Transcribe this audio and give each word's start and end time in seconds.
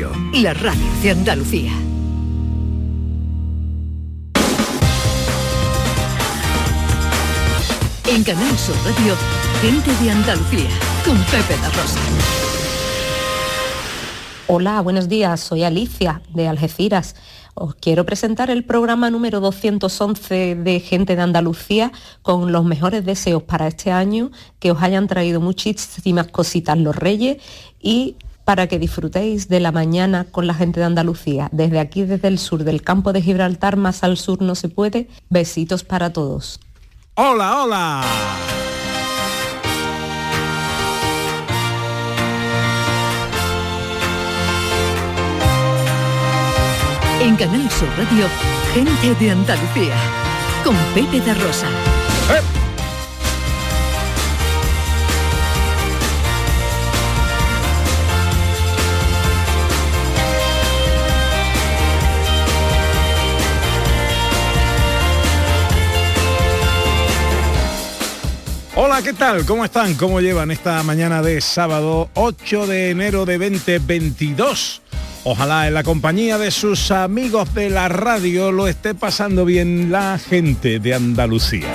Radio, 0.00 0.16
la 0.32 0.54
radio 0.54 0.82
de 1.02 1.10
Andalucía. 1.10 1.72
En 8.08 8.24
Canal 8.24 8.56
Sur 8.56 8.76
Radio, 8.76 9.14
gente 9.60 9.90
de 10.02 10.10
Andalucía, 10.10 10.70
con 11.04 11.18
Pepe 11.24 11.60
la 11.60 11.68
Rosa. 11.68 12.00
Hola, 14.46 14.80
buenos 14.80 15.08
días. 15.08 15.40
Soy 15.40 15.64
Alicia 15.64 16.22
de 16.32 16.48
Algeciras. 16.48 17.14
Os 17.54 17.74
quiero 17.74 18.06
presentar 18.06 18.50
el 18.50 18.64
programa 18.64 19.10
número 19.10 19.40
211 19.40 20.54
de 20.54 20.80
Gente 20.80 21.14
de 21.14 21.22
Andalucía 21.22 21.92
con 22.22 22.52
los 22.52 22.64
mejores 22.64 23.04
deseos 23.04 23.42
para 23.42 23.66
este 23.66 23.92
año, 23.92 24.30
que 24.60 24.70
os 24.70 24.80
hayan 24.82 25.08
traído 25.08 25.42
muchísimas 25.42 26.28
cositas 26.28 26.78
los 26.78 26.96
reyes 26.96 27.36
y 27.82 28.16
para 28.44 28.66
que 28.66 28.78
disfrutéis 28.78 29.48
de 29.48 29.60
la 29.60 29.72
mañana 29.72 30.26
con 30.30 30.46
la 30.46 30.54
gente 30.54 30.80
de 30.80 30.86
Andalucía. 30.86 31.48
Desde 31.52 31.78
aquí, 31.78 32.04
desde 32.04 32.28
el 32.28 32.38
sur 32.38 32.64
del 32.64 32.82
campo 32.82 33.12
de 33.12 33.22
Gibraltar, 33.22 33.76
más 33.76 34.02
al 34.02 34.16
sur 34.16 34.42
no 34.42 34.54
se 34.54 34.68
puede. 34.68 35.08
Besitos 35.28 35.84
para 35.84 36.12
todos. 36.12 36.60
Hola, 37.14 37.62
hola. 37.62 38.04
En 47.22 47.36
Canal 47.36 47.70
Sur 47.70 47.88
Radio, 47.98 48.26
gente 48.72 49.14
de 49.22 49.30
Andalucía, 49.30 49.94
con 50.64 50.74
Pepe 50.94 51.20
de 51.20 51.34
Rosa. 51.34 51.68
¡Eh! 52.32 52.59
Hola, 68.82 69.02
¿qué 69.02 69.12
tal? 69.12 69.44
¿Cómo 69.44 69.66
están? 69.66 69.92
¿Cómo 69.92 70.22
llevan 70.22 70.50
esta 70.50 70.82
mañana 70.82 71.20
de 71.20 71.42
sábado 71.42 72.08
8 72.14 72.66
de 72.66 72.88
enero 72.88 73.26
de 73.26 73.36
2022? 73.36 74.80
Ojalá 75.24 75.68
en 75.68 75.74
la 75.74 75.82
compañía 75.82 76.38
de 76.38 76.50
sus 76.50 76.90
amigos 76.90 77.52
de 77.52 77.68
la 77.68 77.90
radio 77.90 78.50
lo 78.52 78.66
esté 78.66 78.94
pasando 78.94 79.44
bien 79.44 79.92
la 79.92 80.18
gente 80.18 80.78
de 80.78 80.94
Andalucía. 80.94 81.68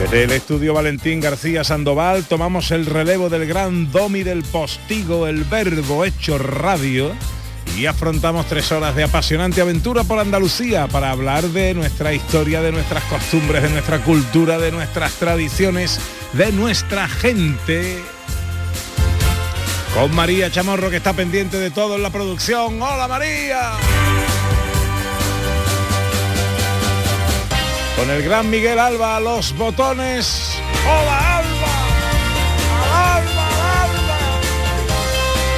Desde 0.00 0.24
el 0.24 0.30
estudio 0.30 0.72
Valentín 0.72 1.20
García 1.20 1.62
Sandoval 1.62 2.24
tomamos 2.24 2.70
el 2.70 2.86
relevo 2.86 3.28
del 3.28 3.46
gran 3.46 3.92
domi 3.92 4.22
del 4.22 4.44
postigo, 4.44 5.26
el 5.26 5.44
verbo 5.44 6.06
hecho 6.06 6.38
radio, 6.38 7.12
y 7.76 7.86
afrontamos 7.86 8.46
tres 8.46 8.72
horas 8.72 8.94
de 8.94 9.04
apasionante 9.04 9.60
aventura 9.60 10.04
por 10.04 10.18
Andalucía 10.18 10.88
para 10.88 11.10
hablar 11.10 11.44
de 11.44 11.74
nuestra 11.74 12.12
historia, 12.12 12.62
de 12.62 12.72
nuestras 12.72 13.04
costumbres, 13.04 13.62
de 13.62 13.70
nuestra 13.70 13.98
cultura, 14.00 14.58
de 14.58 14.72
nuestras 14.72 15.12
tradiciones, 15.14 16.00
de 16.32 16.52
nuestra 16.52 17.08
gente. 17.08 18.02
Con 19.94 20.14
María 20.14 20.50
Chamorro 20.50 20.90
que 20.90 20.96
está 20.96 21.12
pendiente 21.12 21.56
de 21.56 21.70
todo 21.70 21.96
en 21.96 22.02
la 22.02 22.10
producción. 22.10 22.80
¡Hola 22.80 23.08
María! 23.08 23.72
Con 27.96 28.10
el 28.10 28.22
gran 28.22 28.48
Miguel 28.48 28.78
Alba 28.78 29.16
a 29.16 29.20
los 29.20 29.56
botones. 29.56 30.52
¡Hola 30.86 31.37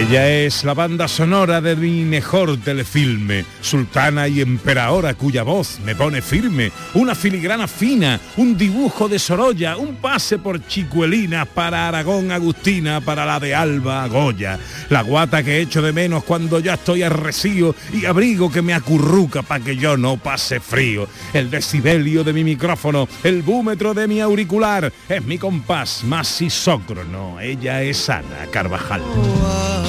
Ella 0.00 0.30
es 0.30 0.64
la 0.64 0.72
banda 0.72 1.06
sonora 1.08 1.60
de 1.60 1.76
mi 1.76 2.04
mejor 2.04 2.56
telefilme, 2.56 3.44
sultana 3.60 4.28
y 4.28 4.40
emperadora 4.40 5.12
cuya 5.12 5.42
voz 5.42 5.78
me 5.84 5.94
pone 5.94 6.22
firme, 6.22 6.72
una 6.94 7.14
filigrana 7.14 7.68
fina, 7.68 8.18
un 8.38 8.56
dibujo 8.56 9.10
de 9.10 9.18
Sorolla, 9.18 9.76
un 9.76 9.96
pase 9.96 10.38
por 10.38 10.66
Chicuelina 10.66 11.44
para 11.44 11.86
Aragón 11.86 12.32
Agustina, 12.32 13.02
para 13.02 13.26
la 13.26 13.38
de 13.38 13.54
Alba 13.54 14.08
Goya, 14.08 14.58
la 14.88 15.02
guata 15.02 15.42
que 15.42 15.60
echo 15.60 15.82
de 15.82 15.92
menos 15.92 16.24
cuando 16.24 16.60
ya 16.60 16.74
estoy 16.74 17.02
arrecío 17.02 17.74
y 17.92 18.06
abrigo 18.06 18.50
que 18.50 18.62
me 18.62 18.72
acurruca 18.72 19.42
para 19.42 19.62
que 19.62 19.76
yo 19.76 19.98
no 19.98 20.16
pase 20.16 20.60
frío, 20.60 21.08
el 21.34 21.50
decibelio 21.50 22.24
de 22.24 22.32
mi 22.32 22.42
micrófono, 22.42 23.06
el 23.22 23.42
búmetro 23.42 23.92
de 23.92 24.08
mi 24.08 24.22
auricular, 24.22 24.90
es 25.10 25.22
mi 25.26 25.36
compás 25.36 26.04
más 26.04 26.40
isócrono, 26.40 27.38
ella 27.38 27.82
es 27.82 28.08
Ana 28.08 28.46
Carvajal. 28.50 29.02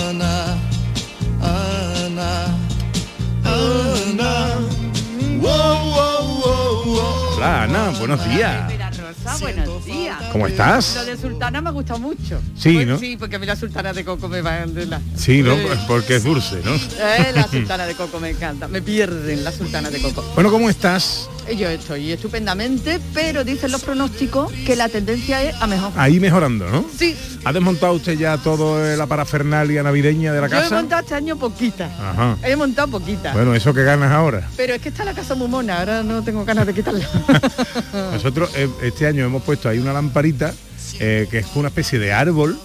Ana, 0.10 0.58
Ana, 1.42 2.46
Ana. 3.46 4.58
Wow, 5.40 5.92
wow, 5.92 6.40
wow, 6.42 6.84
wow. 6.86 7.36
Hola 7.38 7.64
Ana, 7.64 7.90
buenos 8.00 8.30
días. 8.30 8.72
Rosa, 8.98 9.38
buenos 9.40 9.86
días. 9.86 10.18
¿Cómo 10.32 10.48
estás? 10.48 10.96
Lo 10.96 11.06
de 11.06 11.18
Sultana 11.18 11.62
me 11.62 11.70
ha 11.70 11.72
gustado 11.72 12.00
mucho. 12.00 12.42
Sí, 12.58 12.74
Pues 12.76 12.88
¿no? 12.88 12.98
Sí, 13.00 13.18
porque 13.18 13.36
a 13.36 13.40
mí 13.40 13.46
la 13.46 13.56
Sultana 13.56 13.94
de 13.94 14.04
Coco 14.06 14.28
me 14.28 14.42
va 14.42 14.66
de 14.66 14.86
la... 14.86 15.02
Sí, 15.16 15.42
¿no? 15.42 15.54
Eh, 15.54 15.68
Porque 15.88 16.16
es 16.18 16.24
dulce, 16.24 16.62
¿no? 16.64 16.74
eh, 16.76 17.32
la 17.34 17.48
Sultana 17.48 17.86
de 17.86 17.96
Coco 17.96 18.20
me 18.20 18.30
encanta. 18.32 18.68
Me 18.68 18.82
pierden 18.82 19.44
la 19.44 19.52
Sultana 19.52 19.90
de 19.90 20.02
Coco. 20.02 20.24
Bueno, 20.36 20.52
¿cómo 20.52 20.70
estás? 20.70 21.30
Eh, 21.52 21.56
Yo 21.58 21.68
estoy 21.70 22.12
estupendamente, 22.12 23.00
pero 23.14 23.44
dicen 23.44 23.72
los 23.72 23.84
pronósticos 23.84 24.52
que 24.66 24.76
la 24.76 24.88
tendencia 24.90 25.44
es 25.44 25.56
a 25.62 25.68
mejor. 25.68 25.92
Ahí 25.98 26.20
mejorando, 26.20 26.70
¿no? 26.70 26.86
Sí, 26.98 27.16
¿Ha 27.44 27.52
desmontado 27.52 27.94
usted 27.94 28.18
ya 28.18 28.38
todo 28.38 28.96
la 28.96 29.06
parafernalia 29.08 29.84
navideña 29.84 30.32
de 30.32 30.42
la 30.42 30.48
yo 30.48 30.58
he 30.58 30.62
casa? 30.62 30.76
montado 30.76 31.02
este 31.02 31.16
año 31.16 31.36
poquita. 31.38 31.86
Ajá. 32.00 32.38
He 32.44 32.56
montado 32.56 32.88
poquita. 32.90 33.34
Bueno, 33.34 33.54
eso 33.56 33.74
que 33.74 33.84
ganas 33.84 34.12
ahora. 34.12 34.48
Pero 34.56 34.74
es 34.76 34.82
que 34.82 34.90
está 34.90 35.04
la 35.04 35.14
casa 35.14 35.36
muy 35.36 35.48
mona, 35.48 35.80
ahora 35.80 36.04
no 36.04 36.24
tengo 36.24 36.46
ganas 36.46 36.66
de 36.68 36.74
quitarla. 36.74 37.08
Nosotros 38.14 38.52
eh, 38.56 38.70
este 38.84 39.08
año 39.08 39.26
hemos 39.26 39.44
puesto 39.44 39.68
ahí 39.70 39.80
una 39.80 39.94
lamparita 39.94 40.54
eh, 41.00 41.28
que 41.30 41.40
es 41.40 41.48
una 41.56 41.68
especie 41.70 42.00
de 42.00 42.14
árbol 42.14 42.58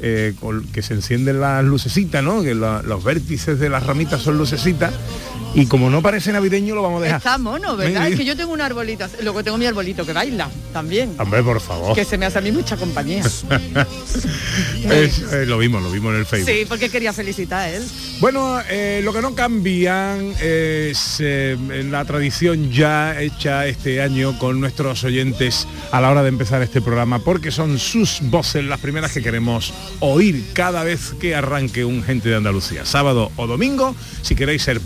eh, 0.00 0.34
con- 0.40 0.64
que 0.68 0.82
se 0.82 0.94
encienden 0.94 1.40
las 1.40 1.64
lucecitas, 1.64 2.22
¿no? 2.22 2.42
Que 2.42 2.54
la- 2.54 2.82
los 2.82 3.02
vértices 3.04 3.58
de 3.58 3.68
las 3.68 3.82
ramitas 3.84 4.22
son 4.22 4.38
lucecitas 4.38 4.92
y 5.54 5.66
como 5.66 5.88
no 5.90 6.02
parece 6.02 6.32
navideño 6.32 6.74
lo 6.74 6.82
vamos 6.82 7.00
a 7.00 7.04
dejar. 7.04 7.18
Está 7.18 7.38
mono, 7.38 7.76
¿verdad? 7.76 7.92
Venga, 8.02 8.08
Es 8.08 8.16
que 8.16 8.24
yo 8.24 8.36
tengo 8.36 8.52
un 8.52 8.60
arbolito, 8.60 9.06
luego 9.22 9.42
tengo 9.44 9.56
mi 9.58 9.66
arbolito 9.66 10.04
que 10.04 10.12
baila 10.12 10.48
también. 10.72 11.14
Hombre, 11.18 11.42
por 11.42 11.60
favor. 11.60 11.94
Que 11.94 12.04
se 12.04 12.18
me 12.18 12.26
hace 12.26 12.38
a 12.38 12.40
mí 12.40 12.50
mucha 12.52 12.76
compañía. 12.76 13.22
Es- 14.84 15.22
eh, 15.32 15.46
lo 15.46 15.58
vimos, 15.58 15.82
lo 15.82 15.90
vimos 15.90 16.12
en 16.12 16.20
el 16.20 16.26
Facebook. 16.26 16.50
Sí, 16.54 16.64
porque 16.68 16.88
quería 16.90 17.12
felicitar 17.12 17.60
a 17.60 17.70
él. 17.70 17.82
Bueno, 18.20 18.58
eh, 18.68 19.00
lo 19.02 19.12
que 19.12 19.22
no 19.22 19.34
cambian 19.34 20.32
es 20.40 21.16
eh, 21.20 21.56
la 21.90 22.04
tradición 22.04 22.70
ya 22.70 23.20
hecha 23.20 23.66
este 23.66 24.02
año 24.02 24.38
con 24.38 24.60
nuestros 24.60 25.02
oyentes 25.04 25.66
a 25.90 26.00
la 26.00 26.10
hora 26.10 26.22
de 26.22 26.28
empezar 26.28 26.62
este 26.62 26.80
programa, 26.80 27.18
porque 27.20 27.50
son 27.50 27.78
sus 27.78 28.18
voces 28.22 28.64
las 28.64 28.80
primeras 28.80 29.12
que 29.12 29.22
queremos 29.22 29.72
oír 30.00 30.44
cada 30.52 30.84
vez 30.84 31.14
que 31.20 31.34
arranque 31.34 31.84
un 31.84 32.02
Gente 32.04 32.28
de 32.28 32.36
Andalucía, 32.36 32.84
sábado 32.84 33.32
o 33.36 33.46
domingo, 33.46 33.96
si 34.22 34.34
queréis 34.34 34.62
ser 34.62 34.80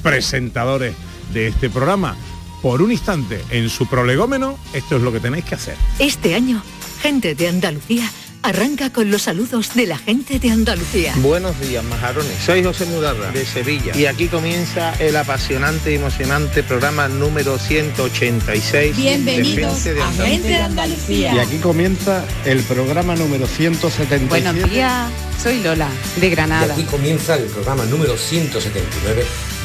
de 1.32 1.46
este 1.46 1.70
programa. 1.70 2.16
Por 2.62 2.82
un 2.82 2.90
instante, 2.90 3.44
en 3.50 3.68
su 3.68 3.86
prolegómeno, 3.86 4.58
esto 4.72 4.96
es 4.96 5.02
lo 5.02 5.12
que 5.12 5.20
tenéis 5.20 5.44
que 5.44 5.54
hacer. 5.54 5.76
Este 6.00 6.34
año, 6.34 6.62
gente 7.00 7.36
de 7.36 7.48
Andalucía 7.48 8.10
arranca 8.42 8.90
con 8.90 9.10
los 9.10 9.22
saludos 9.22 9.74
de 9.74 9.86
la 9.86 9.98
gente 9.98 10.38
de 10.40 10.50
Andalucía. 10.50 11.12
Buenos 11.18 11.60
días, 11.60 11.84
majarones. 11.84 12.32
Soy 12.44 12.64
José 12.64 12.86
Mudarra, 12.86 13.30
de 13.30 13.44
Sevilla. 13.44 13.96
Y 13.96 14.06
aquí 14.06 14.26
comienza 14.26 14.94
el 14.94 15.16
apasionante 15.16 15.92
y 15.92 15.96
emocionante 15.96 16.62
programa 16.62 17.08
número 17.08 17.58
186 17.58 18.96
Bienvenidos 18.96 19.84
de 19.84 19.90
Gente 19.90 19.94
de 19.94 20.02
a. 20.02 20.12
Gente 20.12 20.48
de 20.48 20.56
Andalucía. 20.56 21.34
Y 21.34 21.38
aquí 21.38 21.58
comienza 21.58 22.24
el 22.44 22.62
programa 22.62 23.14
número 23.14 23.46
177. 23.46 24.28
Buenos 24.28 24.70
días, 24.70 25.10
soy 25.40 25.62
Lola, 25.62 25.90
de 26.16 26.30
Granada. 26.30 26.66
Y 26.66 26.70
aquí 26.80 26.84
comienza 26.84 27.36
el 27.36 27.44
programa 27.44 27.84
número 27.84 28.16
179 28.16 29.24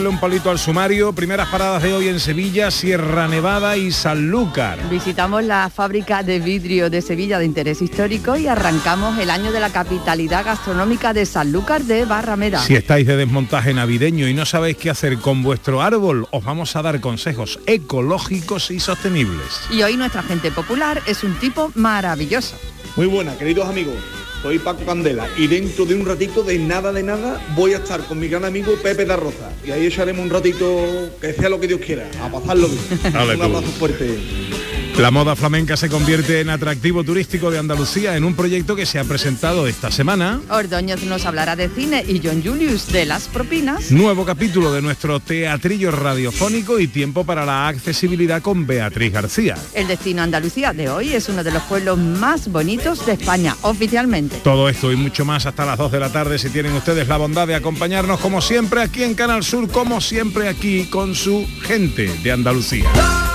Darle 0.00 0.08
un 0.08 0.18
palito 0.18 0.50
al 0.50 0.58
sumario. 0.58 1.12
Primeras 1.12 1.48
paradas 1.48 1.82
de 1.82 1.92
hoy 1.92 2.08
en 2.08 2.20
Sevilla, 2.20 2.70
Sierra 2.70 3.28
Nevada 3.28 3.76
y 3.76 3.92
Sanlúcar. 3.92 4.78
Visitamos 4.88 5.44
la 5.44 5.68
fábrica 5.68 6.22
de 6.22 6.38
vidrio 6.38 6.88
de 6.88 7.02
Sevilla 7.02 7.38
de 7.38 7.44
interés 7.44 7.82
histórico 7.82 8.34
y 8.38 8.46
arrancamos 8.46 9.18
el 9.18 9.28
año 9.28 9.52
de 9.52 9.60
la 9.60 9.68
capitalidad 9.68 10.46
gastronómica 10.46 11.12
de 11.12 11.26
Sanlúcar 11.26 11.82
de 11.82 12.06
Barrameda. 12.06 12.60
Si 12.60 12.74
estáis 12.74 13.06
de 13.06 13.18
desmontaje 13.18 13.74
navideño 13.74 14.26
y 14.26 14.32
no 14.32 14.46
sabéis 14.46 14.78
qué 14.78 14.88
hacer 14.88 15.18
con 15.18 15.42
vuestro 15.42 15.82
árbol, 15.82 16.26
os 16.30 16.42
vamos 16.42 16.74
a 16.76 16.82
dar 16.82 16.98
consejos 17.02 17.60
ecológicos 17.66 18.70
y 18.70 18.80
sostenibles. 18.80 19.60
Y 19.70 19.82
hoy 19.82 19.98
nuestra 19.98 20.22
gente 20.22 20.50
popular 20.50 21.02
es 21.06 21.22
un 21.24 21.34
tipo 21.34 21.72
maravilloso. 21.74 22.56
Muy 22.96 23.04
buena, 23.04 23.36
queridos 23.36 23.68
amigos. 23.68 23.96
Soy 24.42 24.58
Paco 24.58 24.84
Candela 24.86 25.28
y 25.36 25.46
dentro 25.46 25.84
de 25.84 25.94
un 25.94 26.06
ratito 26.06 26.42
de 26.42 26.58
nada 26.58 26.92
de 26.92 27.02
nada 27.02 27.40
voy 27.54 27.74
a 27.74 27.76
estar 27.76 28.00
con 28.04 28.18
mi 28.18 28.26
gran 28.26 28.44
amigo 28.46 28.72
Pepe 28.82 29.04
da 29.04 29.16
Rosa 29.16 29.52
y 29.64 29.70
ahí 29.70 29.84
echaremos 29.84 30.24
un 30.24 30.30
ratito 30.30 31.10
que 31.20 31.34
sea 31.34 31.50
lo 31.50 31.60
que 31.60 31.66
Dios 31.66 31.80
quiera, 31.80 32.08
a 32.22 32.30
pasarlo 32.30 32.68
bien. 32.68 33.12
Dale 33.12 33.36
un 33.36 33.42
abrazo 33.42 33.68
fuerte. 33.78 34.18
La 35.00 35.10
moda 35.10 35.34
flamenca 35.34 35.78
se 35.78 35.88
convierte 35.88 36.40
en 36.40 36.50
atractivo 36.50 37.02
turístico 37.02 37.50
de 37.50 37.58
Andalucía 37.58 38.18
en 38.18 38.24
un 38.24 38.34
proyecto 38.34 38.76
que 38.76 38.84
se 38.84 38.98
ha 38.98 39.04
presentado 39.04 39.66
esta 39.66 39.90
semana. 39.90 40.42
Ordóñez 40.50 41.04
nos 41.04 41.24
hablará 41.24 41.56
de 41.56 41.70
cine 41.70 42.04
y 42.06 42.20
John 42.22 42.42
Julius 42.44 42.92
de 42.92 43.06
las 43.06 43.26
propinas. 43.26 43.90
Nuevo 43.90 44.26
capítulo 44.26 44.70
de 44.74 44.82
nuestro 44.82 45.18
teatrillo 45.18 45.90
radiofónico 45.90 46.78
y 46.78 46.86
tiempo 46.86 47.24
para 47.24 47.46
la 47.46 47.68
accesibilidad 47.68 48.42
con 48.42 48.66
Beatriz 48.66 49.10
García. 49.10 49.56
El 49.72 49.88
destino 49.88 50.20
Andalucía 50.20 50.74
de 50.74 50.90
hoy 50.90 51.14
es 51.14 51.30
uno 51.30 51.42
de 51.42 51.52
los 51.52 51.62
pueblos 51.62 51.96
más 51.96 52.52
bonitos 52.52 53.06
de 53.06 53.14
España, 53.14 53.56
oficialmente. 53.62 54.36
Todo 54.44 54.68
esto 54.68 54.92
y 54.92 54.96
mucho 54.96 55.24
más 55.24 55.46
hasta 55.46 55.64
las 55.64 55.78
2 55.78 55.92
de 55.92 56.00
la 56.00 56.12
tarde 56.12 56.38
si 56.38 56.50
tienen 56.50 56.74
ustedes 56.74 57.08
la 57.08 57.16
bondad 57.16 57.46
de 57.46 57.54
acompañarnos 57.54 58.20
como 58.20 58.42
siempre 58.42 58.82
aquí 58.82 59.02
en 59.02 59.14
Canal 59.14 59.44
Sur, 59.44 59.66
como 59.70 60.02
siempre 60.02 60.46
aquí 60.46 60.84
con 60.90 61.14
su 61.14 61.48
gente 61.62 62.14
de 62.22 62.32
Andalucía. 62.32 63.29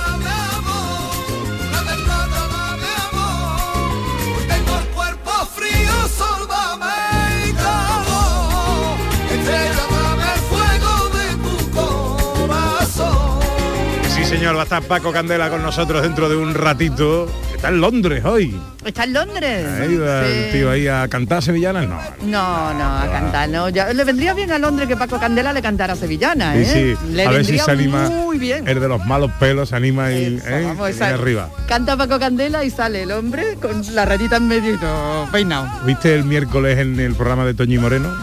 Señor, 14.37 14.55
va 14.55 14.61
a 14.61 14.63
estar 14.63 14.83
Paco 14.83 15.11
Candela 15.11 15.49
con 15.49 15.61
nosotros 15.61 16.01
dentro 16.01 16.27
de 16.29 16.35
un 16.35 16.53
ratito. 16.53 17.27
Está 17.55 17.69
en 17.69 17.79
Londres 17.81 18.23
hoy. 18.25 18.55
¿Está 18.83 19.05
en 19.05 19.13
Londres? 19.13 19.65
Ahí 19.79 19.95
va 19.97 20.25
Sí. 20.25 20.31
el 20.31 20.51
tío 20.51 20.69
ahí 20.71 20.87
a 20.87 21.07
cantar 21.07 21.41
sevillanas, 21.41 21.87
no. 21.87 21.97
No, 22.23 22.73
no, 22.73 22.97
a 22.99 23.07
cantar, 23.11 23.49
no. 23.49 23.69
Ya, 23.69 23.91
le 23.93 24.03
vendría 24.03 24.33
bien 24.33 24.51
a 24.51 24.59
Londres 24.59 24.87
que 24.87 24.95
Paco 24.97 25.19
Candela 25.19 25.53
le 25.53 25.61
cantara 25.61 25.95
sevillana, 25.95 26.55
¿eh? 26.55 26.65
sí. 26.97 27.07
Le 27.11 27.25
a 27.25 27.29
ver 27.31 27.45
si 27.45 27.57
se 27.57 27.71
anima. 27.71 28.09
muy 28.09 28.37
bien. 28.37 28.67
El 28.67 28.79
de 28.79 28.87
los 28.87 29.03
malos 29.05 29.31
pelos 29.39 29.69
se 29.69 29.75
anima 29.77 30.11
y, 30.11 30.35
Eso, 30.35 30.47
¿eh? 30.49 30.63
vamos, 30.65 30.89
y 30.89 30.91
esa- 30.91 31.07
arriba. 31.09 31.49
Canta 31.67 31.95
Paco 31.97 32.19
Candela 32.19 32.63
y 32.63 32.69
sale 32.69 33.03
el 33.03 33.11
hombre 33.11 33.55
con 33.61 33.81
la 33.95 34.05
rayita 34.05 34.37
en 34.37 34.47
medio 34.47 34.73
y 34.73 34.77
todo 34.77 35.27
peinado. 35.31 35.67
¿Viste 35.85 36.13
el 36.13 36.25
miércoles 36.25 36.77
en 36.77 36.99
el 36.99 37.15
programa 37.15 37.45
de 37.45 37.53
Toñi 37.53 37.77
Moreno? 37.77 38.13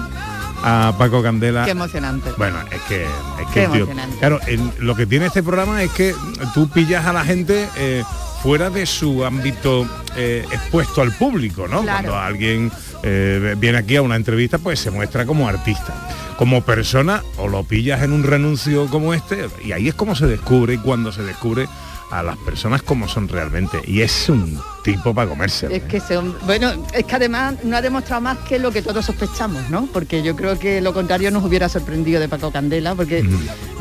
A 0.65 0.95
Paco 0.97 1.23
Candela. 1.23 1.65
Qué 1.65 1.73
emocionante. 1.73 2.31
Bueno, 2.37 2.59
es 2.71 2.81
que, 2.83 3.03
es 3.05 3.49
que 3.53 3.67
tío- 3.69 3.89
claro, 4.19 4.39
el- 4.47 4.71
lo 4.79 4.95
que 4.95 5.07
tiene 5.07 5.27
este 5.27 5.43
programa 5.43 5.83
es 5.83 5.91
que 5.93 6.15
tú 6.55 6.69
pillas 6.69 7.05
a 7.07 7.13
la 7.13 7.25
gente 7.25 7.69
eh, 7.77 8.05
fuera 8.43 8.71
de 8.71 8.87
su 8.87 9.25
ámbito 9.25 9.87
eh, 10.17 10.45
expuesto 10.53 11.03
al 11.03 11.13
público, 11.13 11.67
¿no? 11.69 11.83
Claro. 11.83 12.09
Cuando 12.11 12.19
alguien 12.19 12.71
eh, 13.03 13.55
viene 13.59 13.79
aquí 13.79 13.97
a 13.97 14.03
una 14.03 14.17
entrevista, 14.17 14.59
pues 14.59 14.79
se 14.81 14.91
muestra 14.91 15.27
como 15.27 15.49
artista. 15.49 15.95
Como 16.39 16.63
persona, 16.63 17.23
o 17.37 17.47
lo 17.49 17.63
pillas 17.65 18.03
en 18.03 18.13
un 18.13 18.25
renuncio 18.25 18.87
como 18.87 19.15
este, 19.15 19.47
y 19.65 19.73
ahí 19.73 19.89
es 19.89 19.95
como 19.95 20.15
se 20.17 20.27
descubre 20.27 20.75
y 20.75 20.79
cuando 20.79 21.13
se 21.13 21.23
descubre 21.23 21.69
a 22.11 22.23
las 22.23 22.37
personas 22.39 22.83
como 22.83 23.09
son 23.09 23.27
realmente. 23.29 23.79
Y 23.87 24.03
es 24.03 24.29
un 24.29 24.59
tipo 24.85 25.15
para 25.15 25.31
comerse. 25.31 25.75
Es 25.75 25.83
que 25.85 25.97
ese 25.99 26.17
hombre- 26.19 26.39
bueno, 26.45 26.71
es 26.93 27.05
que 27.05 27.15
además 27.15 27.55
no 27.65 27.75
ha 27.77 27.81
demostrado 27.81 28.21
más 28.21 28.39
que 28.39 28.59
lo 28.59 28.71
que 28.71 28.83
todos 28.83 29.05
sospechamos, 29.07 29.71
¿no? 29.71 29.89
Porque 29.93 30.23
yo 30.23 30.37
creo 30.37 30.59
que 30.59 30.81
lo 30.83 30.93
contrario 30.93 31.31
nos 31.31 31.43
hubiera 31.45 31.69
sorprendido 31.71 32.21
de 32.21 32.29
Paco 32.29 32.51
Candela, 32.51 32.95
porque 32.95 33.25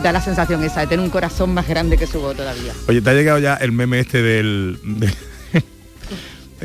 da 0.01 0.12
la 0.13 0.21
sensación 0.21 0.63
esa 0.63 0.79
de 0.81 0.88
tener 0.88 1.03
un 1.03 1.09
corazón 1.12 1.53
más 1.53 1.68
grande 1.68 1.97
que 1.97 2.07
su 2.07 2.21
voz 2.21 2.38
todavía. 2.38 2.71
Oye, 2.88 3.01
¿te 3.01 3.09
ha 3.09 3.13
llegado 3.13 3.39
ya 3.39 3.56
el 3.56 3.71
meme 3.73 4.00
este 4.00 4.21
del... 4.21 4.79
de- 4.83 5.07
de 5.07 5.31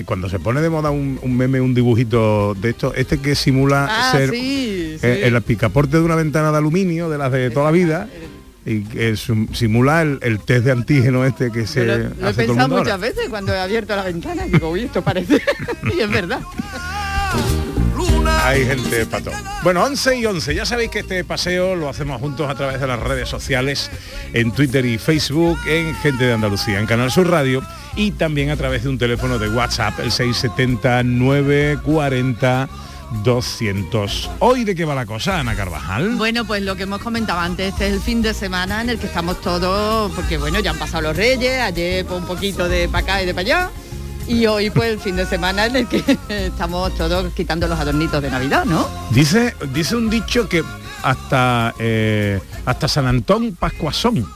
cuando 0.05 0.29
se 0.29 0.39
pone 0.39 0.61
de 0.61 0.69
moda 0.71 0.91
un, 0.91 1.19
un 1.23 1.37
meme, 1.37 1.61
un 1.61 1.75
dibujito 1.75 2.55
de 2.55 2.71
esto, 2.71 2.93
este 2.95 3.19
que 3.19 3.35
simula 3.35 3.87
Ah, 3.91 4.13
ser 4.13 4.31
sí, 4.31 4.97
eh, 5.03 5.21
sí. 5.23 5.27
el 5.27 5.41
picaporte 5.43 5.97
de 5.97 6.03
una 6.03 6.15
ventana 6.17 6.51
de 6.53 6.59
aluminio, 6.59 7.09
de 7.09 7.19
las 7.19 7.33
de 7.33 7.51
toda 7.51 7.67
la 7.67 7.71
vida, 7.73 8.09
y 8.65 8.81
que 8.83 9.17
simula 9.17 10.03
el, 10.03 10.19
el 10.23 10.41
test 10.41 10.65
de 10.65 10.73
antígeno 10.73 11.25
este 11.25 11.51
que 11.53 11.67
se 11.67 11.87
Yo 11.87 11.87
lo, 11.87 11.99
lo 11.99 12.05
he 12.27 12.31
hace 12.31 12.47
pensado 12.47 12.69
muchas 12.69 12.93
ahora. 12.93 12.97
veces 12.97 13.29
cuando 13.29 13.55
he 13.55 13.59
abierto 13.61 13.95
la 13.97 14.03
ventana 14.05 14.47
y 14.47 14.51
digo, 14.51 14.71
uy, 14.71 14.83
esto 14.83 15.03
parece. 15.03 15.41
y 15.97 16.01
es 16.01 16.11
verdad. 16.11 16.41
Hay 18.43 18.65
gente 18.65 19.07
pato. 19.07 19.31
Bueno, 19.63 19.83
11 19.85 20.19
y 20.19 20.27
11. 20.27 20.55
Ya 20.55 20.65
sabéis 20.65 20.91
que 20.91 21.01
este 21.01 21.25
paseo 21.25 21.75
lo 21.75 21.89
hacemos 21.89 22.21
juntos 22.21 22.49
a 22.49 22.55
través 22.55 22.81
de 22.81 22.87
las 22.87 23.01
redes 23.01 23.29
sociales, 23.29 23.91
en 24.33 24.53
Twitter 24.53 24.85
y 24.85 24.99
Facebook, 24.99 25.59
en 25.67 25.95
Gente 25.97 26.25
de 26.25 26.33
Andalucía, 26.33 26.79
en 26.79 26.87
Canal 26.87 27.11
Sur 27.11 27.29
Radio 27.29 27.63
y 27.97 28.13
también 28.13 28.51
a 28.51 28.57
través 28.57 28.85
de 28.85 28.91
un 28.91 28.99
teléfono 28.99 29.39
de 29.39 29.49
WhatsApp, 29.49 29.99
el 30.01 30.13
670 30.13 31.03
940 31.03 32.69
200. 33.25 34.31
Hoy 34.41 34.65
de 34.65 34.75
qué 34.75 34.85
va 34.85 34.95
la 34.95 35.07
cosa, 35.07 35.39
Ana 35.41 35.55
Carvajal. 35.55 36.17
Bueno, 36.17 36.45
pues 36.45 36.63
lo 36.63 36.77
que 36.77 36.85
hemos 36.85 37.01
comentado 37.01 37.41
antes, 37.41 37.73
este 37.73 37.89
es 37.89 37.95
el 37.95 38.01
fin 38.01 38.23
de 38.23 38.35
semana 38.35 38.83
en 38.83 38.91
el 38.91 38.99
que 38.99 39.07
estamos 39.07 39.41
todos, 39.41 40.13
porque 40.13 40.39
bueno, 40.39 40.61
ya 40.61 40.71
han 40.71 40.79
pasado 40.79 41.03
los 41.03 41.17
reyes, 41.17 41.61
ayer 41.61 42.05
pues, 42.05 42.21
un 42.21 42.27
poquito 42.27 42.69
de 42.69 42.89
para 42.89 43.05
acá 43.05 43.23
y 43.23 43.27
de 43.27 43.35
para 43.35 43.43
allá, 43.43 43.71
y 44.29 44.47
hoy 44.47 44.71
pues 44.71 44.93
el 44.93 44.99
fin 44.99 45.17
de 45.17 45.27
semana 45.27 45.67
en 45.67 45.77
el 45.77 45.87
que 45.87 46.03
estamos 46.29 46.95
todos 46.95 47.33
quitando 47.35 47.69
los 47.69 47.79
adornitos 47.79 48.23
de 48.23 48.31
Navidad, 48.31 48.65
¿no? 48.65 48.89
Dice, 49.11 49.55
dice 49.73 49.97
un 49.97 50.11
dicho 50.11 50.49
que 50.49 50.65
hasta 51.03 51.75
eh, 51.79 52.41
hasta 52.65 52.89
San 52.89 53.07
Antón 53.07 53.55
Pascuasón. 53.55 54.27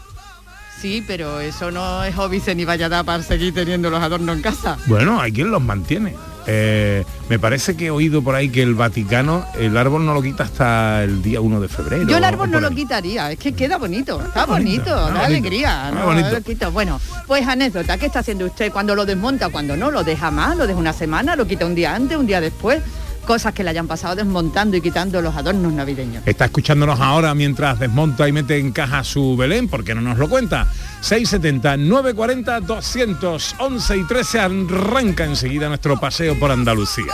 Sí, 0.80 1.04
pero 1.06 1.40
eso 1.40 1.70
no 1.70 2.04
es 2.04 2.16
óbice 2.16 2.54
ni 2.54 2.64
vaya 2.64 2.86
a 2.86 2.88
dar 2.88 3.04
para 3.04 3.22
seguir 3.22 3.52
teniendo 3.52 3.90
los 3.90 4.02
adornos 4.02 4.36
en 4.36 4.42
casa. 4.42 4.78
Bueno, 4.86 5.20
hay 5.20 5.32
quien 5.32 5.50
los 5.50 5.60
mantiene. 5.60 6.14
Eh, 6.52 7.04
me 7.28 7.38
parece 7.38 7.76
que 7.76 7.86
he 7.86 7.90
oído 7.92 8.22
por 8.22 8.34
ahí 8.34 8.48
que 8.48 8.60
el 8.60 8.74
Vaticano 8.74 9.46
el 9.56 9.76
árbol 9.76 10.04
no 10.04 10.14
lo 10.14 10.20
quita 10.20 10.42
hasta 10.42 11.04
el 11.04 11.22
día 11.22 11.40
1 11.40 11.60
de 11.60 11.68
febrero. 11.68 12.08
Yo 12.08 12.16
el 12.16 12.24
árbol 12.24 12.50
no 12.50 12.58
lo 12.58 12.70
quitaría, 12.70 13.30
es 13.30 13.38
que 13.38 13.52
queda 13.52 13.78
bonito, 13.78 14.20
está 14.20 14.46
bonito, 14.46 14.82
bonito, 14.82 14.90
está 14.90 15.00
da 15.00 15.10
bonito, 15.12 15.24
alegría, 15.24 15.92
no, 15.92 16.06
bonito. 16.06 16.30
lo 16.32 16.40
quito. 16.40 16.72
Bueno, 16.72 17.00
pues 17.28 17.46
anécdota, 17.46 17.98
¿qué 17.98 18.06
está 18.06 18.18
haciendo 18.18 18.46
usted 18.46 18.72
cuando 18.72 18.96
lo 18.96 19.06
desmonta? 19.06 19.48
Cuando 19.50 19.76
no, 19.76 19.92
lo 19.92 20.02
deja 20.02 20.32
más, 20.32 20.56
lo 20.56 20.66
deja 20.66 20.80
una 20.80 20.92
semana, 20.92 21.36
lo 21.36 21.46
quita 21.46 21.66
un 21.66 21.76
día 21.76 21.94
antes, 21.94 22.18
un 22.18 22.26
día 22.26 22.40
después, 22.40 22.82
cosas 23.30 23.54
que 23.54 23.62
le 23.62 23.70
hayan 23.70 23.86
pasado 23.86 24.16
desmontando 24.16 24.76
y 24.76 24.80
quitando 24.80 25.22
los 25.22 25.36
adornos 25.36 25.72
navideños. 25.72 26.24
Está 26.26 26.46
escuchándonos 26.46 26.98
ahora 26.98 27.32
mientras 27.32 27.78
desmonta 27.78 28.28
y 28.28 28.32
mete 28.32 28.58
en 28.58 28.72
caja 28.72 29.04
su 29.04 29.36
Belén, 29.36 29.68
porque 29.68 29.94
no 29.94 30.00
nos 30.00 30.18
lo 30.18 30.28
cuenta. 30.28 30.66
670 31.00 31.76
940 31.76 32.60
200 32.62 33.54
11 33.56 33.96
y 33.96 34.04
13 34.04 34.40
arranca 34.40 35.24
enseguida 35.26 35.68
nuestro 35.68 36.00
paseo 36.00 36.36
por 36.40 36.50
Andalucía. 36.50 37.06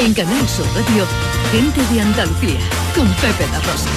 En 0.00 0.14
Canal 0.14 0.48
Sur 0.48 0.64
Radio, 0.74 1.04
gente 1.52 1.82
de 1.92 2.00
Andalucía, 2.00 2.58
con 2.94 3.06
Pepe 3.06 3.46
La 3.52 3.60
Rosa. 3.60 3.90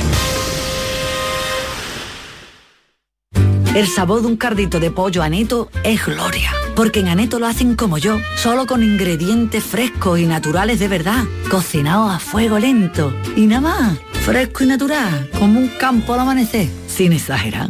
El 3.73 3.87
sabor 3.87 4.21
de 4.21 4.27
un 4.27 4.35
cardito 4.35 4.81
de 4.81 4.91
pollo 4.91 5.23
aneto 5.23 5.69
es 5.85 6.05
gloria, 6.05 6.51
porque 6.75 6.99
en 6.99 7.07
Aneto 7.07 7.39
lo 7.39 7.47
hacen 7.47 7.75
como 7.75 7.97
yo, 7.97 8.19
solo 8.35 8.67
con 8.67 8.83
ingredientes 8.83 9.63
frescos 9.63 10.19
y 10.19 10.25
naturales 10.25 10.79
de 10.79 10.89
verdad, 10.89 11.23
cocinados 11.49 12.11
a 12.13 12.19
fuego 12.19 12.59
lento 12.59 13.15
y 13.37 13.47
nada 13.47 13.61
más, 13.61 13.97
fresco 14.25 14.65
y 14.65 14.67
natural, 14.67 15.29
como 15.39 15.57
un 15.57 15.69
campo 15.69 16.13
al 16.13 16.19
amanecer, 16.19 16.67
sin 16.85 17.13
exagerar. 17.13 17.69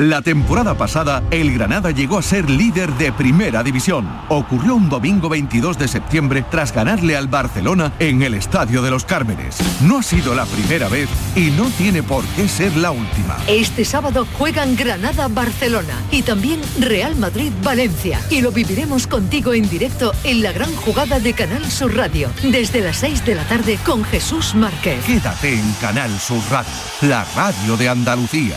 La 0.00 0.22
temporada 0.22 0.78
pasada, 0.78 1.22
el 1.30 1.52
Granada 1.52 1.90
llegó 1.90 2.16
a 2.16 2.22
ser 2.22 2.48
líder 2.48 2.90
de 2.94 3.12
primera 3.12 3.62
división. 3.62 4.08
Ocurrió 4.30 4.74
un 4.74 4.88
domingo 4.88 5.28
22 5.28 5.76
de 5.76 5.88
septiembre 5.88 6.42
tras 6.50 6.72
ganarle 6.72 7.18
al 7.18 7.28
Barcelona 7.28 7.92
en 7.98 8.22
el 8.22 8.32
Estadio 8.32 8.80
de 8.80 8.90
los 8.90 9.04
Cármenes. 9.04 9.58
No 9.82 9.98
ha 9.98 10.02
sido 10.02 10.34
la 10.34 10.46
primera 10.46 10.88
vez 10.88 11.10
y 11.36 11.50
no 11.50 11.68
tiene 11.76 12.02
por 12.02 12.24
qué 12.28 12.48
ser 12.48 12.74
la 12.78 12.92
última. 12.92 13.36
Este 13.46 13.84
sábado 13.84 14.26
juegan 14.38 14.74
Granada-Barcelona 14.74 16.00
y 16.10 16.22
también 16.22 16.62
Real 16.78 17.14
Madrid-Valencia. 17.16 18.22
Y 18.30 18.40
lo 18.40 18.52
viviremos 18.52 19.06
contigo 19.06 19.52
en 19.52 19.68
directo 19.68 20.14
en 20.24 20.42
la 20.42 20.52
gran 20.52 20.74
jugada 20.76 21.20
de 21.20 21.34
Canal 21.34 21.70
Sur 21.70 21.94
Radio, 21.94 22.30
desde 22.42 22.80
las 22.80 22.96
6 22.96 23.26
de 23.26 23.34
la 23.34 23.44
tarde 23.44 23.78
con 23.84 24.02
Jesús 24.04 24.54
Márquez. 24.54 25.04
Quédate 25.04 25.52
en 25.52 25.72
Canal 25.78 26.18
Sur 26.18 26.40
Radio, 26.50 26.72
la 27.02 27.26
radio 27.36 27.76
de 27.76 27.90
Andalucía. 27.90 28.56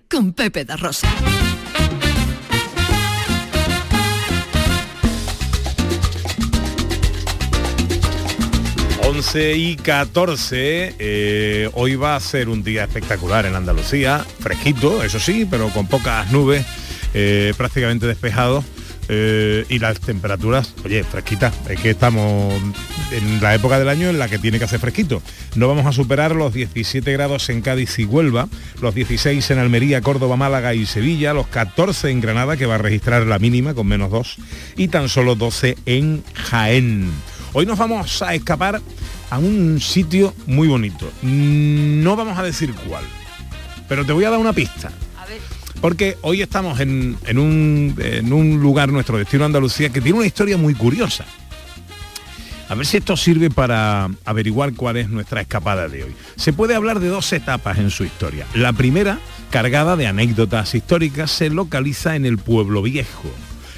con 0.11 0.33
Pepe 0.33 0.65
da 0.65 0.75
Rosa. 0.75 1.07
...11 9.03 9.55
y 9.57 9.75
14, 9.75 10.95
eh, 10.97 11.69
hoy 11.73 11.95
va 11.95 12.15
a 12.15 12.19
ser 12.19 12.47
un 12.49 12.63
día 12.63 12.83
espectacular 12.83 13.45
en 13.45 13.55
Andalucía, 13.55 14.25
fresquito, 14.39 15.03
eso 15.03 15.19
sí, 15.19 15.45
pero 15.49 15.69
con 15.69 15.87
pocas 15.87 16.31
nubes, 16.31 16.65
eh, 17.13 17.53
prácticamente 17.57 18.07
despejado. 18.07 18.63
Eh, 19.13 19.65
y 19.67 19.79
las 19.79 19.99
temperaturas, 19.99 20.73
oye, 20.85 21.03
fresquitas, 21.03 21.53
es 21.67 21.77
que 21.81 21.89
estamos 21.89 22.53
en 23.11 23.41
la 23.41 23.53
época 23.53 23.77
del 23.77 23.89
año 23.89 24.07
en 24.07 24.17
la 24.17 24.29
que 24.29 24.39
tiene 24.39 24.57
que 24.57 24.63
hacer 24.63 24.79
fresquito. 24.79 25.21
No 25.55 25.67
vamos 25.67 25.85
a 25.85 25.91
superar 25.91 26.33
los 26.33 26.53
17 26.53 27.11
grados 27.11 27.49
en 27.49 27.59
Cádiz 27.59 27.99
y 27.99 28.05
Huelva, 28.05 28.47
los 28.81 28.95
16 28.95 29.51
en 29.51 29.59
Almería, 29.59 29.99
Córdoba, 29.99 30.37
Málaga 30.37 30.73
y 30.75 30.85
Sevilla, 30.85 31.33
los 31.33 31.47
14 31.47 32.09
en 32.09 32.21
Granada, 32.21 32.55
que 32.55 32.65
va 32.65 32.75
a 32.75 32.77
registrar 32.77 33.27
la 33.27 33.37
mínima 33.37 33.73
con 33.73 33.85
menos 33.85 34.11
2, 34.11 34.37
y 34.77 34.87
tan 34.87 35.09
solo 35.09 35.35
12 35.35 35.77
en 35.85 36.23
Jaén. 36.33 37.11
Hoy 37.51 37.65
nos 37.65 37.77
vamos 37.77 38.21
a 38.21 38.33
escapar 38.33 38.81
a 39.29 39.39
un 39.39 39.81
sitio 39.81 40.33
muy 40.45 40.69
bonito. 40.69 41.11
No 41.21 42.15
vamos 42.15 42.37
a 42.37 42.43
decir 42.43 42.73
cuál, 42.87 43.03
pero 43.89 44.05
te 44.05 44.13
voy 44.13 44.23
a 44.23 44.29
dar 44.29 44.39
una 44.39 44.53
pista. 44.53 44.89
Porque 45.81 46.15
hoy 46.21 46.43
estamos 46.43 46.79
en, 46.79 47.17
en 47.25 47.39
un, 47.39 47.95
en 47.97 48.31
un 48.31 48.61
lugar, 48.61 48.89
nuestro 48.89 49.17
destino 49.17 49.45
Andalucía, 49.45 49.89
que 49.89 49.99
tiene 49.99 50.19
una 50.19 50.27
historia 50.27 50.55
muy 50.55 50.75
curiosa. 50.75 51.25
A 52.69 52.75
ver 52.75 52.85
si 52.85 52.97
esto 52.97 53.17
sirve 53.17 53.49
para 53.49 54.09
averiguar 54.23 54.73
cuál 54.75 54.95
es 54.97 55.09
nuestra 55.09 55.41
escapada 55.41 55.89
de 55.89 56.03
hoy. 56.03 56.15
Se 56.37 56.53
puede 56.53 56.75
hablar 56.75 56.99
de 57.01 57.09
dos 57.09 57.33
etapas 57.33 57.79
en 57.79 57.89
su 57.89 58.05
historia. 58.05 58.45
La 58.53 58.71
primera, 58.71 59.19
cargada 59.49 59.97
de 59.97 60.07
anécdotas 60.07 60.73
históricas, 60.73 61.31
se 61.31 61.49
localiza 61.49 62.15
en 62.15 62.25
el 62.25 62.37
pueblo 62.37 62.81
viejo. 62.83 63.29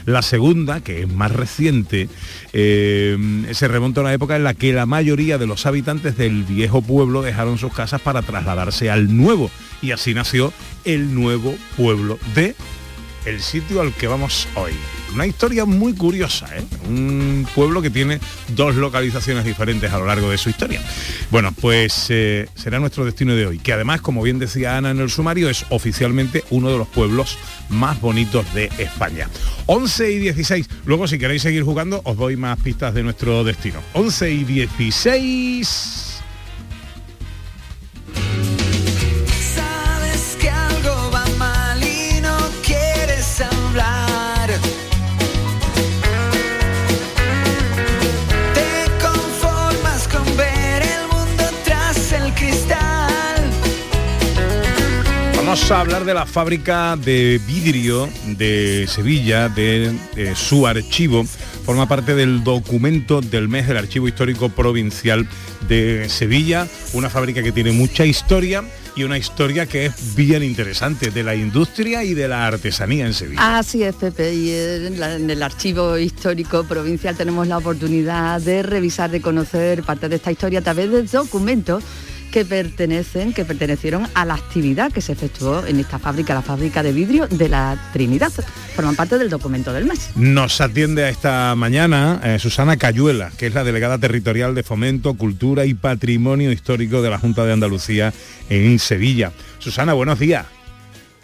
La 0.05 0.21
segunda, 0.21 0.81
que 0.81 1.03
es 1.03 1.13
más 1.13 1.31
reciente, 1.31 2.09
eh, 2.51 3.45
se 3.51 3.67
remonta 3.67 4.01
a 4.01 4.03
una 4.03 4.13
época 4.13 4.35
en 4.35 4.43
la 4.43 4.53
que 4.53 4.73
la 4.73 4.85
mayoría 4.85 5.37
de 5.37 5.47
los 5.47 5.65
habitantes 5.65 6.17
del 6.17 6.43
viejo 6.43 6.81
pueblo 6.81 7.21
dejaron 7.21 7.57
sus 7.57 7.73
casas 7.73 8.01
para 8.01 8.21
trasladarse 8.21 8.89
al 8.89 9.15
nuevo. 9.15 9.49
Y 9.81 9.91
así 9.91 10.13
nació 10.13 10.53
el 10.85 11.13
nuevo 11.13 11.55
pueblo 11.77 12.17
de 12.35 12.55
el 13.25 13.41
sitio 13.41 13.81
al 13.81 13.93
que 13.93 14.07
vamos 14.07 14.47
hoy. 14.55 14.73
Una 15.13 15.27
historia 15.27 15.65
muy 15.65 15.93
curiosa, 15.93 16.47
¿eh? 16.57 16.63
Un 16.87 17.47
pueblo 17.53 17.81
que 17.83 17.91
tiene 17.91 18.19
dos 18.49 18.75
localizaciones 18.75 19.45
diferentes 19.45 19.91
a 19.93 19.99
lo 19.99 20.05
largo 20.05 20.29
de 20.29 20.39
su 20.39 20.49
historia. 20.49 20.81
Bueno, 21.29 21.51
pues 21.51 22.07
eh, 22.09 22.49
será 22.55 22.79
nuestro 22.79 23.05
destino 23.05 23.35
de 23.35 23.45
hoy, 23.45 23.59
que 23.59 23.73
además, 23.73 24.01
como 24.01 24.23
bien 24.23 24.39
decía 24.39 24.75
Ana 24.75 24.89
en 24.89 24.99
el 24.99 25.11
sumario, 25.11 25.49
es 25.49 25.65
oficialmente 25.69 26.43
uno 26.49 26.71
de 26.71 26.77
los 26.79 26.87
pueblos 26.87 27.37
más 27.69 28.01
bonitos 28.01 28.51
de 28.55 28.71
España. 28.79 29.29
11 29.67 30.11
y 30.11 30.17
16. 30.19 30.69
Luego, 30.85 31.07
si 31.07 31.19
queréis 31.19 31.43
seguir 31.43 31.63
jugando, 31.63 32.01
os 32.05 32.17
doy 32.17 32.35
más 32.35 32.59
pistas 32.59 32.93
de 32.95 33.03
nuestro 33.03 33.43
destino. 33.43 33.81
11 33.93 34.31
y 34.31 34.43
16. 34.45 36.12
Vamos 55.63 55.77
a 55.77 55.79
hablar 55.79 56.03
de 56.03 56.13
la 56.13 56.25
fábrica 56.25 56.97
de 56.97 57.39
vidrio 57.47 58.09
de 58.37 58.85
Sevilla, 58.85 59.47
de, 59.47 59.95
su 60.35 60.67
archivo. 60.67 61.23
Forma 61.65 61.87
parte 61.87 62.15
del 62.15 62.43
documento 62.43 63.21
del 63.21 63.47
mes 63.47 63.69
del 63.69 63.77
Archivo 63.77 64.09
Histórico 64.09 64.49
Provincial 64.49 65.25
de 65.69 66.09
Sevilla, 66.09 66.67
una 66.91 67.09
fábrica 67.09 67.41
que 67.41 67.53
tiene 67.53 67.71
mucha 67.71 68.05
historia 68.05 68.65
y 68.97 69.03
una 69.03 69.17
historia 69.17 69.65
que 69.65 69.85
es 69.85 70.15
bien 70.15 70.43
interesante 70.43 71.11
de 71.11 71.23
la 71.23 71.33
industria 71.33 72.03
y 72.03 72.13
de 72.13 72.27
la 72.27 72.45
artesanía 72.45 73.05
en 73.05 73.13
Sevilla. 73.13 73.57
Así 73.57 73.83
es, 73.83 73.95
Pepe, 73.95 74.33
y 74.33 74.51
en, 74.51 75.01
en 75.01 75.29
el 75.29 75.41
Archivo 75.41 75.97
Histórico 75.97 76.65
Provincial 76.65 77.15
tenemos 77.15 77.47
la 77.47 77.59
oportunidad 77.59 78.41
de 78.41 78.63
revisar, 78.63 79.11
de 79.11 79.21
conocer 79.21 79.83
parte 79.83 80.09
de 80.09 80.17
esta 80.17 80.29
historia 80.29 80.59
a 80.59 80.63
través 80.63 80.91
de 80.91 81.03
documentos 81.03 81.85
que 82.33 82.45
pertenecen, 82.45 83.31
que 83.31 83.45
pertenecieron 83.45 84.07
a 84.15 84.25
la 84.25 84.33
actividad 84.33 84.91
que 84.91 85.01
se 85.01 85.11
efectuó 85.11 85.67
en 85.67 85.79
esta 85.79 85.99
fábrica, 85.99 86.33
la 86.33 86.41
fábrica 86.41 86.81
de 86.81 86.91
vidrio 86.91 87.27
de 87.27 87.47
la 87.47 87.91
Trinidad. 87.93 88.31
Forman 88.75 88.95
parte 88.95 89.19
del 89.19 89.29
documento 89.29 89.71
del 89.71 89.85
mes. 89.85 90.09
Nos 90.15 90.59
atiende 90.59 91.03
a 91.03 91.09
esta 91.09 91.53
mañana 91.55 92.19
eh, 92.23 92.39
Susana 92.39 92.77
Cayuela, 92.77 93.31
que 93.37 93.45
es 93.45 93.53
la 93.53 93.63
delegada 93.63 93.99
territorial 93.99 94.55
de 94.55 94.63
Fomento, 94.63 95.13
Cultura 95.13 95.65
y 95.65 95.75
Patrimonio 95.75 96.51
Histórico 96.51 97.03
de 97.03 97.11
la 97.11 97.19
Junta 97.19 97.45
de 97.45 97.53
Andalucía 97.53 98.11
en 98.49 98.79
Sevilla. 98.79 99.31
Susana, 99.59 99.93
buenos 99.93 100.17
días. 100.17 100.47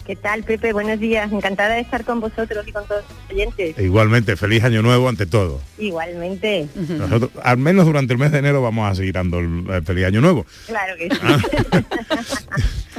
¿Qué 0.06 0.16
tal, 0.16 0.42
Pepe? 0.42 0.72
Buenos 0.72 0.98
días. 0.98 1.30
Encantada 1.30 1.74
de 1.74 1.80
estar 1.82 2.04
con 2.04 2.20
vosotros 2.20 2.66
y 2.66 2.72
con 2.72 2.84
todos 2.88 3.04
los 3.08 3.30
oyentes. 3.36 3.78
E 3.78 3.84
igualmente, 3.84 4.34
feliz 4.36 4.64
año 4.64 4.82
nuevo 4.82 5.08
ante 5.08 5.24
todo. 5.26 5.60
Igualmente. 5.78 6.66
Nosotros, 6.74 7.30
al 7.44 7.58
menos 7.58 7.86
durante 7.86 8.12
el 8.14 8.18
mes 8.18 8.32
de 8.32 8.38
enero, 8.38 8.60
vamos 8.60 8.90
a 8.90 8.94
seguir 8.96 9.12
dando 9.14 9.38
el, 9.38 9.64
el 9.70 9.84
feliz 9.84 10.06
año 10.06 10.20
nuevo. 10.20 10.46
Claro 10.66 10.94
que 10.96 11.08
sí. 11.14 11.20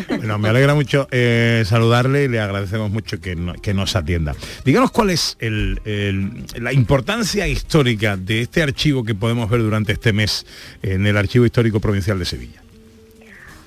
Bueno, 0.07 0.39
me 0.39 0.49
alegra 0.49 0.73
mucho 0.73 1.07
eh, 1.11 1.63
saludarle 1.65 2.23
y 2.23 2.27
le 2.27 2.39
agradecemos 2.39 2.89
mucho 2.89 3.19
que, 3.19 3.35
no- 3.35 3.53
que 3.53 3.73
nos 3.73 3.95
atienda. 3.95 4.33
Díganos 4.65 4.89
cuál 4.89 5.09
es 5.11 5.35
el- 5.39 5.79
el- 5.85 6.45
la 6.59 6.73
importancia 6.73 7.47
histórica 7.47 8.17
de 8.17 8.41
este 8.41 8.63
archivo 8.63 9.03
que 9.03 9.13
podemos 9.13 9.49
ver 9.49 9.61
durante 9.61 9.91
este 9.91 10.11
mes 10.11 10.45
en 10.81 11.05
el 11.05 11.17
Archivo 11.17 11.45
Histórico 11.45 11.79
Provincial 11.79 12.17
de 12.17 12.25
Sevilla. 12.25 12.60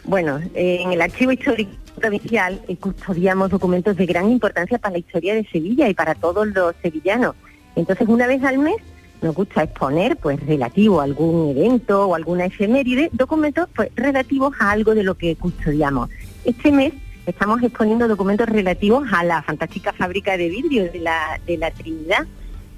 Bueno, 0.05 0.39
eh, 0.55 0.79
en 0.83 0.93
el 0.93 1.01
Archivo 1.01 1.33
Histórico 1.33 1.73
Provincial 1.97 2.61
eh, 2.69 2.77
custodiamos 2.77 3.51
documentos 3.51 3.97
de 3.97 4.05
gran 4.05 4.31
importancia 4.31 4.79
para 4.79 4.93
la 4.93 4.99
historia 4.99 5.35
de 5.35 5.47
Sevilla 5.47 5.89
y 5.89 5.95
para 5.95 6.15
todos 6.15 6.47
los 6.49 6.75
sevillanos. 6.83 7.35
Entonces, 7.75 8.07
una 8.09 8.27
vez 8.27 8.43
al 8.45 8.59
mes 8.59 8.77
nos 9.23 9.35
gusta 9.35 9.63
exponer, 9.63 10.17
pues, 10.17 10.45
relativo 10.45 11.01
a 11.01 11.05
algún 11.05 11.57
evento 11.57 12.07
o 12.07 12.15
alguna 12.15 12.45
efeméride, 12.45 13.09
documentos 13.13 13.69
pues, 13.75 13.89
relativos 13.95 14.55
a 14.61 14.71
algo 14.73 14.95
de 14.95 15.03
lo 15.03 15.15
que 15.15 15.35
custodiamos. 15.37 16.11
Este 16.45 16.71
mes 16.71 16.93
estamos 17.25 17.63
exponiendo 17.63 18.07
documentos 18.07 18.49
relativos 18.49 19.09
a 19.13 19.25
la 19.25 19.43
fantástica 19.43 19.95
fábrica 19.95 20.37
de 20.37 20.51
vidrio 20.51 20.93
de 20.93 21.01
la, 21.01 21.41
de 21.47 21.57
la 21.57 21.71
Trinidad 21.71 22.27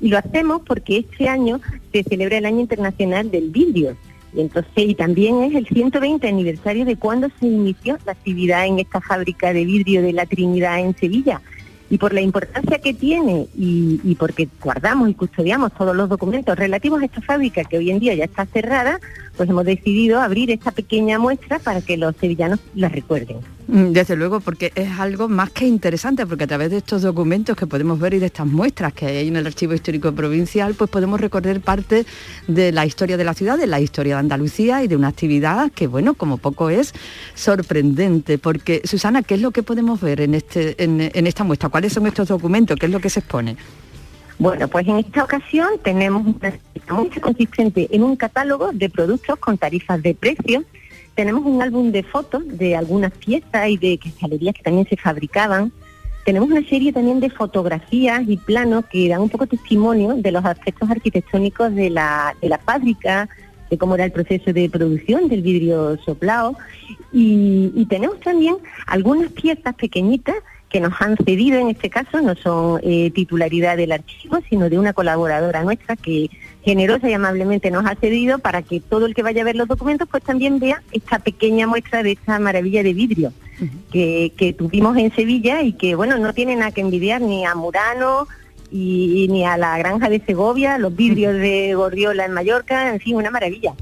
y 0.01 0.09
lo 0.09 0.19
hacemos 0.19 0.63
porque 0.65 0.99
este 0.99 1.29
año 1.29 1.61
se 1.93 2.05
celebra 2.05 2.39
el 2.39 2.47
Año 2.47 2.61
Internacional 2.61 3.31
del 3.31 3.51
Vidrio. 3.51 3.97
Y 4.35 4.41
entonces, 4.41 4.73
y 4.77 4.95
también 4.95 5.43
es 5.43 5.55
el 5.55 5.67
120 5.67 6.29
aniversario 6.29 6.85
de 6.85 6.97
cuando 6.97 7.29
se 7.41 7.47
inició 7.47 7.99
la 8.05 8.13
actividad 8.13 8.67
en 8.67 8.79
esta 8.79 9.01
fábrica 9.01 9.53
de 9.53 9.65
vidrio 9.65 10.03
de 10.03 10.13
la 10.13 10.27
Trinidad 10.27 10.81
en 10.81 10.97
Sevilla. 10.97 11.41
Y 11.89 11.99
por 11.99 12.13
la 12.13 12.21
importancia 12.21 12.81
que 12.81 12.93
tiene 12.93 13.47
y, 13.57 14.01
y 14.03 14.17
porque 14.17 14.49
guardamos 14.61 15.09
y 15.09 15.15
custodiamos 15.15 15.73
todos 15.73 15.95
los 15.95 16.09
documentos 16.09 16.59
relativos 16.59 17.01
a 17.01 17.05
esta 17.05 17.21
fábrica 17.21 17.63
que 17.63 17.79
hoy 17.79 17.91
en 17.91 18.01
día 18.01 18.15
ya 18.15 18.25
está 18.25 18.45
cerrada, 18.47 18.99
pues 19.37 19.49
hemos 19.49 19.65
decidido 19.65 20.21
abrir 20.21 20.51
esta 20.51 20.71
pequeña 20.71 21.19
muestra 21.19 21.59
para 21.59 21.81
que 21.81 21.97
los 21.97 22.15
sevillanos 22.17 22.61
la 22.75 22.89
recuerden. 22.89 23.39
Mm, 23.69 23.93
Desde 23.93 24.15
luego, 24.15 24.41
porque 24.41 24.73
es 24.77 24.91
algo 24.99 25.29
más 25.29 25.51
que 25.51 25.67
interesante, 25.67 26.25
porque 26.27 26.45
a 26.45 26.47
través 26.47 26.71
de 26.71 26.77
estos 26.79 27.03
documentos 27.03 27.57
que 27.57 27.67
podemos 27.67 27.99
ver 27.99 28.15
y 28.15 28.19
de 28.19 28.27
estas 28.27 28.47
muestras 28.47 28.93
que 28.93 29.07
hay 29.07 29.29
en 29.29 29.37
el 29.37 29.47
Archivo 29.47 29.75
Histórico 29.75 30.13
Provincial, 30.13 30.75
pues 30.75 30.89
podemos 30.89 31.21
recorrer 31.21 31.61
parte 31.61 32.07
de 32.47 32.71
la 32.73 32.87
historia 32.87 33.17
de 33.17 33.25
la 33.25 33.35
ciudad, 33.35 33.59
de 33.59 33.67
la 33.67 33.81
historia 33.81 34.15
de 34.15 34.21
Andalucía 34.21 34.85
y 34.85 34.89
de 34.89 34.97
una 34.97 35.09
actividad 35.09 35.73
que, 35.73 35.89
bueno, 35.89 36.15
como 36.15 36.39
poco 36.39 36.71
es 36.71 36.95
sorprendente. 37.35 38.39
Porque, 38.39 38.83
Susana, 38.85 39.23
¿qué 39.23 39.35
es 39.35 39.41
lo 39.41 39.51
que 39.51 39.63
podemos 39.63 40.01
ver 40.01 40.21
en, 40.21 40.35
este, 40.35 40.83
en, 40.83 41.11
en 41.13 41.27
esta 41.27 41.43
muestra? 41.43 41.69
¿Cuáles 41.69 41.93
son 41.93 42.07
estos 42.07 42.29
documentos? 42.29 42.79
¿Qué 42.79 42.87
es 42.87 42.93
lo 42.93 43.01
que 43.01 43.11
se 43.11 43.21
expone? 43.21 43.57
Bueno, 44.39 44.69
pues 44.69 44.87
en 44.87 44.99
esta 44.99 45.25
ocasión 45.25 45.69
tenemos 45.83 46.27
una 46.27 46.53
consistente 47.21 47.89
en 47.91 48.03
un 48.03 48.17
catálogo 48.17 48.71
de 48.73 48.91
productos 48.91 49.39
con 49.39 49.57
tarifas 49.57 50.03
de 50.03 50.15
precio. 50.15 50.63
Tenemos 51.15 51.47
un 51.47 51.63
álbum 51.63 51.91
de 51.91 52.03
fotos 52.03 52.43
de 52.47 52.77
algunas 52.77 53.13
piezas 53.13 53.69
y 53.69 53.79
de 53.79 53.99
cristalerías 53.99 54.55
que 54.55 54.63
también 54.63 54.87
se 54.87 54.97
fabricaban. 54.97 55.73
Tenemos 56.27 56.51
una 56.51 56.63
serie 56.69 56.93
también 56.93 57.21
de 57.21 57.31
fotografías 57.31 58.23
y 58.27 58.37
planos 58.37 58.85
que 58.87 59.09
dan 59.09 59.23
un 59.23 59.31
poco 59.31 59.47
testimonio 59.47 60.15
de 60.17 60.33
los 60.33 60.45
aspectos 60.45 60.91
arquitectónicos 60.91 61.75
de 61.75 61.89
la, 61.89 62.35
de 62.43 62.51
la 62.51 62.59
fábrica, 62.59 63.31
de 63.71 63.79
cómo 63.79 63.95
era 63.95 64.05
el 64.05 64.13
proceso 64.13 64.53
de 64.53 64.69
producción 64.69 65.29
del 65.29 65.41
vidrio 65.41 65.97
soplado. 66.05 66.57
Y, 67.11 67.73
y 67.75 67.87
tenemos 67.87 68.21
también 68.21 68.57
algunas 68.87 69.33
piezas 69.33 69.75
pequeñitas 69.77 70.37
que 70.69 70.81
nos 70.81 71.01
han 71.01 71.17
cedido, 71.17 71.59
en 71.59 71.69
este 71.69 71.91
caso 71.91 72.21
no 72.21 72.35
son 72.35 72.81
eh, 72.83 73.11
titularidad 73.13 73.77
del 73.77 73.93
archivo, 73.93 74.39
sino 74.49 74.69
de 74.69 74.79
una 74.79 74.93
colaboradora 74.93 75.63
nuestra 75.63 75.97
que 75.97 76.29
generosa 76.65 77.09
y 77.09 77.13
amablemente 77.13 77.71
nos 77.71 77.87
ha 77.87 77.95
cedido 77.95 78.41
para 78.41 78.63
que 78.63 78.81
todo 78.81 79.07
el 79.07 79.15
que 79.15 79.23
vaya 79.23 79.43
a 79.43 79.45
ver 79.45 79.55
los 79.55 79.69
documentos 79.69 80.09
pues 80.11 80.25
también 80.25 80.59
vea 80.59 80.83
esta 80.91 81.21
pequeña 81.21 81.69
muestra 81.69 82.03
de 82.03 82.13
esta 82.13 82.41
maravilla 82.41 82.83
de 82.83 82.93
vidrio 82.93 83.33
que, 83.93 84.33
que 84.37 84.53
tuvimos 84.53 84.97
en 84.97 85.15
Sevilla 85.15 85.63
y 85.63 85.75
que 85.75 85.95
bueno 85.95 86.19
no 86.19 86.33
tiene 86.33 86.57
nada 86.57 86.73
que 86.73 86.81
envidiar 86.81 87.21
ni 87.21 87.47
a 87.47 87.55
Murano 87.55 88.27
y, 88.71 89.25
y 89.25 89.29
ni 89.29 89.45
a 89.45 89.57
la 89.57 89.79
granja 89.79 90.09
de 90.09 90.21
Segovia, 90.21 90.79
los 90.79 90.95
vidrios 90.95 91.35
de 91.35 91.75
Gordiola 91.75 92.25
en 92.25 92.33
Mallorca, 92.33 92.91
en 92.93 93.01
fin, 93.01 93.17
una 93.17 93.31
maravilla. 93.31 93.75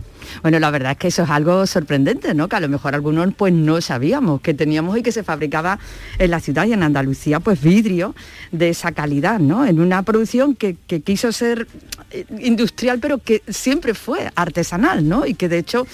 Bueno, 0.42 0.58
la 0.58 0.70
verdad 0.70 0.92
es 0.92 0.98
que 0.98 1.08
eso 1.08 1.22
es 1.22 1.30
algo 1.30 1.66
sorprendente, 1.66 2.34
¿no? 2.34 2.48
Que 2.48 2.56
a 2.56 2.60
lo 2.60 2.68
mejor 2.68 2.94
algunos 2.94 3.32
pues 3.34 3.52
no 3.52 3.80
sabíamos 3.80 4.40
que 4.40 4.54
teníamos 4.54 4.96
y 4.98 5.02
que 5.02 5.12
se 5.12 5.22
fabricaba 5.22 5.78
en 6.18 6.30
la 6.30 6.40
ciudad 6.40 6.66
y 6.66 6.72
en 6.72 6.82
Andalucía 6.82 7.40
pues 7.40 7.60
vidrio 7.60 8.14
de 8.52 8.70
esa 8.70 8.92
calidad, 8.92 9.38
¿no? 9.38 9.66
En 9.66 9.80
una 9.80 10.02
producción 10.02 10.54
que, 10.54 10.76
que 10.86 11.00
quiso 11.00 11.32
ser 11.32 11.66
eh, 12.10 12.24
industrial 12.40 12.98
pero 13.00 13.18
que 13.18 13.42
siempre 13.48 13.94
fue 13.94 14.30
artesanal, 14.34 15.08
¿no? 15.08 15.26
Y 15.26 15.34
que 15.34 15.48
de 15.48 15.58
hecho 15.58 15.86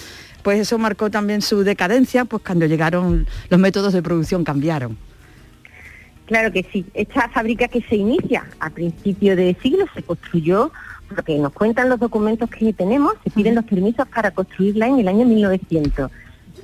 pues 0.43 0.59
eso 0.59 0.79
marcó 0.79 1.11
también 1.11 1.43
su 1.43 1.63
decadencia 1.63 2.25
pues 2.25 2.43
cuando 2.45 2.67
llegaron 2.67 3.27
los 3.49 3.61
métodos 3.61 3.93
de 3.93 4.03
producción 4.03 4.45
cambiaron. 4.45 5.10
Claro 6.31 6.53
que 6.53 6.65
sí. 6.73 6.87
Esta 6.95 7.29
fábrica 7.29 7.67
que 7.67 7.83
se 7.83 7.97
inicia 7.97 8.47
a 8.61 8.71
principio 8.71 9.35
de 9.35 9.57
siglo 9.61 9.87
se 9.93 10.05
construyó, 10.05 10.71
lo 11.11 11.25
que 11.25 11.37
nos 11.37 11.53
cuentan 11.53 11.89
los 11.89 11.99
documentos 11.99 12.49
que 12.49 12.73
tenemos, 12.73 13.15
se 13.25 13.31
piden 13.31 13.57
los 13.57 13.65
permisos 13.65 14.07
para 14.07 14.31
construirla 14.31 14.87
en 14.87 15.01
el 15.01 15.09
año 15.09 15.27
1900. 15.27 16.09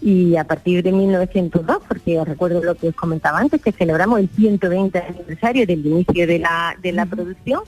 Y 0.01 0.37
a 0.37 0.45
partir 0.45 0.85
de 0.85 0.93
1902, 0.93 1.79
porque 1.89 2.17
os 2.17 2.29
recuerdo 2.29 2.63
lo 2.63 2.77
que 2.77 2.91
os 2.91 2.95
comentaba 2.95 3.41
antes, 3.41 3.61
que 3.61 3.73
celebramos 3.73 4.21
el 4.21 4.29
120 4.29 5.01
aniversario 5.01 5.67
del 5.67 5.85
inicio 5.85 6.29
de 6.29 6.39
la, 6.39 6.77
de 6.81 6.93
la 6.93 7.05
producción, 7.05 7.63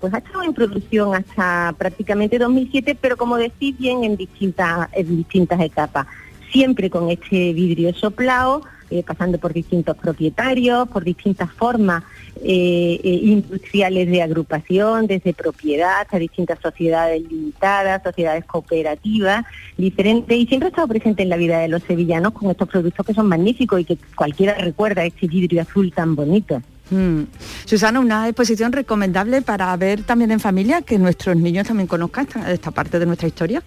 pues 0.00 0.12
ha 0.12 0.18
estado 0.18 0.42
en 0.42 0.54
producción 0.54 1.14
hasta 1.14 1.72
prácticamente 1.78 2.36
2007, 2.36 2.98
pero 3.00 3.16
como 3.16 3.36
decís 3.36 3.78
bien, 3.78 4.02
en 4.02 4.16
distintas, 4.16 4.88
en 4.92 5.18
distintas 5.18 5.60
etapas. 5.60 6.08
Siempre 6.50 6.90
con 6.90 7.10
este 7.10 7.52
vidrio 7.52 7.94
soplado, 7.94 8.62
eh, 8.90 9.02
pasando 9.02 9.38
por 9.38 9.52
distintos 9.52 9.96
propietarios, 9.96 10.88
por 10.88 11.04
distintas 11.04 11.50
formas 11.52 12.02
eh, 12.42 13.00
eh, 13.02 13.20
industriales 13.22 14.10
de 14.10 14.22
agrupación, 14.22 15.06
desde 15.06 15.32
propiedad 15.32 16.00
hasta 16.02 16.18
distintas 16.18 16.58
sociedades 16.60 17.22
limitadas, 17.22 18.02
sociedades 18.02 18.44
cooperativas, 18.44 19.44
diferentes, 19.76 20.36
y 20.36 20.46
siempre 20.46 20.66
ha 20.66 20.70
estado 20.70 20.88
presente 20.88 21.22
en 21.22 21.28
la 21.28 21.36
vida 21.36 21.58
de 21.58 21.68
los 21.68 21.82
sevillanos 21.82 22.32
con 22.32 22.50
estos 22.50 22.68
productos 22.68 23.06
que 23.06 23.14
son 23.14 23.28
magníficos 23.28 23.80
y 23.80 23.84
que 23.84 23.98
cualquiera 24.16 24.54
recuerda 24.54 25.04
este 25.04 25.26
vidrio 25.26 25.62
azul 25.62 25.92
tan 25.92 26.14
bonito. 26.14 26.60
Mm. 26.90 27.22
Susana, 27.64 28.00
una 28.00 28.28
exposición 28.28 28.72
recomendable 28.72 29.42
para 29.42 29.74
ver 29.76 30.02
también 30.02 30.30
en 30.30 30.40
familia, 30.40 30.82
que 30.82 30.98
nuestros 30.98 31.36
niños 31.36 31.66
también 31.66 31.86
conozcan 31.86 32.26
esta, 32.26 32.52
esta 32.52 32.70
parte 32.70 32.98
de 32.98 33.06
nuestra 33.06 33.28
historia. 33.28 33.62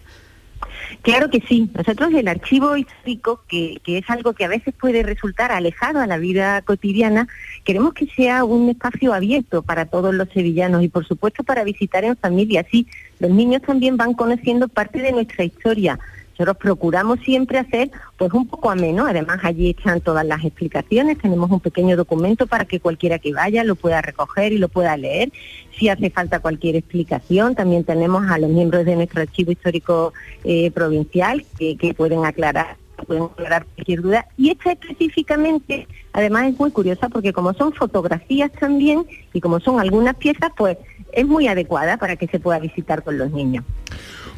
Claro 1.02 1.30
que 1.30 1.42
sí. 1.42 1.70
Nosotros 1.74 2.14
el 2.14 2.28
archivo 2.28 2.76
histórico, 2.76 3.42
que, 3.48 3.80
que, 3.84 3.98
es 3.98 4.10
algo 4.10 4.34
que 4.34 4.46
a 4.46 4.50
veces 4.50 4.74
puede 4.74 5.04
resultar 5.04 5.52
alejado 5.52 6.00
a 6.00 6.08
la 6.08 6.18
vida 6.18 6.62
cotidiana, 6.64 7.28
queremos 7.64 7.94
que 7.94 8.08
sea 8.08 8.44
un 8.44 8.70
espacio 8.70 9.14
abierto 9.14 9.62
para 9.62 9.86
todos 9.86 10.14
los 10.14 10.30
sevillanos 10.30 10.84
y 10.84 10.90
por 10.90 11.06
supuesto 11.06 11.44
para 11.44 11.64
visitar 11.64 12.04
en 12.04 12.18
familia. 12.18 12.62
Así 12.62 12.88
los 13.20 13.32
niños 13.32 13.62
también 13.62 13.98
van 13.98 14.14
conociendo 14.14 14.68
parte 14.68 15.00
de 15.00 15.12
nuestra 15.12 15.44
historia. 15.44 16.00
Nosotros 16.38 16.58
procuramos 16.58 17.20
siempre 17.22 17.58
hacer 17.58 17.90
pues 18.16 18.32
un 18.32 18.48
poco 18.48 18.70
ameno, 18.70 19.08
además 19.08 19.40
allí 19.42 19.72
están 19.76 20.02
todas 20.02 20.24
las 20.24 20.46
explicaciones, 20.46 21.18
tenemos 21.18 21.50
un 21.50 21.60
pequeño 21.60 21.98
documento 21.98 22.46
para 22.46 22.66
que 22.66 22.80
cualquiera 22.80 23.18
que 23.18 23.34
vaya 23.34 23.64
lo 23.64 23.76
pueda 23.76 24.04
recoger 24.04 24.54
y 24.54 24.60
lo 24.60 24.70
pueda 24.70 24.96
leer. 24.98 25.32
Si 25.80 25.90
hace 25.90 26.12
falta 26.12 26.40
cualquier 26.40 26.76
explicación, 26.76 27.56
también 27.56 27.84
tenemos 27.84 28.30
a 28.30 28.38
los 28.38 28.52
miembros 28.52 28.86
de 28.86 28.96
nuestro 28.96 29.22
archivo 29.22 29.52
histórico 29.52 30.14
eh, 30.44 30.70
provincial 30.70 31.44
que, 31.58 31.94
pueden 31.98 32.26
aclarar 32.26 32.78
pueden 33.08 33.24
aclarar 33.24 33.66
cualquier 33.76 34.02
duda. 34.02 34.28
Y 34.38 34.50
esta 34.52 34.72
específicamente, 34.72 35.88
además 36.14 36.50
es 36.50 36.60
muy 36.60 36.72
curiosa 36.72 37.10
porque 37.10 37.32
como 37.34 37.54
son 37.54 37.74
fotografías 37.74 38.52
también 38.52 39.06
y 39.34 39.42
como 39.42 39.60
son 39.60 39.80
algunas 39.80 40.16
piezas, 40.16 40.52
pues 40.56 40.78
es 41.14 41.26
muy 41.26 41.48
adecuada 41.48 41.98
para 41.98 42.16
que 42.16 42.28
se 42.28 42.40
pueda 42.40 42.60
visitar 42.60 43.04
con 43.04 43.18
los 43.18 43.32
niños. 43.32 43.64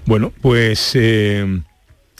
Bueno, 0.05 0.31
pues 0.41 0.91
eh, 0.95 1.61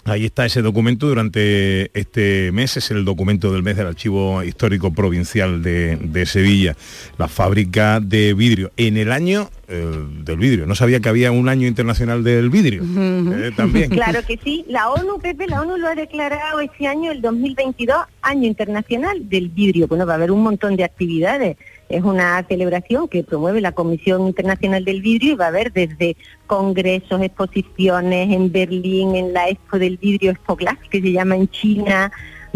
ahí 0.05 0.25
está 0.25 0.45
ese 0.45 0.61
documento 0.61 1.07
durante 1.07 1.97
este 1.99 2.51
mes, 2.51 2.77
es 2.77 2.91
el 2.91 3.05
documento 3.05 3.51
del 3.51 3.63
mes 3.63 3.77
del 3.77 3.87
Archivo 3.87 4.43
Histórico 4.43 4.93
Provincial 4.93 5.61
de, 5.61 5.97
de 5.97 6.25
Sevilla, 6.25 6.75
la 7.17 7.27
fábrica 7.27 7.99
de 7.99 8.33
vidrio. 8.33 8.71
En 8.77 8.97
el 8.97 9.11
año 9.11 9.49
eh, 9.67 9.85
del 10.23 10.37
vidrio, 10.37 10.65
no 10.65 10.75
sabía 10.75 10.99
que 10.99 11.09
había 11.09 11.31
un 11.31 11.49
año 11.49 11.67
internacional 11.67 12.23
del 12.23 12.49
vidrio. 12.49 12.83
eh, 12.83 13.51
también. 13.55 13.89
Claro 13.99 14.21
que 14.25 14.39
sí, 14.43 14.65
la 14.67 14.89
ONU, 14.89 15.19
Pepe, 15.19 15.47
la 15.47 15.61
ONU 15.61 15.77
lo 15.77 15.87
ha 15.87 15.95
declarado 15.95 16.59
este 16.59 16.87
año, 16.87 17.11
el 17.11 17.21
2022, 17.21 17.97
Año 18.21 18.47
Internacional 18.47 19.27
del 19.29 19.49
Vidrio. 19.49 19.87
Bueno, 19.87 20.05
va 20.05 20.13
a 20.13 20.15
haber 20.15 20.31
un 20.31 20.41
montón 20.41 20.75
de 20.75 20.83
actividades. 20.83 21.57
Es 21.89 22.03
una 22.03 22.45
celebración 22.47 23.07
que 23.07 23.23
promueve 23.23 23.61
la 23.61 23.71
Comisión 23.71 24.27
Internacional 24.27 24.85
del 24.85 25.01
Vidrio 25.01 25.33
y 25.33 25.35
va 25.35 25.45
a 25.45 25.47
haber 25.47 25.73
desde 25.73 26.15
congresos, 26.45 27.19
exposiciones 27.19 28.31
en 28.31 28.51
Berlín, 28.51 29.15
en 29.15 29.33
la 29.33 29.49
Expo 29.49 29.79
del 29.79 29.97
Vidrio 29.97 30.29
Expo 30.29 30.55
Glass, 30.55 30.77
que 30.91 31.01
se 31.01 31.11
llama 31.11 31.35
en 31.35 31.49
China, 31.49 32.11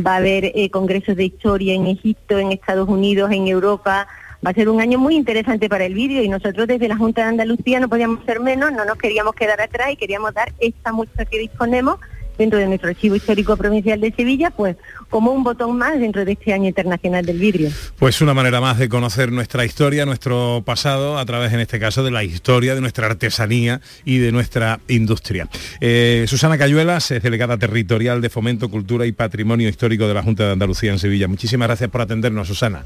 va 0.05 0.13
a 0.13 0.17
haber 0.17 0.51
eh, 0.53 0.69
congresos 0.69 1.15
de 1.15 1.25
historia 1.25 1.73
en 1.73 1.87
Egipto, 1.87 2.37
en 2.37 2.51
Estados 2.51 2.87
Unidos, 2.87 3.31
en 3.31 3.47
Europa. 3.47 4.07
Va 4.45 4.51
a 4.51 4.53
ser 4.53 4.69
un 4.69 4.79
año 4.79 4.99
muy 4.99 5.15
interesante 5.15 5.67
para 5.67 5.85
el 5.85 5.95
vídeo 5.95 6.21
y 6.21 6.29
nosotros 6.29 6.67
desde 6.67 6.87
la 6.87 6.97
Junta 6.97 7.23
de 7.23 7.29
Andalucía 7.29 7.79
no 7.79 7.89
podíamos 7.89 8.23
ser 8.25 8.39
menos, 8.39 8.71
no 8.71 8.85
nos 8.85 8.97
queríamos 8.97 9.33
quedar 9.33 9.59
atrás 9.61 9.91
y 9.91 9.95
queríamos 9.95 10.33
dar 10.35 10.53
esta 10.59 10.91
muestra 10.91 11.25
que 11.25 11.39
disponemos 11.39 11.97
dentro 12.37 12.59
de 12.59 12.67
nuestro 12.67 12.89
Archivo 12.89 13.15
Histórico 13.15 13.55
Provincial 13.57 13.99
de 13.99 14.11
Sevilla, 14.11 14.49
pues 14.51 14.75
como 15.09 15.31
un 15.31 15.43
botón 15.43 15.77
más 15.77 15.99
dentro 15.99 16.25
de 16.25 16.33
este 16.33 16.53
año 16.53 16.67
internacional 16.67 17.25
del 17.25 17.37
vidrio. 17.37 17.69
Pues 17.97 18.21
una 18.21 18.33
manera 18.33 18.61
más 18.61 18.77
de 18.77 18.89
conocer 18.89 19.31
nuestra 19.31 19.65
historia, 19.65 20.05
nuestro 20.05 20.63
pasado, 20.65 21.17
a 21.17 21.25
través 21.25 21.53
en 21.53 21.59
este 21.59 21.79
caso 21.79 22.03
de 22.03 22.11
la 22.11 22.23
historia, 22.23 22.75
de 22.75 22.81
nuestra 22.81 23.07
artesanía 23.07 23.81
y 24.05 24.17
de 24.17 24.31
nuestra 24.31 24.79
industria. 24.87 25.47
Eh, 25.81 26.25
Susana 26.27 26.57
Cayuelas 26.57 27.11
es 27.11 27.21
delegada 27.21 27.57
territorial 27.57 28.21
de 28.21 28.29
Fomento, 28.29 28.69
Cultura 28.69 29.05
y 29.05 29.11
Patrimonio 29.11 29.69
Histórico 29.69 30.07
de 30.07 30.13
la 30.13 30.23
Junta 30.23 30.45
de 30.45 30.51
Andalucía 30.53 30.91
en 30.91 30.99
Sevilla. 30.99 31.27
Muchísimas 31.27 31.67
gracias 31.67 31.89
por 31.89 32.01
atendernos, 32.01 32.47
Susana. 32.47 32.83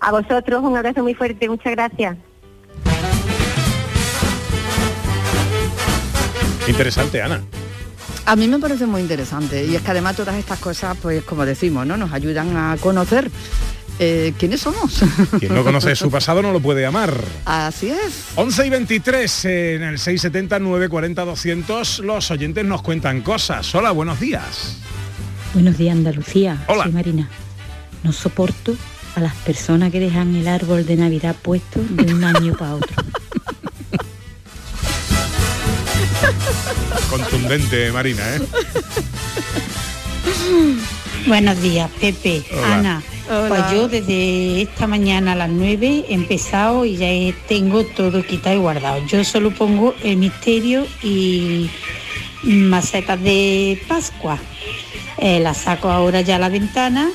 A 0.00 0.12
vosotros 0.12 0.62
un 0.62 0.76
abrazo 0.76 1.02
muy 1.02 1.14
fuerte, 1.14 1.48
muchas 1.48 1.72
gracias. 1.72 2.16
Interesante, 6.68 7.22
Ana. 7.22 7.42
A 8.26 8.34
mí 8.34 8.48
me 8.48 8.58
parece 8.58 8.86
muy 8.86 9.02
interesante 9.02 9.64
y 9.64 9.76
es 9.76 9.82
que 9.82 9.90
además 9.92 10.16
todas 10.16 10.34
estas 10.34 10.58
cosas, 10.58 10.96
pues 11.00 11.22
como 11.22 11.46
decimos, 11.46 11.86
¿no? 11.86 11.96
Nos 11.96 12.12
ayudan 12.12 12.56
a 12.56 12.76
conocer 12.78 13.30
eh, 14.00 14.34
quiénes 14.36 14.62
somos. 14.62 15.00
Quien 15.38 15.54
no 15.54 15.62
conoce 15.62 15.94
su 15.94 16.10
pasado 16.10 16.42
no 16.42 16.50
lo 16.50 16.58
puede 16.58 16.84
amar. 16.84 17.16
Así 17.44 17.88
es. 17.88 18.24
11 18.34 18.66
y 18.66 18.70
23 18.70 19.44
en 19.44 19.82
el 19.84 19.98
670 20.00 20.58
940 20.58 21.24
200 21.24 21.98
los 22.00 22.30
oyentes 22.32 22.64
nos 22.64 22.82
cuentan 22.82 23.22
cosas. 23.22 23.72
Hola, 23.76 23.92
buenos 23.92 24.18
días. 24.18 24.78
Buenos 25.54 25.78
días 25.78 25.94
Andalucía. 25.94 26.64
Hola. 26.66 26.82
Soy 26.82 26.92
Marina. 26.92 27.28
No 28.02 28.12
soporto 28.12 28.74
a 29.14 29.20
las 29.20 29.34
personas 29.36 29.92
que 29.92 30.00
dejan 30.00 30.34
el 30.34 30.48
árbol 30.48 30.84
de 30.84 30.96
Navidad 30.96 31.36
puesto 31.40 31.80
de 31.80 32.12
un 32.12 32.24
año 32.24 32.54
para 32.56 32.74
otro. 32.74 33.04
Contundente, 37.16 37.90
Marina, 37.92 38.22
¿eh? 38.36 38.40
Buenos 41.26 41.62
días, 41.62 41.90
Pepe, 41.98 42.42
Hola. 42.52 42.74
Ana. 42.74 43.02
Hola. 43.30 43.48
Pues 43.48 43.72
yo 43.72 43.88
desde 43.88 44.60
esta 44.60 44.86
mañana 44.86 45.32
a 45.32 45.34
las 45.34 45.48
9 45.48 46.04
he 46.08 46.14
empezado 46.14 46.84
y 46.84 46.96
ya 46.96 47.08
tengo 47.48 47.84
todo 47.84 48.22
quitado 48.22 48.56
y 48.56 48.58
guardado. 48.58 49.06
Yo 49.06 49.24
solo 49.24 49.50
pongo 49.50 49.94
el 50.04 50.18
misterio 50.18 50.86
y 51.02 51.70
macetas 52.42 53.22
de 53.22 53.80
Pascua. 53.88 54.38
Eh, 55.16 55.40
la 55.40 55.54
saco 55.54 55.90
ahora 55.90 56.20
ya 56.20 56.36
a 56.36 56.38
la 56.38 56.50
ventana 56.50 57.08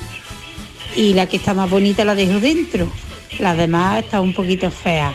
y 0.96 1.14
la 1.14 1.28
que 1.28 1.38
está 1.38 1.54
más 1.54 1.70
bonita 1.70 2.04
la 2.06 2.16
dejo 2.16 2.40
dentro. 2.40 2.92
Las 3.38 3.56
demás 3.56 4.04
están 4.04 4.22
un 4.22 4.34
poquito 4.34 4.72
feas. 4.72 5.14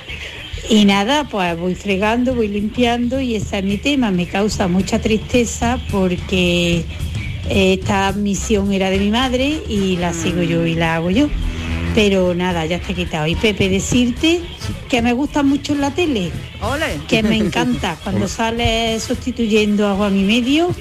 Y 0.68 0.85
nada, 0.85 1.24
pues 1.24 1.59
voy 1.59 1.76
fregando, 1.76 2.35
voy 2.35 2.48
limpiando 2.48 3.20
y 3.20 3.37
ese 3.37 3.59
es 3.59 3.64
mi 3.64 3.76
tema. 3.76 4.11
Me 4.11 4.26
causa 4.26 4.66
mucha 4.66 5.00
tristeza 5.00 5.79
porque 5.92 6.85
esta 7.48 8.12
misión 8.12 8.72
era 8.72 8.90
de 8.90 8.98
mi 8.98 9.11
madre 9.11 9.61
y 9.68 9.96
la 9.96 10.12
sigo 10.12 10.42
yo 10.42 10.66
y 10.66 10.74
la 10.74 10.96
hago 10.96 11.11
yo. 11.11 11.29
Pero 11.96 12.35
nada, 12.35 12.66
ya 12.66 12.76
está 12.76 12.92
quitado. 12.92 13.26
Y 13.26 13.37
Pepe, 13.37 13.70
decirte 13.70 14.42
que 14.90 15.00
me 15.00 15.14
gusta 15.14 15.42
mucho 15.42 15.72
en 15.72 15.80
la 15.80 15.92
tele. 15.92 16.30
Que 17.09 17.22
me 17.22 17.37
encanta 17.38 17.96
cuando 18.04 18.28
sale 18.28 19.00
sustituyendo 19.00 19.88
a 19.88 19.94
Juan 19.94 20.14
y 20.14 20.22
Medio, 20.22 20.74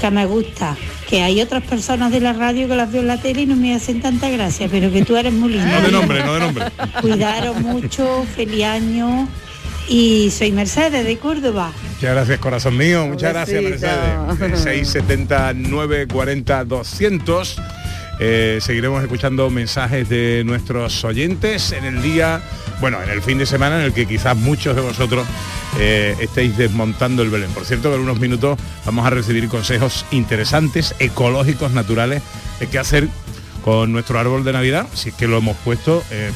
que 0.00 0.10
me 0.12 0.24
gusta. 0.24 0.76
Que 1.10 1.20
hay 1.20 1.42
otras 1.42 1.64
personas 1.64 2.12
de 2.12 2.20
la 2.20 2.32
radio 2.32 2.68
que 2.68 2.76
las 2.76 2.92
veo 2.92 3.00
en 3.00 3.08
la 3.08 3.20
tele 3.20 3.42
y 3.42 3.46
no 3.46 3.56
me 3.56 3.74
hacen 3.74 4.00
tanta 4.00 4.30
gracia, 4.30 4.68
pero 4.70 4.92
que 4.92 5.04
tú 5.04 5.16
eres 5.16 5.32
muy 5.32 5.54
lindo. 5.54 5.66
No 5.66 5.80
de 5.82 5.90
nombre, 5.90 6.24
no 6.24 6.34
de 6.34 6.40
nombre. 6.40 6.64
Cuidaros 7.00 7.60
mucho, 7.60 8.24
feliz 8.36 8.64
año. 8.64 9.28
Y 9.88 10.30
soy 10.30 10.52
Mercedes 10.52 11.04
de 11.04 11.18
Córdoba. 11.18 11.72
Muchas 11.94 12.12
gracias, 12.12 12.38
corazón 12.38 12.76
mío. 12.76 13.08
Muchas 13.08 13.32
gracias. 13.32 13.62
Mercedes. 13.64 13.90
Eh, 14.40 14.56
679 14.56 16.06
40 16.06 16.64
200. 16.64 17.56
Eh, 18.24 18.60
seguiremos 18.60 19.02
escuchando 19.02 19.50
mensajes 19.50 20.08
de 20.08 20.44
nuestros 20.46 21.02
oyentes 21.02 21.72
en 21.72 21.84
el 21.84 22.00
día, 22.02 22.40
bueno, 22.80 23.02
en 23.02 23.10
el 23.10 23.20
fin 23.20 23.36
de 23.36 23.46
semana 23.46 23.80
en 23.80 23.86
el 23.86 23.92
que 23.92 24.06
quizás 24.06 24.36
muchos 24.36 24.76
de 24.76 24.80
vosotros 24.80 25.26
eh, 25.80 26.14
estéis 26.20 26.56
desmontando 26.56 27.24
el 27.24 27.30
Belén. 27.30 27.50
Por 27.50 27.64
cierto, 27.64 27.90
que 27.90 27.96
en 27.96 28.02
unos 28.02 28.20
minutos 28.20 28.60
vamos 28.86 29.04
a 29.04 29.10
recibir 29.10 29.48
consejos 29.48 30.06
interesantes, 30.12 30.94
ecológicos, 31.00 31.72
naturales, 31.72 32.22
de 32.60 32.68
qué 32.68 32.78
hacer 32.78 33.08
con 33.64 33.90
nuestro 33.90 34.20
árbol 34.20 34.44
de 34.44 34.52
Navidad, 34.52 34.86
si 34.94 35.08
es 35.08 35.16
que 35.16 35.26
lo 35.26 35.38
hemos 35.38 35.56
puesto 35.56 36.04
eh, 36.12 36.30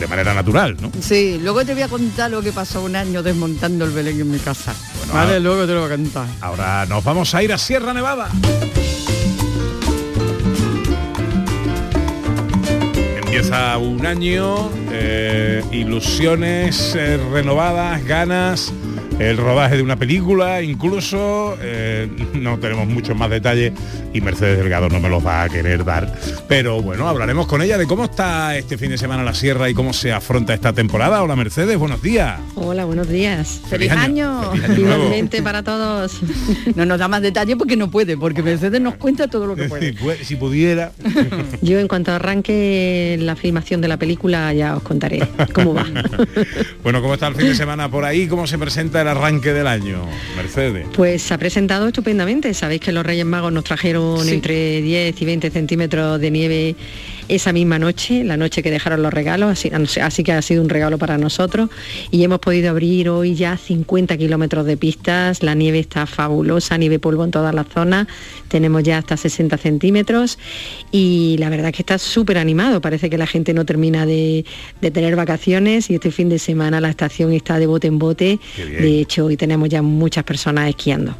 de 0.00 0.06
manera 0.08 0.34
natural, 0.34 0.76
¿no? 0.80 0.90
Sí, 1.00 1.38
luego 1.40 1.64
te 1.64 1.72
voy 1.72 1.82
a 1.82 1.88
contar 1.88 2.32
lo 2.32 2.42
que 2.42 2.50
pasó 2.50 2.82
un 2.82 2.96
año 2.96 3.22
desmontando 3.22 3.84
el 3.84 3.92
Belén 3.92 4.20
en 4.20 4.32
mi 4.32 4.40
casa. 4.40 4.74
vale, 5.14 5.38
luego 5.38 5.68
te 5.68 5.72
lo 5.72 5.82
voy 5.82 5.92
a 5.92 5.96
contar. 5.96 6.26
Ahora 6.40 6.84
nos 6.86 7.04
vamos 7.04 7.32
a 7.32 7.44
ir 7.44 7.52
a 7.52 7.58
Sierra 7.58 7.94
Nevada. 7.94 8.28
Empieza 13.46 13.78
un 13.78 14.04
año, 14.04 14.72
eh, 14.90 15.62
ilusiones 15.70 16.96
eh, 16.96 17.16
renovadas, 17.30 18.04
ganas, 18.04 18.72
el 19.18 19.38
rodaje 19.38 19.76
de 19.76 19.82
una 19.82 19.96
película, 19.96 20.60
incluso 20.62 21.56
eh, 21.62 22.06
no 22.34 22.58
tenemos 22.58 22.86
muchos 22.86 23.16
más 23.16 23.30
detalles 23.30 23.72
y 24.12 24.20
Mercedes 24.20 24.58
Delgado 24.58 24.88
no 24.90 25.00
me 25.00 25.08
los 25.08 25.24
va 25.26 25.42
a 25.44 25.48
querer 25.48 25.84
dar. 25.86 26.14
Pero 26.48 26.82
bueno, 26.82 27.08
hablaremos 27.08 27.46
con 27.46 27.62
ella 27.62 27.78
de 27.78 27.86
cómo 27.86 28.04
está 28.04 28.56
este 28.56 28.76
fin 28.76 28.90
de 28.90 28.98
semana 28.98 29.24
la 29.24 29.32
sierra 29.34 29.70
y 29.70 29.74
cómo 29.74 29.92
se 29.94 30.12
afronta 30.12 30.52
esta 30.52 30.72
temporada. 30.74 31.22
Hola 31.22 31.34
Mercedes, 31.34 31.78
buenos 31.78 32.02
días. 32.02 32.38
Hola, 32.56 32.84
buenos 32.84 33.08
días. 33.08 33.60
Feliz 33.70 33.90
año. 33.92 34.50
Feliz 34.52 34.64
año. 34.68 34.78
Igualmente 34.78 35.42
para 35.42 35.62
todos. 35.62 36.20
No 36.74 36.84
nos 36.84 36.98
da 36.98 37.08
más 37.08 37.22
detalle 37.22 37.56
porque 37.56 37.76
no 37.76 37.90
puede, 37.90 38.16
porque 38.18 38.42
Mercedes 38.42 38.80
nos 38.82 38.96
cuenta 38.96 39.28
todo 39.28 39.46
lo 39.46 39.56
que 39.56 39.64
puede. 39.64 39.92
Si, 39.94 39.98
pu- 39.98 40.16
si 40.22 40.36
pudiera. 40.36 40.92
Yo 41.62 41.78
en 41.78 41.88
cuanto 41.88 42.12
arranque 42.12 43.16
la 43.20 43.34
filmación 43.34 43.80
de 43.80 43.88
la 43.88 43.96
película 43.96 44.52
ya 44.52 44.76
os 44.76 44.82
contaré 44.82 45.26
cómo 45.54 45.72
va. 45.72 45.86
Bueno, 46.82 47.02
¿cómo 47.02 47.14
está 47.14 47.26
el 47.26 47.34
fin 47.34 47.46
de 47.48 47.54
semana 47.56 47.90
por 47.90 48.04
ahí? 48.04 48.28
¿Cómo 48.28 48.46
se 48.46 48.58
presenta 48.58 49.00
el 49.00 49.05
arranque 49.08 49.52
del 49.52 49.66
año, 49.66 50.04
Mercedes? 50.36 50.86
Pues 50.94 51.22
se 51.22 51.34
ha 51.34 51.38
presentado 51.38 51.86
estupendamente. 51.88 52.52
Sabéis 52.54 52.80
que 52.80 52.92
los 52.92 53.04
Reyes 53.04 53.26
Magos 53.26 53.52
nos 53.52 53.64
trajeron 53.64 54.24
Sí. 54.24 54.34
entre 54.34 54.82
10 54.82 55.20
y 55.20 55.24
20 55.24 55.50
centímetros 55.50 56.20
de 56.20 56.30
nieve 56.30 56.76
esa 57.28 57.52
misma 57.52 57.78
noche, 57.78 58.24
la 58.24 58.36
noche 58.36 58.62
que 58.62 58.70
dejaron 58.70 59.02
los 59.02 59.12
regalos, 59.12 59.50
así, 59.50 59.70
así 60.00 60.22
que 60.22 60.32
ha 60.32 60.42
sido 60.42 60.62
un 60.62 60.68
regalo 60.68 60.98
para 60.98 61.18
nosotros. 61.18 61.70
Y 62.10 62.22
hemos 62.24 62.38
podido 62.38 62.70
abrir 62.70 63.08
hoy 63.08 63.34
ya 63.34 63.56
50 63.56 64.16
kilómetros 64.16 64.66
de 64.66 64.76
pistas, 64.76 65.42
la 65.42 65.54
nieve 65.54 65.78
está 65.78 66.06
fabulosa, 66.06 66.78
nieve 66.78 66.98
polvo 66.98 67.24
en 67.24 67.30
todas 67.30 67.54
las 67.54 67.66
zonas, 67.68 68.06
tenemos 68.48 68.82
ya 68.82 68.98
hasta 68.98 69.16
60 69.16 69.56
centímetros 69.58 70.38
y 70.92 71.36
la 71.38 71.50
verdad 71.50 71.72
que 71.72 71.82
está 71.82 71.98
súper 71.98 72.38
animado, 72.38 72.80
parece 72.80 73.10
que 73.10 73.18
la 73.18 73.26
gente 73.26 73.54
no 73.54 73.64
termina 73.64 74.06
de, 74.06 74.44
de 74.80 74.90
tener 74.90 75.16
vacaciones 75.16 75.90
y 75.90 75.94
este 75.94 76.10
fin 76.10 76.28
de 76.28 76.38
semana 76.38 76.80
la 76.80 76.90
estación 76.90 77.32
está 77.32 77.58
de 77.58 77.66
bote 77.66 77.86
en 77.88 77.98
bote, 77.98 78.38
de 78.56 79.00
hecho 79.00 79.26
hoy 79.26 79.36
tenemos 79.36 79.68
ya 79.68 79.82
muchas 79.82 80.24
personas 80.24 80.68
esquiando. 80.68 81.16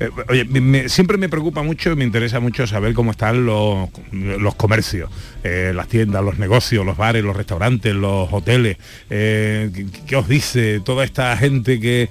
Eh, 0.00 0.10
oye, 0.28 0.88
siempre 0.88 1.18
me 1.18 1.28
preocupa 1.28 1.62
mucho 1.62 1.96
me 1.96 2.04
interesa 2.04 2.38
mucho 2.38 2.66
saber 2.66 2.94
cómo 2.94 3.10
están 3.10 3.44
los, 3.44 3.88
los 4.12 4.54
comercios, 4.54 5.10
eh, 5.42 5.72
las 5.74 5.88
tiendas, 5.88 6.22
los 6.22 6.38
negocios, 6.38 6.86
los 6.86 6.96
bares, 6.96 7.24
los 7.24 7.36
restaurantes, 7.36 7.94
los 7.94 8.32
hoteles. 8.32 8.76
Eh, 9.10 9.86
¿qué, 10.06 10.16
os 10.16 10.28
dice 10.28 10.80
toda 10.80 11.04
esta 11.04 11.36
gente 11.36 11.80
que 11.80 12.08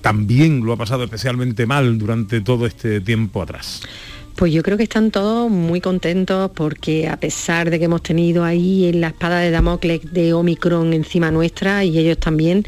también 0.00 0.64
lo 0.64 0.72
ha 0.72 0.76
pasado 0.76 1.04
especialmente 1.04 1.66
mal 1.66 1.98
durante 1.98 2.40
todo 2.40 2.66
este 2.66 3.00
tiempo 3.00 3.42
atrás? 3.42 3.82
Pues 4.36 4.52
yo 4.52 4.62
creo 4.62 4.76
que 4.76 4.84
están 4.84 5.10
todos 5.10 5.50
muy 5.50 5.80
contentos 5.80 6.50
porque 6.54 7.08
a 7.08 7.18
pesar 7.18 7.68
de 7.68 7.78
que 7.78 7.84
hemos 7.86 8.02
tenido 8.02 8.44
ahí 8.44 8.88
en 8.88 9.00
la 9.00 9.08
espada 9.08 9.40
de 9.40 9.50
Damocles 9.50 10.00
de 10.12 10.32
Omicron 10.32 10.94
encima 10.94 11.30
nuestra 11.30 11.84
y 11.84 11.98
ellos 11.98 12.18
también 12.18 12.64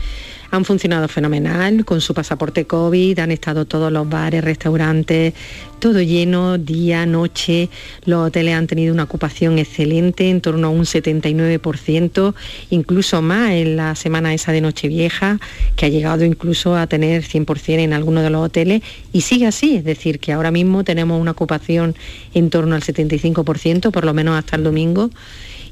han 0.53 0.67
funcionado 0.67 1.09
fenomenal 1.09 1.85
con 1.87 2.03
su 2.03 2.13
pasaporte 2.13 2.67
COVID, 2.67 3.19
han 3.19 3.31
estado 3.31 3.65
todos 3.65 3.91
los 3.91 4.07
bares, 4.07 4.45
restaurantes, 4.45 5.33
todo 5.79 6.03
lleno, 6.03 6.59
día, 6.59 7.07
noche, 7.07 7.71
los 8.05 8.27
hoteles 8.27 8.55
han 8.55 8.67
tenido 8.67 8.93
una 8.93 9.05
ocupación 9.05 9.59
excelente, 9.59 10.29
en 10.29 10.43
torno 10.43 10.67
a 10.67 10.71
un 10.71 10.83
79%, 10.83 12.35
incluso 12.69 13.23
más 13.23 13.53
en 13.53 13.77
la 13.77 13.95
semana 13.95 14.35
esa 14.35 14.53
de 14.53 14.61
Nochevieja, 14.61 15.41
que 15.75 15.87
ha 15.87 15.89
llegado 15.89 16.25
incluso 16.27 16.77
a 16.77 16.87
tener 16.87 17.23
100% 17.23 17.81
en 17.81 17.95
algunos 17.95 18.23
de 18.23 18.31
los 18.31 18.45
hoteles 18.45 18.83
y 19.11 19.23
sigue 19.23 19.47
así, 19.47 19.77
es 19.77 19.85
decir, 19.85 20.19
que 20.19 20.33
ahora 20.33 20.51
mismo 20.51 20.85
tenemos 20.85 21.19
una 21.19 21.31
ocupación 21.31 21.97
en 22.35 22.51
torno 22.51 22.75
al 22.75 22.83
75%, 22.83 23.91
por 23.91 24.05
lo 24.05 24.13
menos 24.13 24.39
hasta 24.39 24.57
el 24.57 24.65
domingo. 24.65 25.09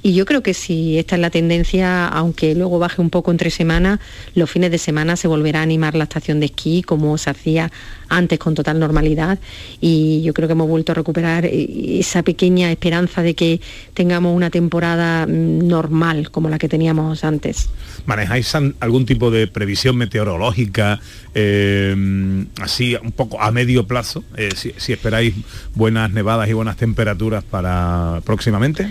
Y 0.03 0.15
yo 0.15 0.25
creo 0.25 0.43
que 0.43 0.55
si 0.55 0.99
esta 0.99 1.17
es 1.17 1.21
la 1.21 1.29
tendencia, 1.31 2.09
aunque 2.09 2.55
luego 2.55 2.79
baje 2.79 3.03
un 3.03 3.11
poco 3.11 3.31
entre 3.31 3.51
semanas, 3.51 4.01
los 4.35 4.51
fines 4.51 4.71
de 4.71 4.79
semana 4.79 5.15
se 5.17 5.29
volverá 5.29 5.61
a 5.61 5.63
animar 5.63 5.95
la 5.95 6.05
estación 6.05 6.41
de 6.41 6.47
esquí 6.47 6.83
como 6.83 7.19
se 7.19 7.29
hacía 7.29 7.71
antes 8.09 8.39
con 8.39 8.55
total 8.55 8.79
normalidad. 8.81 9.39
Y 9.81 10.23
yo 10.23 10.33
creo 10.33 10.49
que 10.49 10.53
hemos 10.53 10.69
vuelto 10.69 10.93
a 10.93 10.95
recuperar 10.95 11.45
eh, 11.45 11.99
esa 12.01 12.23
pequeña 12.23 12.71
esperanza 12.73 13.23
de 13.23 13.35
que 13.35 13.61
tengamos 13.93 14.35
una 14.35 14.49
temporada 14.49 15.27
mm, 15.27 15.69
normal 15.69 16.31
como 16.31 16.49
la 16.49 16.59
que 16.59 16.69
teníamos 16.69 17.23
antes. 17.23 17.69
¿Manejáis 18.07 18.55
an- 18.55 18.75
algún 18.81 19.05
tipo 19.05 19.31
de 19.31 19.49
previsión 19.49 19.97
meteorológica 19.97 20.99
eh, 21.35 22.47
así 22.61 22.97
un 23.03 23.13
poco 23.13 23.41
a 23.41 23.51
medio 23.51 23.87
plazo? 23.87 24.25
Eh, 24.37 24.51
si, 24.57 24.73
si 24.79 24.93
esperáis 24.95 25.35
buenas 25.75 26.11
nevadas 26.11 26.49
y 26.49 26.55
buenas 26.55 26.77
temperaturas 26.79 27.45
para 27.45 28.23
próximamente. 28.25 28.89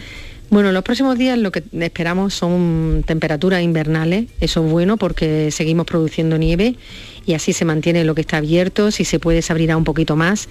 Bueno, 0.51 0.71
los 0.71 0.83
próximos 0.83 1.15
días 1.15 1.37
lo 1.37 1.51
que 1.51 1.63
esperamos 1.79 2.33
son 2.33 3.03
temperaturas 3.05 3.61
invernales, 3.61 4.25
eso 4.41 4.65
es 4.65 4.71
bueno 4.71 4.97
porque 4.97 5.51
seguimos 5.51 5.85
produciendo 5.85 6.39
nieve 6.39 6.75
y 7.27 7.35
así 7.35 7.53
se 7.53 7.65
mantiene 7.65 8.03
lo 8.03 8.15
que 8.15 8.21
está 8.21 8.37
abierto, 8.37 8.89
si 8.89 9.05
se 9.05 9.19
puede 9.19 9.43
se 9.43 9.53
abrirá 9.53 9.77
un 9.77 9.83
poquito 9.83 10.15
más. 10.15 10.49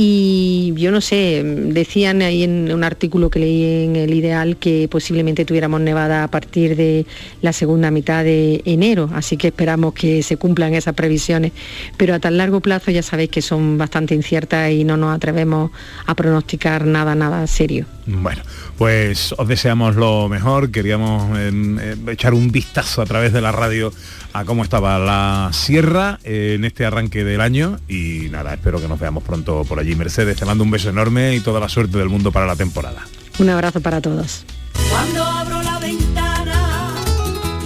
Y 0.00 0.74
yo 0.76 0.92
no 0.92 1.00
sé, 1.00 1.42
decían 1.44 2.22
ahí 2.22 2.44
en 2.44 2.70
un 2.72 2.84
artículo 2.84 3.30
que 3.30 3.40
leí 3.40 3.82
en 3.82 3.96
el 3.96 4.14
Ideal 4.14 4.56
que 4.56 4.86
posiblemente 4.88 5.44
tuviéramos 5.44 5.80
nevada 5.80 6.22
a 6.22 6.28
partir 6.28 6.76
de 6.76 7.04
la 7.42 7.52
segunda 7.52 7.90
mitad 7.90 8.22
de 8.22 8.62
enero, 8.64 9.10
así 9.12 9.36
que 9.36 9.48
esperamos 9.48 9.94
que 9.94 10.22
se 10.22 10.36
cumplan 10.36 10.74
esas 10.74 10.94
previsiones. 10.94 11.50
Pero 11.96 12.14
a 12.14 12.20
tan 12.20 12.36
largo 12.36 12.60
plazo 12.60 12.92
ya 12.92 13.02
sabéis 13.02 13.30
que 13.30 13.42
son 13.42 13.76
bastante 13.76 14.14
inciertas 14.14 14.70
y 14.70 14.84
no 14.84 14.96
nos 14.96 15.16
atrevemos 15.16 15.72
a 16.06 16.14
pronosticar 16.14 16.86
nada, 16.86 17.16
nada 17.16 17.44
serio. 17.48 17.84
Bueno, 18.06 18.42
pues 18.78 19.34
os 19.36 19.48
deseamos 19.48 19.96
lo 19.96 20.28
mejor. 20.28 20.70
Queríamos 20.70 21.36
eh, 21.36 21.50
eh, 21.80 21.96
echar 22.12 22.34
un 22.34 22.52
vistazo 22.52 23.02
a 23.02 23.06
través 23.06 23.32
de 23.32 23.40
la 23.40 23.50
radio 23.50 23.92
a 24.32 24.44
cómo 24.44 24.62
estaba 24.62 24.98
la 24.98 25.50
sierra 25.52 26.18
eh, 26.24 26.54
en 26.56 26.64
este 26.64 26.84
arranque 26.84 27.24
del 27.24 27.40
año 27.40 27.78
y 27.88 28.28
nada, 28.30 28.54
espero 28.54 28.80
que 28.80 28.88
nos 28.88 29.00
veamos 29.00 29.22
pronto 29.24 29.64
por 29.64 29.78
allí. 29.78 29.94
Mercedes, 29.94 30.36
te 30.36 30.44
mando 30.44 30.64
un 30.64 30.70
beso 30.70 30.90
enorme 30.90 31.34
y 31.34 31.40
toda 31.40 31.60
la 31.60 31.68
suerte 31.68 31.98
del 31.98 32.08
mundo 32.08 32.32
para 32.32 32.46
la 32.46 32.56
temporada. 32.56 33.02
Un 33.38 33.48
abrazo 33.48 33.80
para 33.80 34.00
todos. 34.00 34.44
Cuando 34.90 35.24
abro 35.24 35.62
la 35.62 35.78
ventana 35.78 36.90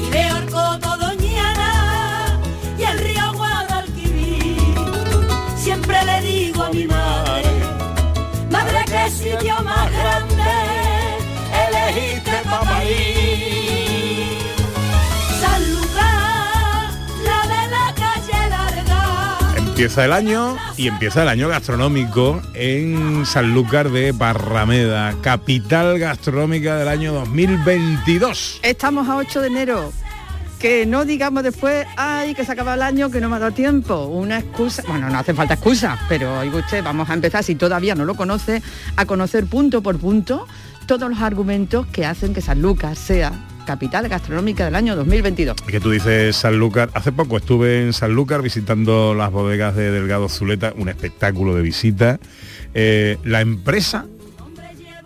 y 0.07 0.11
veo 0.11 0.37
el 0.37 0.47
coto 0.47 0.97
Doñana 0.99 2.39
y 2.79 2.83
el 2.83 2.99
río 2.99 3.33
Guadalquivir, 3.35 4.57
siempre 5.57 5.97
le 6.05 6.21
digo 6.23 6.63
a 6.63 6.71
mi 6.71 6.87
madre, 6.87 7.12
Empieza 19.83 20.05
el 20.05 20.13
año 20.13 20.57
y 20.77 20.87
empieza 20.87 21.23
el 21.23 21.29
año 21.29 21.49
gastronómico 21.49 22.41
en 22.55 23.27
Sanlúcar 23.27 23.91
de 23.91 24.13
Barrameda, 24.13 25.13
capital 25.23 25.99
gastronómica 25.99 26.77
del 26.77 26.87
año 26.87 27.13
2022. 27.13 28.61
Estamos 28.63 29.09
a 29.09 29.17
8 29.17 29.41
de 29.41 29.47
enero. 29.49 29.93
Que 30.61 30.87
no 30.87 31.05
digamos 31.05 31.43
después, 31.43 31.85
ay, 31.97 32.33
que 32.37 32.45
se 32.45 32.53
acaba 32.53 32.75
el 32.75 32.83
año, 32.83 33.11
que 33.11 33.21
no 33.21 33.29
me 33.29 33.35
ha 33.35 33.39
dado 33.41 33.55
tiempo. 33.55 34.05
Una 34.05 34.39
excusa, 34.39 34.85
bueno, 34.87 35.11
no 35.11 35.19
hace 35.19 35.35
falta 35.35 35.55
excusa, 35.55 35.99
pero 36.09 36.39
oiga 36.39 36.59
usted, 36.59 36.85
vamos 36.85 37.11
a 37.11 37.15
empezar, 37.15 37.43
si 37.43 37.57
todavía 37.57 37.97
no 37.97 38.05
lo 38.05 38.15
conoce, 38.15 38.63
a 38.95 39.05
conocer 39.05 39.47
punto 39.47 39.83
por 39.83 39.99
punto 39.99 40.47
todos 40.87 41.11
los 41.11 41.21
argumentos 41.21 41.89
que 41.89 42.07
hacen 42.07 42.35
que 42.35 42.41
Sanlúcar 42.41 42.95
sea 42.95 43.33
capital 43.65 44.09
gastronómica 44.09 44.65
del 44.65 44.75
año 44.75 44.97
2022. 44.97 45.57
Que 45.63 45.81
tú 45.81 45.91
dices 45.91 46.37
Sanlúcar. 46.37 46.91
Hace 46.95 47.13
poco 47.13 47.37
estuve 47.37 47.83
en 47.83 47.93
Sanlúcar 47.93 48.43
visitando 48.43 49.15
las 49.15 49.31
bodegas 49.31 49.77
de 49.77 49.91
Delgado 49.91 50.29
Zuleta, 50.29 50.73
un 50.77 50.89
espectáculo 50.89 51.55
de 51.55 51.63
visita. 51.63 52.19
Eh, 52.75 53.19
la 53.25 53.41
empresa, 53.41 54.07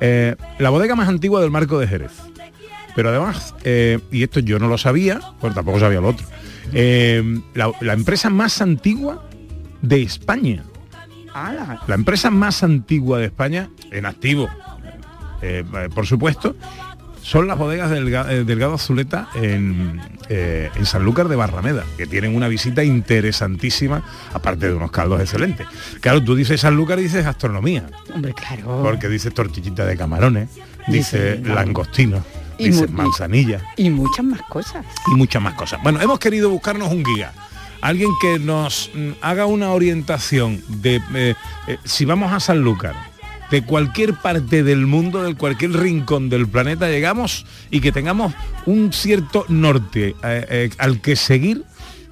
eh, 0.01 0.37
la 0.59 0.71
bodega 0.71 0.95
más 0.95 1.09
antigua 1.09 1.41
del 1.41 1.51
Marco 1.51 1.79
de 1.79 1.89
Jerez. 1.89 2.13
Pero 2.95 3.11
además, 3.11 3.55
eh, 3.65 3.99
y 4.11 4.23
esto 4.23 4.41
yo 4.41 4.59
no 4.59 4.69
lo 4.69 4.79
sabía, 4.79 5.21
pues 5.41 5.55
tampoco 5.55 5.79
sabía 5.79 6.01
lo 6.01 6.09
otro, 6.09 6.27
la, 6.73 7.71
la 7.81 7.93
empresa 7.93 8.31
más 8.31 8.63
antigua 8.63 9.23
de 9.83 10.03
España. 10.03 10.65
La 11.87 11.95
empresa 11.95 12.31
más 12.31 12.63
antigua 12.63 13.19
de 13.19 13.27
España, 13.27 13.69
en 13.91 14.07
activo, 14.07 14.49
eh, 15.43 15.65
por 15.95 16.07
supuesto, 16.07 16.57
son 17.29 17.49
las 17.49 17.59
bodegas 17.59 17.91
del 17.91 18.09
Ga- 18.09 18.31
eh, 18.31 18.45
Delgado 18.45 18.75
Azuleta 18.75 19.29
en, 19.35 20.01
eh, 20.29 20.71
en 20.77 20.87
Sanlúcar 20.87 21.27
de 21.27 21.35
Barrameda, 21.35 21.85
que 21.97 22.07
tienen 22.07 22.37
una 22.37 22.47
visita 22.47 22.85
interesantísima, 22.85 24.03
aparte 24.33 24.69
de 24.69 24.75
unos 24.75 24.91
caldos 24.93 25.21
excelentes. 25.21 25.67
Claro, 26.01 26.23
tú 26.23 26.37
dices 26.37 26.61
Sanlúcar 26.61 27.01
y 27.01 27.03
dices 27.03 27.25
gastronomía, 27.25 27.85
Hombre, 28.15 28.33
claro. 28.33 28.81
porque 28.83 29.09
dices 29.09 29.35
tortillita 29.35 29.85
de 29.85 29.97
camarones, 29.97 30.51
Dice, 30.87 31.39
dices 31.39 31.49
langostino, 31.49 32.23
Y 32.59 32.69
dices 32.69 32.89
manzanilla 32.93 33.61
Y 33.77 33.91
muchas 33.91 34.25
más 34.25 34.43
cosas. 34.43 34.87
y 35.13 35.17
muchas 35.17 35.43
más 35.43 35.55
cosas. 35.55 35.83
Bueno, 35.83 36.01
hemos 36.01 36.21
querido 36.21 36.49
buscarnos 36.49 36.93
un 36.93 37.03
guía. 37.03 37.33
Alguien 37.81 38.11
que 38.23 38.39
nos 38.39 38.91
mm, 38.95 39.11
haga 39.21 39.47
una 39.47 39.71
orientación 39.73 40.63
de 40.69 41.01
eh, 41.15 41.35
eh, 41.67 41.79
si 41.85 42.05
vamos 42.05 42.33
a 42.33 42.39
Sanlúcar, 42.39 42.95
de 43.51 43.63
cualquier 43.63 44.15
parte 44.15 44.63
del 44.63 44.87
mundo, 44.87 45.23
de 45.23 45.35
cualquier 45.35 45.73
rincón 45.73 46.29
del 46.29 46.49
planeta 46.49 46.89
llegamos 46.89 47.47
y 47.71 47.81
que 47.81 47.93
tengamos 47.93 48.35
un 48.67 48.93
cierto 48.93 49.45
norte 49.49 50.15
eh, 50.23 50.47
eh, 50.51 50.71
al 50.79 51.01
que 51.01 51.17
seguir 51.17 51.65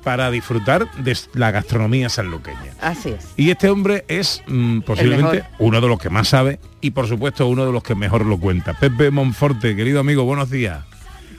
para 0.03 0.31
disfrutar 0.31 0.91
de 0.97 1.17
la 1.33 1.51
gastronomía 1.51 2.09
sanluqueña. 2.11 2.75
Así 2.81 3.09
es. 3.11 3.27
Y 3.37 3.51
este 3.51 3.71
hombre 3.71 4.05
es 4.07 4.43
mm, 4.47 4.81
posiblemente 4.81 5.45
uno 5.59 5.81
de 5.81 5.89
los 5.89 5.99
que 5.99 6.11
más 6.11 6.29
sabe 6.29 6.61
y 6.83 6.91
por 6.91 7.09
supuesto 7.09 7.47
uno 7.49 7.65
de 7.65 7.73
los 7.73 7.83
que 7.83 7.95
mejor 7.95 8.27
lo 8.27 8.39
cuenta. 8.39 8.75
Pepe 8.75 9.11
Monforte, 9.11 9.75
querido 9.75 10.01
amigo, 10.01 10.25
buenos 10.25 10.51
días. 10.51 10.85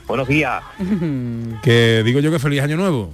Buenos 0.06 0.28
días. 0.28 0.62
Que 1.62 2.02
digo 2.04 2.20
yo 2.20 2.30
que 2.30 2.38
feliz 2.38 2.60
año 2.62 2.76
nuevo. 2.76 3.12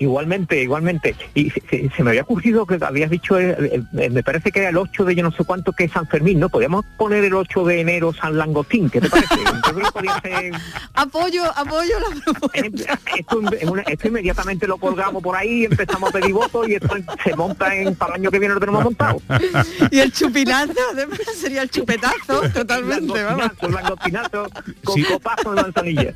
Igualmente, 0.00 0.62
igualmente. 0.62 1.16
Y 1.34 1.50
se, 1.50 2.02
me 2.04 2.10
había 2.10 2.22
ocurrido 2.22 2.64
que 2.66 2.78
habías 2.80 3.10
dicho, 3.10 3.38
eh, 3.38 3.82
eh, 3.98 4.10
me 4.10 4.22
parece 4.22 4.52
que 4.52 4.60
era 4.60 4.68
el 4.68 4.76
8 4.76 5.04
de 5.04 5.14
yo 5.16 5.24
no 5.24 5.32
sé 5.32 5.42
cuánto 5.44 5.72
que 5.72 5.84
es 5.84 5.92
San 5.92 6.06
Fermín, 6.06 6.38
¿no? 6.38 6.48
Podríamos 6.48 6.84
poner 6.96 7.24
el 7.24 7.34
8 7.34 7.64
de 7.64 7.80
enero 7.80 8.12
San 8.12 8.36
Langostín, 8.38 8.88
¿qué 8.90 9.00
te 9.00 9.10
parece? 9.10 9.34
Yo 9.66 9.74
creo 9.74 9.86
que 9.86 9.92
podría 9.92 10.20
ser... 10.20 10.52
Apoyo, 10.94 11.42
apoyo 11.56 11.94
la 11.98 12.48
Esto, 13.16 13.40
una- 13.68 13.82
esto 13.82 14.08
inmediatamente 14.08 14.66
lo 14.68 14.78
colgamos 14.78 15.22
por 15.22 15.34
ahí, 15.36 15.64
empezamos 15.64 16.10
a 16.10 16.12
pedir 16.12 16.32
votos 16.32 16.68
y 16.68 16.74
esto 16.74 16.94
se 17.24 17.34
monta 17.34 17.74
en, 17.74 17.94
para 17.96 18.14
el 18.14 18.20
año 18.20 18.30
que 18.30 18.38
viene 18.38 18.54
lo 18.54 18.60
tenemos 18.60 18.84
montado. 18.84 19.20
Y 19.90 19.98
el 20.00 20.12
chupinazo, 20.12 20.72
además 20.92 21.18
sería 21.36 21.62
el 21.62 21.70
chupetazo, 21.70 22.40
totalmente, 22.54 23.22
vamos. 23.22 23.38
Langostinazo, 23.62 23.68
langostinazo, 23.70 24.48
con 24.84 24.94
Sí. 24.94 25.02
copazo 25.04 25.54
de 25.54 25.62
manzanilla. 25.62 26.14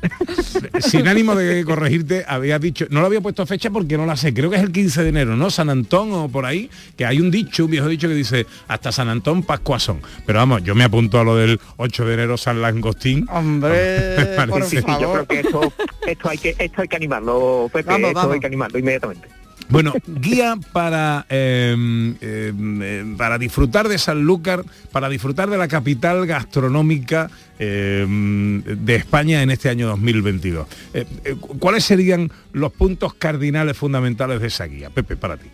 Sin 0.79 1.07
ánimo 1.07 1.35
de 1.35 1.63
corregirte, 1.65 2.23
había 2.27 2.59
dicho, 2.59 2.85
no 2.89 3.01
lo 3.01 3.07
había 3.07 3.19
puesto 3.21 3.45
fecha 3.45 3.69
porque 3.73 3.97
no 3.97 4.05
la 4.05 4.15
sé, 4.15 4.33
creo 4.33 4.49
que 4.49 4.55
es 4.57 4.63
el 4.63 4.71
15 4.71 5.03
de 5.03 5.09
enero, 5.09 5.35
¿no? 5.35 5.49
San 5.49 5.69
Antón 5.69 6.13
o 6.13 6.29
por 6.29 6.45
ahí, 6.45 6.69
que 6.95 7.05
hay 7.05 7.19
un 7.19 7.31
dicho, 7.31 7.65
un 7.65 7.71
viejo 7.71 7.87
dicho 7.87 8.07
que 8.07 8.13
dice, 8.13 8.45
hasta 8.67 8.91
San 8.91 9.09
Antón, 9.09 9.43
Pascuazón. 9.43 10.01
Pero 10.25 10.39
vamos, 10.39 10.63
yo 10.63 10.75
me 10.75 10.83
apunto 10.83 11.19
a 11.19 11.23
lo 11.23 11.35
del 11.35 11.59
8 11.77 12.05
de 12.05 12.13
enero 12.13 12.37
San 12.37 12.61
Langostín. 12.61 13.27
Hombre, 13.29 14.13
Sí, 14.63 14.77
yo 15.01 15.11
creo 15.11 15.25
que 15.27 15.39
esto, 15.39 15.73
esto, 16.07 16.29
hay 16.29 16.37
que, 16.37 16.55
esto 16.57 16.81
hay 16.81 16.87
que 16.87 16.95
animarlo, 16.95 17.69
Pepe, 17.73 17.89
Vamos, 17.89 18.07
esto 18.09 18.19
vamos. 18.19 18.33
hay 18.35 18.39
que 18.39 18.47
animarlo 18.47 18.79
inmediatamente. 18.79 19.27
Bueno, 19.73 19.93
guía 20.05 20.55
para, 20.71 21.25
eh, 21.29 21.75
eh, 22.21 22.53
eh, 22.55 23.15
para 23.17 23.39
disfrutar 23.39 23.87
de 23.87 23.97
Sanlúcar, 23.97 24.63
para 24.91 25.09
disfrutar 25.09 25.49
de 25.49 25.57
la 25.57 25.67
capital 25.67 26.27
gastronómica 26.27 27.31
de 27.57 28.95
España 28.95 29.41
en 29.41 29.49
este 29.49 29.69
año 29.69 29.87
2022. 29.87 30.67
Eh, 30.93 31.05
eh, 31.23 31.35
¿Cuáles 31.59 31.85
serían 31.85 32.31
los 32.51 32.71
puntos 32.71 33.15
cardinales 33.15 33.75
fundamentales 33.75 34.41
de 34.41 34.47
esa 34.47 34.65
guía? 34.65 34.89
Pepe, 34.91 35.15
para 35.15 35.37
ti. 35.37 35.49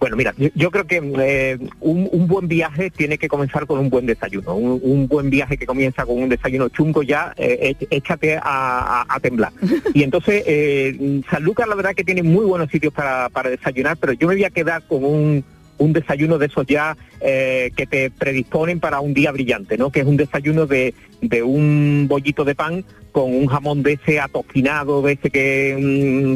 Bueno, 0.00 0.16
mira, 0.16 0.32
yo, 0.38 0.48
yo 0.54 0.70
creo 0.70 0.86
que 0.86 1.02
eh, 1.18 1.58
un, 1.80 2.08
un 2.12 2.26
buen 2.28 2.46
viaje 2.46 2.88
tiene 2.90 3.18
que 3.18 3.26
comenzar 3.28 3.66
con 3.66 3.80
un 3.80 3.90
buen 3.90 4.06
desayuno. 4.06 4.54
Un, 4.54 4.80
un 4.82 5.08
buen 5.08 5.28
viaje 5.28 5.56
que 5.56 5.66
comienza 5.66 6.06
con 6.06 6.22
un 6.22 6.28
desayuno 6.28 6.68
chungo 6.68 7.02
ya, 7.02 7.32
eh, 7.36 7.74
éch- 7.78 7.88
échate 7.90 8.36
a, 8.36 8.40
a- 8.44 9.06
a 9.08 9.20
temblar. 9.20 9.52
Y 9.94 10.02
entonces, 10.04 10.44
eh, 10.46 11.20
Sanlúcar 11.30 11.66
la 11.66 11.74
verdad 11.74 11.94
que 11.96 12.04
tiene 12.04 12.22
muy 12.22 12.44
buenos 12.44 12.70
sitios 12.70 12.92
para, 12.92 13.28
para 13.30 13.50
desayunar, 13.50 13.96
pero 13.96 14.12
yo 14.12 14.28
me 14.28 14.34
voy 14.34 14.44
a 14.44 14.50
quedar 14.50 14.82
con 14.86 15.04
un, 15.04 15.44
un 15.78 15.92
desayuno 15.92 16.38
de 16.38 16.46
esos 16.46 16.64
ya 16.66 16.96
eh, 17.20 17.72
que 17.76 17.86
te 17.86 18.10
predisponen 18.10 18.78
para 18.78 19.00
un 19.00 19.14
día 19.14 19.32
brillante, 19.32 19.76
¿no? 19.78 19.90
Que 19.90 20.00
es 20.00 20.06
un 20.06 20.16
desayuno 20.16 20.66
de, 20.66 20.94
de 21.22 21.42
un 21.42 22.06
bollito 22.08 22.44
de 22.44 22.54
pan 22.54 22.84
con 23.10 23.34
un 23.34 23.46
jamón 23.48 23.82
de 23.82 23.94
ese 23.94 24.20
atocinado, 24.20 25.02
de 25.02 25.14
ese 25.14 25.30
que, 25.30 25.76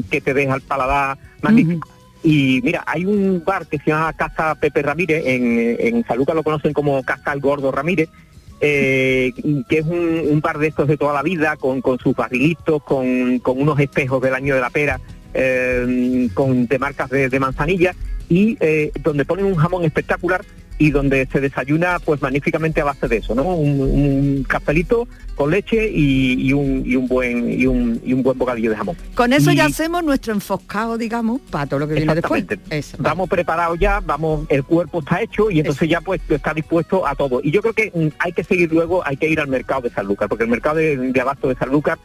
mm, 0.05 0.11
que 0.11 0.21
te 0.21 0.35
deja 0.35 0.57
el 0.57 0.63
paladar 0.63 1.17
magnífico. 1.43 1.89
Y 2.23 2.61
mira, 2.63 2.85
hay 2.87 3.05
un 3.05 3.43
bar 3.45 3.67
que 3.67 3.79
se 3.79 3.91
llama 3.91 4.13
Casa 4.13 4.55
Pepe 4.55 4.83
Ramírez, 4.83 5.25
en, 5.27 5.77
en 5.79 6.05
Saluca 6.07 6.35
lo 6.35 6.43
conocen 6.43 6.73
como 6.73 7.03
Casa 7.03 7.33
El 7.33 7.41
Gordo 7.41 7.73
Ramírez, 7.73 8.09
eh, 8.61 9.33
que 9.69 9.79
es 9.79 9.87
un, 9.87 10.23
un 10.31 10.41
bar 10.41 10.59
de 10.59 10.69
estos 10.69 10.87
de 10.87 10.97
toda 10.97 11.13
la 11.13 11.23
vida, 11.23 11.57
con, 11.57 11.81
con 11.81 11.99
sus 11.99 12.15
barrilitos, 12.15 12.83
con, 12.85 13.41
con 13.41 13.61
unos 13.61 13.81
espejos 13.81 14.23
del 14.23 14.35
año 14.35 14.55
de 14.55 14.61
la 14.61 14.71
pera, 14.71 15.01
eh, 15.35 16.29
con 16.33 16.67
de 16.67 16.79
marcas 16.79 17.11
de, 17.11 17.29
de 17.29 17.41
manzanilla, 17.41 17.93
y 18.29 18.57
eh, 18.61 18.93
donde 19.01 19.25
ponen 19.25 19.47
un 19.47 19.57
jamón 19.57 19.85
espectacular 19.85 20.45
y 20.79 20.91
donde 20.91 21.27
se 21.31 21.41
desayuna 21.41 21.99
pues 21.99 22.21
magníficamente 22.21 22.81
a 22.81 22.85
base 22.85 23.09
de 23.09 23.19
eso, 23.19 23.35
¿no? 23.35 23.45
Un, 23.45 23.81
un 23.81 24.45
cafelito 24.45 25.07
con 25.35 25.51
leche 25.51 25.91
y, 25.91 26.35
y 26.49 26.53
un, 26.53 26.83
y 26.85 26.97
un 26.97 27.09
buen 27.09 27.51
y 27.51 27.67
un, 27.67 28.01
y 28.05 28.13
un 28.13 28.23
buen 28.23 28.39
bocadillo 28.39 28.71
de 28.71 28.77
jamón. 28.77 28.97
Con 29.15 29.33
eso 29.33 29.51
ya 29.53 29.67
hacemos 29.67 30.05
nuestro 30.05 30.33
enfoscado, 30.33 30.99
digamos, 30.99 31.41
para 31.51 31.67
todo 31.67 31.81
lo 31.81 31.89
que 31.89 31.95
viene 31.95 32.15
después. 32.15 32.45
Eso. 32.71 32.97
Vamos 33.01 33.29
preparados 33.29 33.79
ya, 33.79 34.01
vamos, 34.01 34.47
el 34.49 34.65
cuerpo 34.65 35.01
está 35.01 35.23
hecho 35.23 35.51
y 35.51 35.61
entonces 35.61 35.89
ya 35.89 36.01
pues 36.01 36.21
está 36.29 36.55
dispuesto 36.55 37.07
a 37.07 37.15
todo. 37.15 37.41
Y 37.43 37.51
yo 37.51 37.63
creo 37.63 37.75
que 37.75 37.91
mm, 37.95 38.09
hay 38.19 38.33
que 38.33 38.45
seguir 38.45 38.73
luego, 38.73 39.07
hay 39.07 39.17
que 39.17 39.29
ir 39.29 39.41
al 39.41 39.49
mercado 39.49 39.83
de 39.83 39.91
Sanlúcar, 39.91 40.29
porque 40.29 40.45
el 40.45 40.51
mercado 40.51 40.77
de, 40.77 40.97
de 40.97 41.21
abasto 41.21 41.49
de 41.49 41.55
Sanlúcar 41.55 41.99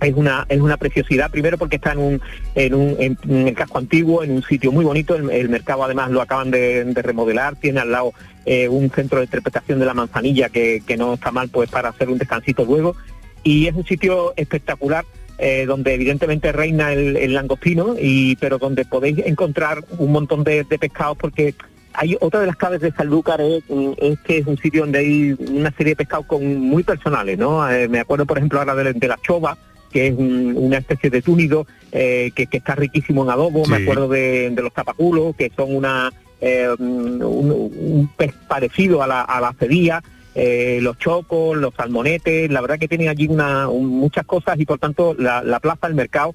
es 0.00 0.14
una 0.14 0.46
es 0.48 0.60
una 0.60 0.76
preciosidad. 0.76 1.30
Primero 1.30 1.58
porque 1.58 1.76
está 1.76 1.92
en 1.92 1.98
un 1.98 2.22
en 2.54 2.74
un 2.74 2.96
en, 2.98 3.46
el 3.48 3.54
casco 3.54 3.78
antiguo 3.78 4.22
en 4.22 4.32
un 4.32 4.42
sitio 4.42 4.72
muy 4.72 4.84
bonito. 4.84 5.14
El, 5.14 5.48
mercado 5.48 5.84
además 5.84 6.10
lo 6.10 6.20
acaban 6.20 6.50
de, 6.50 6.84
de 6.84 7.02
remodelar. 7.02 7.56
Tiene 7.56 7.80
al 7.80 7.90
lado 7.90 8.12
eh, 8.46 8.68
un 8.68 8.90
centro 8.90 9.18
de 9.18 9.24
interpretación 9.24 9.78
de 9.78 9.86
la 9.86 9.94
manzanilla 9.94 10.48
que, 10.48 10.82
que 10.86 10.96
no 10.96 11.14
está 11.14 11.30
mal 11.30 11.48
pues 11.48 11.70
para 11.70 11.90
hacer 11.90 12.08
un 12.08 12.18
descansito 12.18 12.64
luego. 12.64 12.96
Y 13.42 13.66
es 13.66 13.74
un 13.74 13.84
sitio 13.84 14.34
espectacular 14.36 15.04
eh, 15.38 15.66
donde 15.66 15.94
evidentemente 15.94 16.50
reina 16.50 16.92
el, 16.92 17.32
langostino 17.32 17.94
y 18.00 18.36
pero 18.36 18.58
donde 18.58 18.84
podéis 18.84 19.18
encontrar 19.18 19.84
un 19.98 20.10
montón 20.10 20.42
de, 20.42 20.64
de 20.64 20.78
pescados 20.78 21.16
porque 21.16 21.54
hay 21.98 22.16
otra 22.20 22.40
de 22.40 22.46
las 22.46 22.56
claves 22.56 22.80
de 22.80 22.92
Sanlúcar 22.92 23.40
es, 23.40 23.64
es 23.98 24.18
que 24.20 24.38
es 24.38 24.46
un 24.46 24.56
sitio 24.58 24.82
donde 24.82 24.98
hay 25.00 25.36
una 25.50 25.70
serie 25.72 25.92
de 25.92 25.96
pescados 25.96 26.26
con, 26.26 26.44
muy 26.60 26.82
personales, 26.82 27.38
¿no? 27.38 27.68
Eh, 27.68 27.88
me 27.88 28.00
acuerdo, 28.00 28.24
por 28.24 28.38
ejemplo, 28.38 28.60
ahora 28.60 28.74
de, 28.74 28.92
de 28.92 29.08
la 29.08 29.18
chova, 29.20 29.58
que 29.92 30.08
es 30.08 30.14
un- 30.16 30.54
una 30.56 30.78
especie 30.78 31.10
de 31.10 31.22
túnido 31.22 31.66
eh, 31.92 32.30
que, 32.34 32.46
que 32.46 32.58
está 32.58 32.74
riquísimo 32.74 33.24
en 33.24 33.30
adobo. 33.30 33.64
Me 33.66 33.76
acuerdo 33.82 34.08
de, 34.08 34.50
de 34.50 34.62
los 34.62 34.72
tapaculos, 34.72 35.34
que 35.36 35.50
son 35.56 35.74
una 35.74 36.12
eh, 36.40 36.68
un, 36.78 37.20
un 37.22 38.10
pez 38.16 38.32
parecido 38.48 39.02
a 39.02 39.06
la, 39.06 39.22
a 39.22 39.40
la 39.40 39.52
cedilla. 39.58 40.02
eh, 40.34 40.78
los 40.82 40.96
chocos, 40.98 41.56
los 41.56 41.74
salmonetes, 41.74 42.48
la 42.50 42.60
verdad 42.60 42.78
que 42.78 42.86
tienen 42.86 43.08
allí 43.08 43.26
una, 43.26 43.68
un- 43.68 43.88
muchas 43.88 44.24
cosas 44.24 44.58
y 44.60 44.64
por 44.66 44.78
tanto 44.78 45.14
la, 45.18 45.42
la 45.42 45.58
plaza, 45.58 45.88
el 45.88 45.94
mercado, 45.96 46.34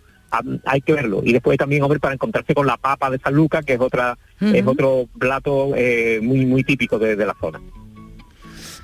hay 0.65 0.81
que 0.81 0.91
verlo. 0.93 1.21
Y 1.23 1.31
después 1.31 1.57
también, 1.57 1.83
hombre, 1.83 1.99
para 1.99 2.13
encontrarse 2.15 2.53
con 2.55 2.65
la 2.67 2.75
papa 2.75 3.09
de 3.11 3.19
San 3.19 3.33
Lucas, 3.35 3.63
que 3.63 3.73
es 3.75 3.79
otra 3.79 4.17
es 4.41 4.65
otro 4.67 5.05
plato 5.17 5.71
eh, 5.77 6.19
muy 6.21 6.45
muy 6.45 6.63
típico 6.65 6.99
de, 6.99 7.15
de 7.15 7.25
la 7.25 7.35
zona. 7.39 7.61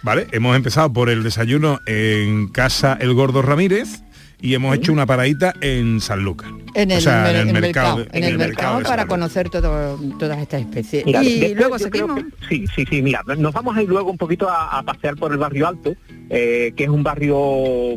Vale, 0.03 0.27
hemos 0.31 0.55
empezado 0.55 0.93
por 0.93 1.09
el 1.09 1.23
desayuno 1.23 1.79
en 1.85 2.47
casa 2.47 2.97
El 3.01 3.13
Gordo 3.13 3.41
Ramírez 3.41 4.01
y 4.41 4.53
hemos 4.53 4.75
hecho 4.75 4.93
una 4.93 5.05
paradita 5.05 5.53
en 5.61 5.99
Sanlúcar. 5.99 6.49
En 6.75 6.91
el, 6.91 6.99
O 6.99 7.01
sea, 7.01 7.23
mer- 7.23 7.35
en 7.35 7.41
el 7.49 7.55
en 7.55 7.61
mercado 7.61 8.05
en 8.13 8.23
el 8.23 8.37
mercado 8.37 8.81
para 8.83 9.07
conocer 9.07 9.49
todo- 9.49 9.99
todas 10.19 10.37
estas 10.39 10.61
especies. 10.61 11.03
Mira, 11.05 11.23
y 11.23 11.39
después 11.39 11.57
luego 11.57 11.79
seguimos. 11.79 12.19
que- 12.23 12.25
sí, 12.47 12.65
sí, 12.75 12.85
sí, 12.89 13.01
mira, 13.01 13.21
nos 13.37 13.51
vamos 13.53 13.75
a 13.75 13.81
ir 13.81 13.89
luego 13.89 14.11
un 14.11 14.17
poquito 14.17 14.47
a, 14.47 14.77
a 14.77 14.83
pasear 14.83 15.15
por 15.15 15.31
el 15.31 15.39
barrio 15.39 15.67
Alto, 15.67 15.93
eh, 16.29 16.71
que 16.75 16.83
es 16.83 16.89
un 16.89 17.01
barrio 17.01 17.35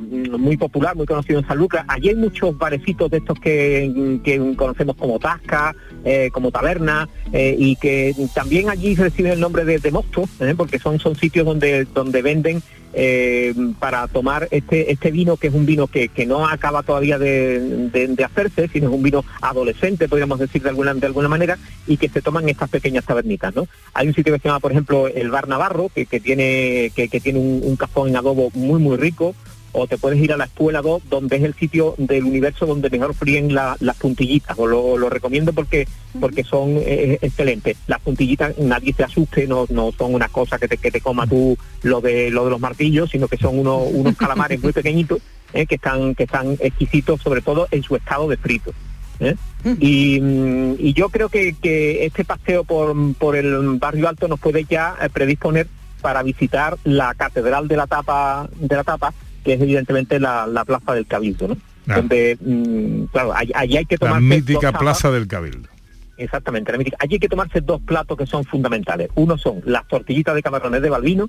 mm, 0.00 0.36
muy 0.40 0.56
popular, 0.56 0.96
muy 0.96 1.06
conocido 1.06 1.38
en 1.38 1.46
San 1.46 1.58
Lucas. 1.58 1.84
Allí 1.86 2.08
hay 2.08 2.14
muchos 2.16 2.56
barecitos 2.56 3.10
de 3.10 3.18
estos 3.18 3.38
que, 3.38 4.20
que 4.24 4.54
conocemos 4.56 4.96
como 4.96 5.18
Tasca, 5.18 5.76
eh, 6.04 6.30
como 6.32 6.50
Taberna, 6.50 7.08
eh, 7.32 7.54
y 7.58 7.76
que 7.76 8.14
también 8.34 8.70
allí 8.70 8.94
reciben 8.94 9.32
el 9.32 9.40
nombre 9.40 9.64
de, 9.66 9.78
de 9.78 9.90
mosto, 9.90 10.24
eh, 10.40 10.54
porque 10.56 10.78
son, 10.78 10.98
son 10.98 11.14
sitios 11.14 11.44
donde, 11.44 11.84
donde 11.94 12.22
venden 12.22 12.62
eh, 12.92 13.54
para 13.78 14.06
tomar 14.08 14.48
este, 14.50 14.92
este 14.92 15.10
vino, 15.10 15.36
que 15.36 15.48
es 15.48 15.54
un 15.54 15.66
vino 15.66 15.86
que, 15.86 16.08
que 16.08 16.26
no 16.26 16.46
acaba 16.46 16.82
todavía 16.82 17.18
de, 17.18 17.88
de- 17.90 18.22
hacerse, 18.24 18.68
sino 18.68 18.88
es 18.88 18.94
un 18.94 19.02
vino 19.02 19.24
adolescente, 19.40 20.08
podríamos 20.08 20.38
decir 20.38 20.62
de 20.62 20.68
alguna, 20.68 20.94
de 20.94 21.06
alguna 21.06 21.28
manera, 21.28 21.58
y 21.86 21.96
que 21.96 22.08
se 22.08 22.22
toman 22.22 22.48
estas 22.48 22.70
pequeñas 22.70 23.04
tabernitas. 23.04 23.54
¿no? 23.54 23.66
Hay 23.94 24.06
un 24.06 24.14
sitio 24.14 24.32
que 24.32 24.38
se 24.38 24.48
llama, 24.48 24.60
por 24.60 24.72
ejemplo, 24.72 25.08
el 25.08 25.30
Bar 25.30 25.48
Navarro, 25.48 25.90
que, 25.94 26.06
tiene, 26.06 26.92
que, 26.94 27.08
tiene 27.08 27.38
un, 27.38 27.76
cazón 27.76 28.08
en 28.08 28.16
adobo 28.16 28.50
muy, 28.54 28.80
muy 28.80 28.96
rico, 28.96 29.34
o 29.72 29.86
te 29.86 29.96
puedes 29.98 30.18
ir 30.20 30.32
a 30.32 30.36
la 30.36 30.44
Espuela 30.44 30.82
2, 30.82 31.02
donde 31.08 31.36
es 31.36 31.42
el 31.42 31.54
sitio 31.54 31.94
del 31.98 32.24
universo 32.24 32.66
donde 32.66 32.90
mejor 32.90 33.14
fríen 33.14 33.54
la- 33.54 33.76
las 33.80 33.96
puntillitas. 33.96 34.58
Os 34.58 34.68
lo, 34.68 34.96
lo 34.98 35.08
recomiendo 35.08 35.52
porque 35.52 35.86
porque 36.20 36.44
son 36.44 36.76
eh, 36.76 37.18
excelentes. 37.22 37.76
Las 37.86 38.00
puntillitas, 38.00 38.58
nadie 38.58 38.92
se 38.92 39.02
asuste, 39.04 39.46
no, 39.46 39.66
no 39.70 39.90
son 39.96 40.14
unas 40.14 40.30
cosas 40.30 40.60
que 40.60 40.68
te, 40.68 40.76
que 40.76 40.90
te 40.90 41.00
coma 41.00 41.26
tú 41.26 41.56
lo 41.82 42.00
de 42.02 42.30
lo 42.30 42.44
de 42.44 42.50
los 42.50 42.60
martillos, 42.60 43.10
sino 43.10 43.28
que 43.28 43.38
son 43.38 43.58
unos, 43.58 43.82
unos 43.92 44.16
calamares 44.16 44.62
muy 44.62 44.72
pequeñitos 44.72 45.20
eh, 45.54 45.66
que 45.66 45.76
están 45.76 46.14
que 46.14 46.24
están 46.24 46.56
exquisitos, 46.60 47.20
sobre 47.22 47.40
todo 47.40 47.66
en 47.70 47.82
su 47.82 47.96
estado 47.96 48.28
de 48.28 48.36
frito. 48.36 48.72
¿eh? 49.20 49.36
Y, 49.80 50.20
mm, 50.20 50.74
y 50.78 50.92
yo 50.92 51.08
creo 51.08 51.28
que, 51.28 51.54
que 51.54 52.04
este 52.04 52.24
paseo 52.24 52.64
por, 52.64 52.94
por 53.14 53.36
el 53.36 53.78
barrio 53.78 54.08
alto 54.08 54.28
nos 54.28 54.40
puede 54.40 54.64
ya 54.64 54.96
predisponer 55.12 55.66
para 56.00 56.22
visitar 56.24 56.76
la 56.84 57.14
catedral 57.14 57.68
de 57.68 57.76
la 57.76 57.86
tapa 57.86 58.48
de 58.58 58.74
la 58.76 58.82
tapa 58.84 59.14
que 59.42 59.54
es 59.54 59.60
evidentemente 59.60 60.20
la, 60.20 60.46
la 60.46 60.64
plaza 60.64 60.94
del 60.94 61.06
cabildo 61.06 61.48
¿no? 61.48 61.56
Ah. 61.88 61.96
donde 61.96 62.38
mm, 62.40 63.04
claro 63.06 63.34
allí, 63.34 63.52
allí 63.54 63.76
hay 63.78 63.86
que 63.86 63.96
La 63.96 64.06
tomar 64.06 64.20
mítica 64.20 64.72
plaza 64.72 65.10
del 65.10 65.26
Cabildo. 65.26 65.68
Exactamente, 66.16 66.70
la 66.70 66.78
mítica. 66.78 66.96
Allí 67.00 67.14
hay 67.14 67.20
que 67.20 67.28
tomarse 67.28 67.60
dos 67.60 67.80
platos 67.80 68.16
que 68.16 68.26
son 68.26 68.44
fundamentales. 68.44 69.10
Uno 69.16 69.36
son 69.36 69.60
las 69.64 69.88
tortillitas 69.88 70.34
de 70.34 70.42
camarones 70.42 70.82
de 70.82 70.90
Balbino 70.90 71.28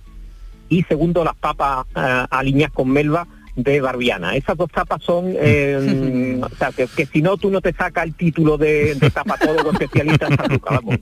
y 0.69 0.83
segundo 0.83 1.23
las 1.23 1.35
papas 1.35 1.85
eh, 1.95 2.25
aliñadas 2.29 2.73
con 2.73 2.89
melva 2.89 3.25
de 3.55 3.81
Barbiana. 3.81 4.35
Esas 4.35 4.57
dos 4.57 4.69
tapas 4.71 5.01
son, 5.01 5.33
eh, 5.35 6.39
o 6.43 6.55
sea, 6.55 6.71
que, 6.71 6.87
que 6.87 7.05
si 7.07 7.21
no 7.21 7.37
tú 7.37 7.49
no 7.49 7.61
te 7.61 7.73
sacas 7.73 8.03
el 8.03 8.13
título 8.13 8.57
de, 8.57 8.93
de 8.95 9.09
tapatólogo 9.09 9.71
especialista 9.71 10.27
en 10.27 10.37
San 10.37 10.51
Lucas, 10.51 10.75
vamos. 10.75 10.99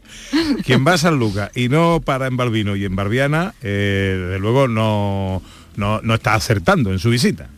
Quien 0.63 0.85
va 0.85 0.93
a 0.93 0.97
San 0.97 1.19
Lucas 1.19 1.51
y 1.55 1.67
no 1.67 1.99
para 1.99 2.27
en 2.27 2.37
Balbino 2.37 2.75
y 2.77 2.85
en 2.85 2.95
Barbiana, 2.95 3.53
eh, 3.61 4.17
desde 4.17 4.39
luego 4.39 4.69
no, 4.69 5.41
no, 5.75 6.01
no 6.01 6.13
está 6.15 6.33
acertando 6.35 6.91
en 6.91 6.99
su 6.99 7.09
visita. 7.09 7.49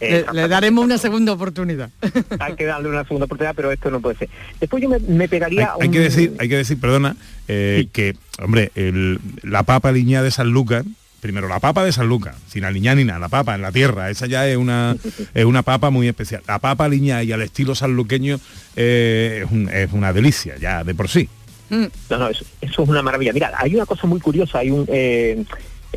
Eh, 0.00 0.24
le, 0.32 0.42
le 0.42 0.48
daremos 0.48 0.84
una 0.84 0.98
segunda 0.98 1.32
oportunidad. 1.32 1.88
Hay 2.38 2.54
que 2.54 2.64
darle 2.64 2.88
una 2.90 3.04
segunda 3.04 3.24
oportunidad, 3.24 3.54
pero 3.54 3.72
esto 3.72 3.90
no 3.90 4.00
puede 4.00 4.16
ser. 4.16 4.28
Después 4.60 4.82
yo 4.82 4.88
me, 4.90 4.98
me 4.98 5.28
pegaría 5.28 5.72
Hay, 5.74 5.82
hay 5.86 5.90
que 5.90 6.00
decir, 6.00 6.34
hay 6.38 6.48
que 6.50 6.56
decir, 6.58 6.78
perdona, 6.78 7.16
eh, 7.48 7.86
que, 7.92 8.14
hombre, 8.42 8.72
el- 8.74 9.18
la 9.42 9.62
papa 9.62 9.88
aliñada 9.88 10.24
de 10.24 10.30
San 10.30 10.50
Lucas, 10.50 10.84
primero 11.22 11.48
la 11.48 11.60
papa 11.60 11.82
de 11.82 11.92
San 11.92 12.06
Lucas, 12.08 12.36
sin 12.48 12.64
aliñar 12.66 12.98
ni 12.98 13.04
nada, 13.04 13.18
la 13.18 13.30
papa 13.30 13.54
en 13.54 13.62
la 13.62 13.72
tierra, 13.72 14.10
esa 14.10 14.26
ya 14.26 14.46
es 14.46 14.58
una, 14.58 14.96
es 15.34 15.44
una 15.46 15.62
papa 15.62 15.88
muy 15.88 16.08
especial. 16.08 16.42
La 16.46 16.58
papa 16.58 16.84
aliñada 16.84 17.22
y 17.22 17.32
al 17.32 17.40
estilo 17.40 17.74
sanluqueño 17.74 18.38
eh, 18.76 19.44
es, 19.46 19.50
un- 19.50 19.70
es 19.70 19.90
una 19.94 20.12
delicia, 20.12 20.56
ya 20.58 20.84
de 20.84 20.94
por 20.94 21.08
sí. 21.08 21.28
No, 21.70 21.88
no, 22.10 22.28
eso, 22.28 22.44
eso 22.60 22.82
es 22.82 22.88
una 22.90 23.00
maravilla. 23.02 23.32
Mira, 23.32 23.50
hay 23.56 23.74
una 23.74 23.86
cosa 23.86 24.06
muy 24.06 24.20
curiosa, 24.20 24.58
hay 24.58 24.70
un 24.70 24.84
eh, 24.88 25.42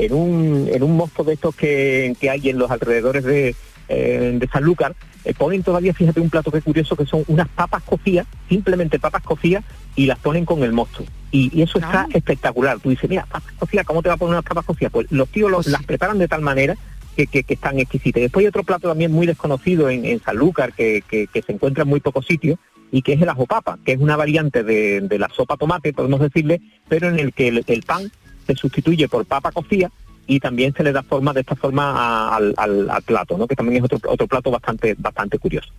en 0.05 0.13
un 0.13 0.69
en 0.71 0.83
un 0.83 0.95
mosto 0.95 1.23
de 1.23 1.33
estos 1.33 1.55
que, 1.55 2.15
que 2.19 2.29
hay 2.29 2.49
en 2.49 2.57
los 2.57 2.69
alrededores 2.71 3.23
de, 3.23 3.55
eh, 3.89 4.37
de 4.39 4.47
Sanlúcar, 4.47 4.95
eh, 5.25 5.33
ponen 5.33 5.63
todavía, 5.63 5.93
fíjate, 5.93 6.19
un 6.19 6.29
plato 6.29 6.51
que 6.51 6.59
es 6.59 6.63
curioso, 6.63 6.95
que 6.95 7.05
son 7.05 7.23
unas 7.27 7.47
papas 7.49 7.83
cocidas, 7.83 8.27
simplemente 8.49 8.99
papas 8.99 9.23
cocidas, 9.23 9.63
y 9.95 10.05
las 10.05 10.19
ponen 10.19 10.45
con 10.45 10.63
el 10.63 10.71
mosto. 10.73 11.03
Y, 11.31 11.49
y 11.57 11.61
eso 11.63 11.79
está 11.79 12.07
espectacular. 12.13 12.79
Tú 12.79 12.89
dices, 12.89 13.09
mira, 13.09 13.25
papas 13.25 13.53
cocidas, 13.59 13.85
¿cómo 13.85 14.01
te 14.01 14.09
va 14.09 14.15
a 14.15 14.17
poner 14.17 14.33
unas 14.35 14.45
papas 14.45 14.65
cocidas? 14.65 14.91
Pues 14.91 15.07
los 15.11 15.27
tíos 15.29 15.51
los- 15.51 15.67
las 15.67 15.83
preparan 15.83 16.17
de 16.19 16.27
tal 16.27 16.41
manera 16.41 16.75
que, 17.15 17.27
que, 17.27 17.43
que 17.43 17.55
están 17.55 17.79
exquisitas. 17.79 18.21
Después 18.21 18.43
hay 18.43 18.47
otro 18.47 18.63
plato 18.63 18.87
también 18.87 19.11
muy 19.11 19.25
desconocido 19.25 19.89
en, 19.89 20.05
en 20.05 20.21
Sanlúcar, 20.21 20.73
que, 20.73 21.03
que, 21.09 21.27
que 21.27 21.41
se 21.41 21.51
encuentra 21.53 21.83
en 21.83 21.89
muy 21.89 21.99
pocos 21.99 22.25
sitios, 22.25 22.59
y 22.91 23.01
que 23.01 23.13
es 23.13 23.21
el 23.21 23.27
ajo 23.27 23.45
papa, 23.45 23.77
que 23.83 23.91
es 23.93 23.99
una 23.99 24.15
variante 24.15 24.63
de, 24.63 25.01
de 25.01 25.19
la 25.19 25.27
sopa 25.35 25.57
tomate, 25.57 25.91
podemos 25.91 26.21
decirle, 26.21 26.61
pero 26.87 27.09
en 27.09 27.19
el 27.19 27.33
que 27.33 27.49
el, 27.49 27.63
el 27.67 27.83
pan 27.83 28.09
se 28.47 28.55
sustituye 28.55 29.07
por 29.07 29.25
papa 29.25 29.51
cocida 29.51 29.91
y 30.25 30.39
también 30.39 30.73
se 30.75 30.83
le 30.83 30.91
da 30.91 31.03
forma 31.03 31.31
de 31.33 31.41
esta 31.41 31.55
forma 31.55 31.91
a- 31.91 32.35
al, 32.35 32.53
al- 32.57 32.89
al 32.89 33.03
plato, 33.03 33.37
¿no? 33.37 33.47
que 33.47 33.55
también 33.55 33.77
es 33.77 33.91
otro, 33.91 34.11
otro 34.11 34.27
plato 34.27 34.49
bastante, 34.51 34.95
bastante 34.97 35.37
curioso. 35.37 35.69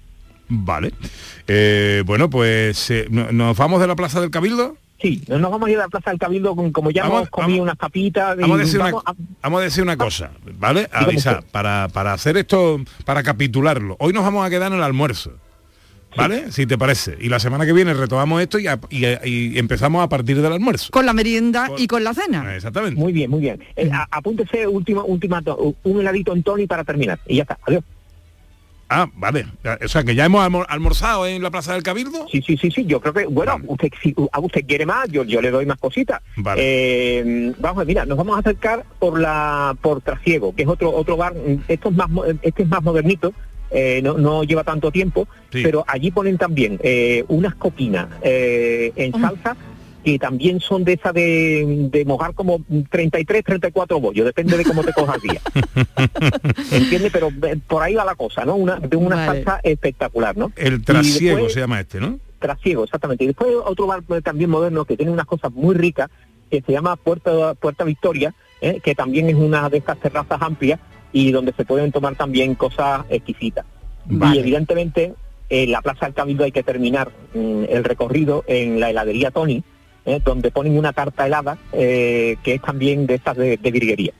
Vale. 0.49 0.93
Eh, 1.47 2.03
bueno, 2.07 2.31
pues 2.31 2.91
eh, 2.91 3.07
¿no- 3.11 3.31
¿nos 3.33 3.57
vamos 3.57 3.81
de 3.81 3.87
la 3.87 3.97
Plaza 3.97 4.21
del 4.21 4.31
Cabildo? 4.31 4.77
Sí, 5.01 5.23
no 5.29 5.39
nos 5.39 5.51
vamos 5.51 5.69
a 5.69 5.71
ir 5.73 5.79
a 5.79 5.83
la 5.83 5.89
Plaza 5.89 6.11
del 6.11 6.19
Cabildo 6.19 6.57
con- 6.57 6.73
como 6.73 6.91
ya 6.91 7.03
Vamos- 7.03 7.19
hemos 7.19 7.31
comido 7.31 7.63
unas 7.63 7.77
papitas. 7.77 8.37
y 8.39 8.41
Vamos 8.41 8.57
a 8.59 8.63
decir 8.63 8.81
una, 8.81 8.89
a- 8.89 9.15
vamos 9.43 9.61
a 9.61 9.65
decir 9.65 9.83
una 9.83 9.97
cosa, 9.99 10.31
¿vale? 10.59 10.85
Dígame 10.87 11.05
Avisa, 11.07 11.43
para, 11.53 11.89
para 11.93 12.15
hacer 12.15 12.37
esto, 12.39 12.81
para 13.05 13.23
capitularlo. 13.23 13.97
Hoy 14.01 14.13
nos 14.15 14.25
vamos 14.25 14.47
a 14.47 14.51
quedar 14.51 14.73
en 14.73 14.79
el 14.79 14.85
almuerzo. 14.85 15.33
¿Vale? 16.17 16.51
Si 16.53 16.67
te 16.67 16.77
parece. 16.79 17.17
Y 17.21 17.29
la 17.29 17.39
semana 17.39 17.65
que 17.67 17.73
viene 17.73 17.95
retomamos 17.95 18.41
esto 18.43 18.59
y, 18.59 18.67
a- 18.67 18.81
y- 18.91 19.05
y 19.25 19.59
empezamos 19.59 20.03
a 20.03 20.09
partir 20.09 20.41
del 20.41 20.53
almuerzo. 20.53 20.89
Con 20.91 21.07
la 21.07 21.13
merienda 21.13 21.71
y 21.77 21.87
con 21.87 22.03
la 22.03 22.15
cena. 22.15 22.55
Exactamente. 22.57 22.99
Muy 22.99 23.13
bien, 23.13 23.31
muy 23.31 23.41
bien. 23.41 23.63
Eh, 23.77 23.89
a- 23.93 24.09
apúntese 24.11 24.67
última, 24.67 25.05
última, 25.05 25.43
to- 25.43 25.75
un 25.85 26.01
heladito 26.01 26.33
en 26.33 26.43
Tony 26.43 26.67
para 26.67 26.83
terminar. 26.85 27.21
Y 27.27 27.37
ya 27.37 27.43
está, 27.43 27.59
adiós. 27.67 27.85
Ah, 28.91 29.07
vale. 29.17 29.45
O 29.85 29.89
sea, 29.89 30.03
que 30.03 30.15
ya 30.15 30.25
hemos 30.25 30.41
almor- 30.43 30.65
almorzado 30.71 31.27
en 31.27 31.43
la 31.43 31.51
Plaza 31.51 31.75
del 31.75 31.83
Cabildo. 31.83 32.27
Sí, 32.33 32.41
sí, 32.41 32.57
sí, 32.57 32.71
sí. 32.71 32.87
Yo 32.87 33.03
creo 33.03 33.13
que, 33.13 33.27
bueno, 33.27 33.59
usted, 33.67 33.91
si 34.03 34.15
a 34.33 34.41
usted 34.41 34.65
quiere 34.67 34.87
más, 34.87 35.11
yo, 35.11 35.25
yo 35.25 35.43
le 35.43 35.51
doy 35.51 35.67
más 35.67 35.77
cositas. 35.79 36.23
Vale. 36.37 36.63
Eh, 36.65 37.53
vamos, 37.59 37.85
mira, 37.85 38.07
nos 38.07 38.17
vamos 38.17 38.37
a 38.37 38.41
acercar 38.41 38.87
por 38.99 39.21
la 39.21 39.77
por 39.83 40.01
Trasiego, 40.01 40.55
que 40.57 40.63
es 40.63 40.69
otro 40.69 40.91
otro 40.91 41.19
bar. 41.19 41.35
Esto 41.69 41.91
es 41.91 41.95
más, 41.97 42.09
este 42.41 42.63
es 42.63 42.69
más 42.71 42.83
modernito. 42.83 43.35
Eh, 43.71 44.01
no, 44.03 44.19
no 44.19 44.45
lleva 44.45 44.65
tanto 44.65 44.91
tiempo, 44.91 45.27
Sí. 45.53 45.63
pero 45.63 45.85
allí 45.89 46.11
ponen 46.11 46.37
también 46.39 46.79
eh, 46.83 47.25
unas 47.29 47.55
coquinas 47.55 48.09
eh, 48.23 48.93
en 48.97 49.13
salsa 49.21 49.57
que 50.05 50.19
también 50.19 50.61
son 50.61 50.85
de 50.85 50.93
esa 50.95 51.13
de, 51.13 51.89
de 51.91 52.05
mojar 52.05 52.33
como 52.33 52.61
33, 52.91 53.45
34 53.45 53.99
bollos, 54.01 54.25
depende 54.27 54.57
de 54.57 54.65
cómo 54.65 54.83
te 54.85 54.93
cojas 54.93 55.17
el 55.17 55.23
día. 55.31 55.41
¿Entiendes? 56.71 57.11
Pero 57.13 57.31
eh, 57.43 57.59
por 57.67 57.83
ahí 57.83 57.95
va 57.95 58.05
la 58.05 58.15
cosa, 58.15 58.45
¿no? 58.45 58.55
Una, 58.57 58.77
de 58.77 58.97
una 58.97 59.17
Vale. 59.17 59.45
salsa 59.45 59.61
espectacular, 59.63 60.37
¿no? 60.37 60.53
El 60.57 60.83
trasiego 60.85 61.37
después- 61.39 61.53
se 61.55 61.61
llama 61.61 61.81
este, 61.81 62.01
¿no? 62.01 62.19
trasiego, 62.39 62.85
exactamente. 62.85 63.25
Y 63.25 63.29
después 63.29 63.51
otro 63.65 63.87
bar 63.89 64.03
eh, 64.11 64.21
también 64.23 64.49
moderno 64.51 64.85
que 64.85 64.97
tiene 64.97 65.11
unas 65.11 65.27
cosas 65.27 65.53
muy 65.53 65.75
ricas, 65.75 66.09
que 66.51 66.63
se 66.65 66.73
llama 66.73 66.95
Puerta, 66.97 67.55
Puerta 67.55 67.83
Victoria, 67.85 68.33
eh, 68.61 68.81
que 68.83 68.95
también 68.95 69.29
es 69.29 69.35
una 69.35 69.69
de 69.69 69.79
estas 69.79 69.99
terrazas 69.99 70.41
amplias 70.41 70.79
y 71.13 71.33
donde 71.33 71.53
se 71.53 71.65
pueden 71.65 71.93
tomar 71.93 72.17
también 72.17 72.55
cosas 72.55 73.05
exquisitas. 73.09 73.65
Y 74.09 74.39
evidentemente 74.39 75.15
en 75.51 75.71
la 75.71 75.83
Plaza 75.83 76.07
del 76.07 76.15
Cabildo 76.15 76.45
hay 76.45 76.53
que 76.53 76.63
terminar 76.63 77.11
mm, 77.35 77.65
el 77.69 77.85
recorrido 77.85 78.45
en 78.47 78.81
la 78.81 78.91
heladería 78.91 79.31
Tony, 79.31 79.63
eh, 80.07 80.21
donde 80.25 80.51
ponen 80.51 80.79
una 80.79 80.93
tarta 80.93 81.27
helada 81.27 81.59
eh, 81.73 82.37
que 82.43 82.55
es 82.55 82.63
también 82.63 83.07
de 83.07 83.15
estas 83.15 83.37
de, 83.37 83.57
de 83.57 83.71
virguería. 83.71 84.13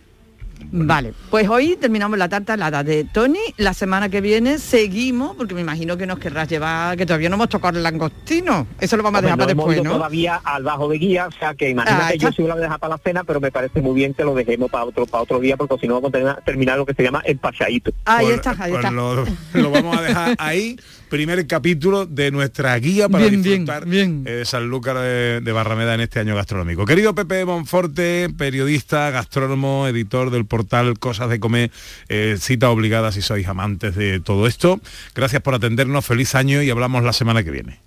Vale, 0.71 1.15
pues 1.31 1.49
hoy 1.49 1.77
terminamos 1.81 2.19
la 2.19 2.29
tarta 2.29 2.55
helada 2.55 2.85
de 2.85 3.05
Tony. 3.05 3.39
La 3.57 3.73
semana 3.73 4.09
que 4.09 4.21
viene 4.21 4.59
seguimos, 4.59 5.35
porque 5.37 5.55
me 5.55 5.61
imagino 5.63 5.97
que 5.97 6.07
nos 6.07 6.19
querrás 6.19 6.49
llevar, 6.49 6.97
que 6.97 7.07
todavía 7.07 7.29
no 7.31 7.37
hemos 7.37 7.49
tocado 7.49 7.79
el 7.79 7.83
langostino. 7.83 8.67
Eso 8.79 8.97
lo 8.97 9.03
vamos 9.03 9.21
a 9.21 9.23
dejar 9.23 9.39
para 9.39 9.55
después, 9.55 9.83
¿no? 9.83 9.93
todavía 9.93 10.41
al 10.45 10.63
bajo 10.65 10.89
de 10.89 10.99
guía, 10.99 11.27
o 11.27 11.33
sea 11.33 11.55
que 11.55 11.71
imagínate, 11.71 12.15
Ah, 12.15 12.15
yo 12.17 12.31
sí 12.33 12.43
lo 12.43 12.49
voy 12.49 12.59
a 12.59 12.63
dejar 12.65 12.79
para 12.81 12.95
la 12.97 12.99
cena, 13.03 13.25
pero 13.25 13.41
me 13.41 13.51
parece 13.51 13.81
muy 13.81 13.95
bien 13.95 14.13
que 14.15 14.25
lo 14.25 14.35
dejemos 14.35 14.71
para 14.71 14.85
otro 14.85 15.07
para 15.07 15.23
otro 15.23 15.41
día, 15.41 15.57
porque 15.57 15.77
si 15.81 15.89
no 15.89 15.95
vamos 16.01 16.13
a 16.15 16.41
terminar, 16.43 16.77
lo 16.79 16.85
que 16.87 16.95
se 16.95 17.03
llama 17.03 17.23
el 17.25 17.39
paseadito. 17.39 17.93
Ahí 18.05 18.27
Pues- 18.27 18.37
está, 18.37 18.51
ahí 18.51 18.71
pues 18.73 18.85
está. 18.85 18.91
Lo, 18.91 19.25
lo 19.55 19.71
vamos 19.71 19.97
a 19.97 20.03
dejar 20.03 20.35
ahí, 20.39 20.79
primer 21.09 21.47
capítulo 21.47 22.07
de 22.07 22.31
nuestra 22.31 22.79
guía 22.79 23.09
para 23.09 23.27
Bien, 23.27 23.43
bien, 23.43 23.65
disfrutar 23.65 23.85
eh, 23.89 24.45
Sanlúcar 24.45 24.99
de, 24.99 25.41
de 25.41 25.53
Barrameda 25.53 25.95
en 25.95 26.01
este 26.01 26.21
año 26.21 26.35
gastronómico. 26.35 26.85
Querido 26.85 27.15
Pepe 27.15 27.45
Monforte, 27.45 28.29
periodista, 28.37 29.11
gastrónomo, 29.11 29.87
editor 29.89 30.31
del 30.31 30.47
portal 30.47 30.99
Cosas 30.99 31.31
de 31.31 31.41
Comer, 31.41 31.71
eh, 32.09 32.37
cita 32.39 32.71
obligada 32.71 33.13
si 33.13 33.23
sois 33.23 33.47
amantes 33.49 33.95
de 33.95 34.21
todo 34.21 34.47
esto. 34.47 34.81
Gracias 35.15 35.43
por 35.43 35.55
atendernos, 35.55 36.07
feliz 36.07 36.35
año 36.35 36.63
y 36.63 36.71
hablamos 36.71 37.03
la 37.03 37.13
semana 37.13 37.43
que 37.43 37.51
viene. 37.51 37.81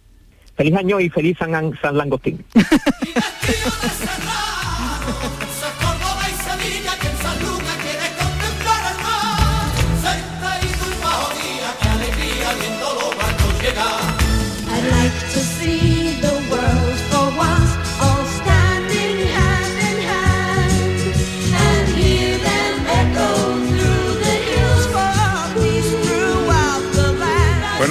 Feliz 0.56 0.76
año 0.76 1.00
y 1.00 1.10
feliz 1.10 1.38
San, 1.40 1.52
San 1.82 1.98
Langostín. 1.98 2.44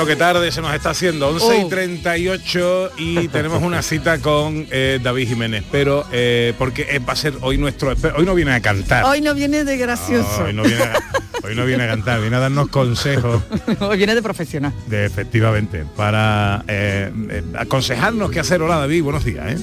Bueno, 0.01 0.15
qué 0.15 0.17
tarde 0.17 0.51
se 0.51 0.63
nos 0.63 0.75
está 0.75 0.91
haciendo, 0.91 1.29
11 1.29 1.59
y 1.59 1.65
Oh. 1.65 1.69
38 1.69 2.91
y 2.97 3.29
tenemos 3.29 3.63
una 3.63 3.83
cita 3.83 4.19
con 4.19 4.67
eh, 4.71 4.99
David 5.03 5.29
Jiménez, 5.29 5.63
pero 5.71 6.07
eh, 6.11 6.55
porque 6.57 6.87
eh, 6.89 7.01
va 7.01 7.13
a 7.13 7.17
ser 7.17 7.35
hoy 7.43 7.59
nuestro... 7.59 7.93
Hoy 8.17 8.25
no 8.25 8.35
viene 8.35 8.53
a 8.55 8.63
cantar. 8.63 9.05
Hoy 9.05 9.21
no 9.21 9.35
viene 9.35 9.63
de 9.63 9.77
gracioso. 9.77 10.45
Hoy 10.45 10.55
no 10.55 10.63
viene 10.63 10.85
a, 10.85 10.99
hoy 11.45 11.55
no 11.55 11.67
viene 11.67 11.85
a 11.85 11.89
cantar, 11.89 12.19
viene 12.23 12.37
a 12.37 12.41
darnos 12.41 12.69
consejos 12.71 13.43
Hoy 13.81 13.99
viene 13.99 14.15
de 14.15 14.23
profesional. 14.23 14.73
de 14.87 15.05
efectivamente 15.05 15.85
para 15.95 16.65
eh, 16.67 17.13
aconsejarnos 17.59 18.31
qué 18.31 18.41
hacer. 18.41 18.63
Hola 18.63 18.79
David, 18.79 19.03
buenos 19.03 19.23
días. 19.27 19.53
¿eh? 19.53 19.59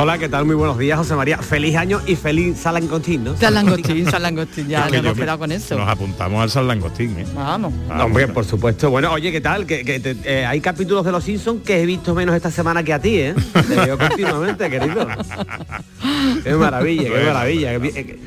Hola, 0.00 0.16
¿qué 0.16 0.28
tal? 0.28 0.44
Muy 0.44 0.54
buenos 0.54 0.78
días, 0.78 0.96
José 0.96 1.16
María. 1.16 1.38
Feliz 1.38 1.74
año 1.74 2.00
y 2.06 2.14
feliz 2.14 2.56
Salangostín, 2.60 3.24
¿no? 3.24 3.36
Salangostín, 3.36 4.08
salangostín, 4.08 4.68
ya 4.68 4.84
Es 4.86 4.92
que 4.92 4.98
nos 4.98 4.98
hemos 4.98 5.04
yo 5.06 5.14
me- 5.16 5.20
quedado 5.22 5.38
con 5.40 5.50
eso. 5.50 5.76
Nos 5.76 5.88
apuntamos 5.88 6.40
al 6.40 6.50
San 6.50 6.68
Langostín. 6.68 7.18
¿eh? 7.18 7.26
Vamos. 7.34 7.72
Ah, 7.90 8.04
Hombre, 8.04 8.28
por 8.28 8.44
supuesto. 8.44 8.90
Bueno, 8.90 9.10
oye, 9.12 9.32
¿qué 9.32 9.40
tal? 9.40 9.66
Que, 9.66 9.84
que 9.84 9.98
te- 9.98 10.16
eh, 10.24 10.46
hay 10.46 10.60
capítulos 10.60 11.04
de 11.04 11.10
Los 11.10 11.24
Simpsons 11.24 11.62
que 11.64 11.82
he 11.82 11.86
visto 11.86 12.14
menos 12.14 12.36
esta 12.36 12.52
semana 12.52 12.84
que 12.84 12.92
a 12.92 13.00
ti, 13.00 13.16
¿eh? 13.18 13.34
Te 13.52 13.74
veo 13.74 13.98
continuamente, 13.98 14.70
querido. 14.70 15.08
Qué 16.44 16.52
maravilla, 16.54 17.02
qué 17.02 17.08
Bueno, 17.10 17.26
maravilla. 17.32 17.80
Qué, 17.80 17.88
eh, 18.00 18.18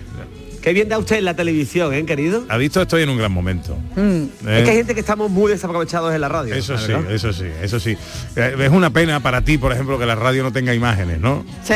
qué 0.62 0.74
bien 0.74 0.90
da 0.90 0.98
usted 0.98 1.18
en 1.18 1.26
la 1.26 1.36
televisión, 1.36 1.94
¿eh, 1.94 2.06
querido? 2.06 2.46
Ha 2.50 2.58
visto, 2.58 2.82
estoy 2.82 3.04
en 3.04 3.10
un 3.10 3.18
gran 3.18 3.32
momento. 3.32 3.78
Mm. 3.96 4.24
¿Eh? 4.48 4.60
Es 4.60 4.64
que 4.64 4.70
hay 4.70 4.78
gente 4.78 4.94
que 4.94 5.00
estamos 5.00 5.30
muy 5.30 5.52
desaprovechados 5.52 6.14
en 6.14 6.22
la 6.22 6.30
radio. 6.30 6.54
Eso 6.54 6.78
sí, 6.78 6.94
eso 7.10 7.34
sí, 7.34 7.46
eso 7.62 7.80
sí. 7.80 7.98
Eh, 8.36 8.56
Es 8.60 8.70
una 8.72 8.92
pena 8.92 9.20
para 9.20 9.42
ti, 9.42 9.58
por 9.58 9.72
ejemplo, 9.72 9.98
que 10.00 10.06
la 10.06 10.16
radio 10.16 10.44
no 10.44 10.52
tenga 10.52 10.74
imágenes, 10.74 11.20
¿no? 11.20 11.46
Sí. 11.64 11.74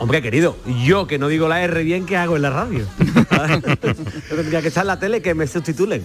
Hombre, 0.00 0.22
querido, 0.22 0.56
yo 0.84 1.08
que 1.08 1.18
no 1.18 1.26
digo 1.26 1.48
la 1.48 1.60
R 1.62 1.82
bien, 1.82 2.06
¿qué 2.06 2.16
hago 2.16 2.36
en 2.36 2.42
la 2.42 2.50
radio? 2.50 2.86
Tendría 4.28 4.62
que 4.62 4.68
estar 4.68 4.82
en 4.82 4.86
la 4.86 4.98
tele 5.00 5.20
que 5.20 5.34
me 5.34 5.46
sustitulen. 5.48 6.04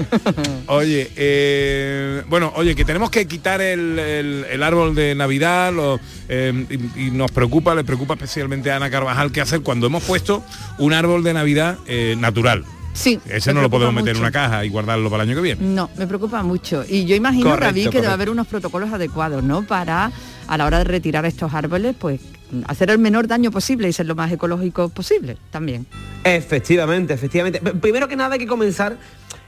Oye, 0.66 1.10
eh, 1.16 2.22
bueno, 2.28 2.52
oye, 2.56 2.74
que 2.74 2.84
tenemos 2.84 3.08
que 3.10 3.26
quitar 3.26 3.60
el, 3.60 3.98
el- 3.98 4.46
el 4.50 4.62
árbol 4.62 4.94
de 4.96 5.14
Navidad 5.14 5.72
lo, 5.72 6.00
eh, 6.28 6.66
y, 6.96 7.06
y 7.06 7.10
nos 7.12 7.30
preocupa, 7.30 7.74
le 7.74 7.84
preocupa 7.84 8.14
especialmente 8.14 8.70
a 8.72 8.76
Ana 8.76 8.90
Carvajal 8.90 9.30
qué 9.30 9.40
hacer 9.40 9.60
cuando 9.62 9.86
hemos 9.86 10.02
puesto 10.02 10.42
un 10.78 10.92
árbol 10.92 11.22
de 11.22 11.32
Navidad 11.32 11.78
eh, 11.86 12.16
natural. 12.18 12.64
Sí. 12.92 13.20
Ese 13.28 13.54
no 13.54 13.62
lo 13.62 13.70
podemos 13.70 13.94
meter 13.94 14.14
en 14.16 14.20
una 14.20 14.32
caja 14.32 14.64
y 14.64 14.68
guardarlo 14.68 15.08
para 15.08 15.22
el 15.22 15.28
año 15.30 15.36
que 15.36 15.42
viene. 15.42 15.62
No, 15.64 15.88
me 15.96 16.08
preocupa 16.08 16.42
mucho. 16.42 16.84
Y 16.88 17.04
yo 17.06 17.14
imagino, 17.14 17.44
Correcto, 17.50 17.66
David, 17.66 17.88
que 17.90 18.00
debe 18.00 18.12
haber 18.12 18.30
unos 18.30 18.48
protocolos 18.48 18.92
adecuados, 18.92 19.44
¿no? 19.44 19.62
Para, 19.62 20.10
a 20.48 20.58
la 20.58 20.66
hora 20.66 20.78
de 20.78 20.84
retirar 20.84 21.24
estos 21.24 21.54
árboles, 21.54 21.94
pues 21.98 22.20
hacer 22.66 22.90
el 22.90 22.98
menor 22.98 23.26
daño 23.26 23.50
posible 23.50 23.88
y 23.88 23.92
ser 23.92 24.06
lo 24.06 24.14
más 24.14 24.30
ecológico 24.32 24.88
posible 24.88 25.36
también. 25.50 25.86
Efectivamente, 26.24 27.14
efectivamente. 27.14 27.60
Primero 27.60 28.08
que 28.08 28.16
nada 28.16 28.34
hay 28.34 28.38
que 28.38 28.46
comenzar 28.46 28.96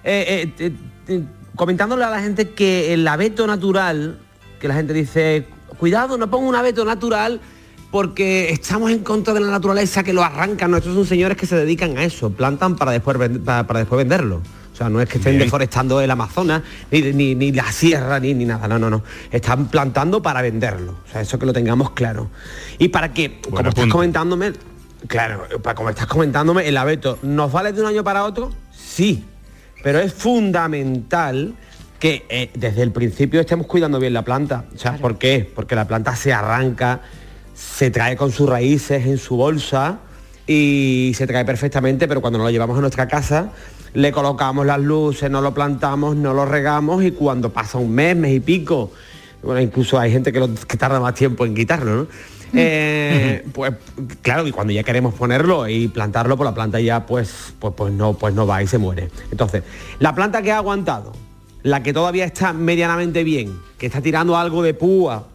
eh, 0.05 0.51
eh, 0.59 0.73
eh, 1.09 1.23
comentándole 1.55 2.05
a 2.05 2.11
la 2.11 2.21
gente 2.21 2.51
que 2.51 2.93
el 2.93 3.07
abeto 3.07 3.47
natural, 3.47 4.19
que 4.61 4.69
la 4.69 4.75
gente 4.75 4.93
dice, 4.93 5.47
cuidado, 5.79 6.19
no 6.19 6.31
pongo 6.31 6.49
un 6.49 6.55
abeto 6.55 6.85
natural 6.85 7.41
porque 7.91 8.51
estamos 8.51 8.91
en 8.91 9.01
contra 9.01 9.35
de 9.35 9.41
la 9.41 9.51
naturaleza 9.51 10.03
que 10.03 10.13
lo 10.13 10.25
arrancan. 10.25 10.71
No, 10.71 10.79
estos 10.79 10.95
son 10.95 11.07
señores 11.07 11.37
que 11.37 11.47
se 11.47 11.57
dedican 11.57 11.97
a 11.99 12.05
eso, 12.05 12.31
plantan 12.31 12.77
para 12.77 12.93
después, 12.93 13.19
para 13.45 13.81
después 13.81 13.99
venderlo. 13.99 14.41
Sea, 14.83 14.89
no 14.91 15.01
es 15.01 15.09
que 15.09 15.19
estén 15.19 15.35
Bien. 15.35 15.45
deforestando 15.47 16.01
el 16.01 16.11
Amazonas, 16.11 16.63
ni, 16.91 17.01
ni- 17.13 17.35
ni 17.37 17.53
la 17.53 17.71
sierra, 17.71 18.19
ni, 18.19 18.35
ni 18.35 18.45
nada. 18.45 18.67
No, 18.67 18.79
no, 18.79 18.91
no. 18.91 19.03
Están 19.31 19.69
plantando 19.69 20.21
para 20.21 20.43
venderlo. 20.43 20.97
O 21.07 21.11
sea, 21.13 21.21
eso 21.21 21.39
que 21.39 21.47
lo 21.47 21.53
tengamos 21.53 21.91
claro. 21.93 22.31
Y 22.79 22.89
para 22.89 23.13
que, 23.13 23.41
como 23.41 23.61
estás 23.61 23.87
comentándome, 23.87 24.53
claro, 25.07 25.45
para 25.63 25.75
como 25.77 25.91
estás 25.91 26.07
comentándome, 26.07 26.67
el 26.67 26.77
abeto, 26.77 27.19
¿nos 27.23 27.53
vale 27.53 27.73
de 27.73 27.81
un 27.81 27.87
año 27.87 28.03
para 28.03 28.25
otro? 28.25 28.53
Sí. 28.77 29.25
Pero 29.85 30.01
es 30.01 30.13
fundamental 30.15 31.55
que 31.99 32.25
eh, 32.29 32.51
desde 32.55 32.83
el 32.83 32.91
principio 32.91 33.41
estemos 33.41 33.67
cuidando 33.67 34.01
bien 34.01 34.13
la 34.13 34.23
planta. 34.23 34.65
O 34.75 34.79
sea, 34.79 34.97
¿por 34.97 35.19
qué? 35.19 35.49
Porque 35.55 35.77
la 35.77 35.87
planta 35.87 36.17
se 36.17 36.33
arranca, 36.33 37.01
se 37.55 37.91
trae 37.93 38.17
con 38.17 38.33
sus 38.33 38.49
raíces 38.49 39.07
en 39.07 39.19
su 39.19 39.37
bolsa 39.37 39.99
y 40.47 41.13
se 41.17 41.27
trae 41.29 41.45
perfectamente, 41.45 42.09
pero 42.09 42.21
cuando 42.21 42.39
nos 42.39 42.47
lo 42.47 42.51
llevamos 42.51 42.77
a 42.77 42.81
nuestra 42.81 43.07
casa, 43.07 43.53
le 43.95 44.13
colocamos 44.13 44.65
las 44.67 44.81
luces, 44.81 45.31
no 45.31 45.41
lo 45.41 45.53
plantamos, 45.55 46.17
no 46.17 46.33
lo 46.35 46.45
regamos 46.47 47.05
y 47.05 47.11
cuando 47.13 47.51
pasa 47.53 47.79
un 47.79 47.93
mes, 47.95 48.17
mes 48.17 48.33
y 48.35 48.41
pico, 48.41 48.93
bueno, 49.43 49.61
incluso 49.61 49.99
hay 49.99 50.11
gente 50.13 50.33
que, 50.33 50.41
lo- 50.41 50.55
que 50.55 50.77
tarda 50.77 51.01
más 51.01 51.15
tiempo 51.15 51.45
en 51.45 51.55
quitarlo, 51.55 51.95
¿no? 51.97 52.07
Eh, 52.55 53.47
pues 53.55 53.73
claro, 54.21 54.47
y 54.47 54.53
cuando 54.53 54.73
ya 54.75 54.83
queremos 54.83 55.15
ponerlo 55.15 55.67
y 55.69 55.89
plantarlo, 55.89 56.37
pues 56.37 56.45
la 56.51 56.55
planta 56.55 56.81
ya 56.81 57.07
pues, 57.07 57.55
pues, 57.59 57.73
pues 57.75 57.93
no, 57.95 58.13
pues 58.13 58.35
no 58.35 58.47
va 58.47 58.63
y 58.63 58.67
se 58.67 58.77
muere. 58.79 59.09
Entonces, 59.31 59.63
la 60.01 60.15
planta 60.15 60.43
que 60.43 60.53
ha 60.53 60.59
aguantado, 60.59 61.13
la 61.63 61.83
que 61.83 61.93
todavía 61.95 62.25
está 62.27 62.53
medianamente 62.53 63.25
bien, 63.25 63.59
que 63.79 63.87
está 63.87 64.03
tirando 64.03 64.37
algo 64.37 64.63
de 64.63 64.75
púa, 64.75 65.27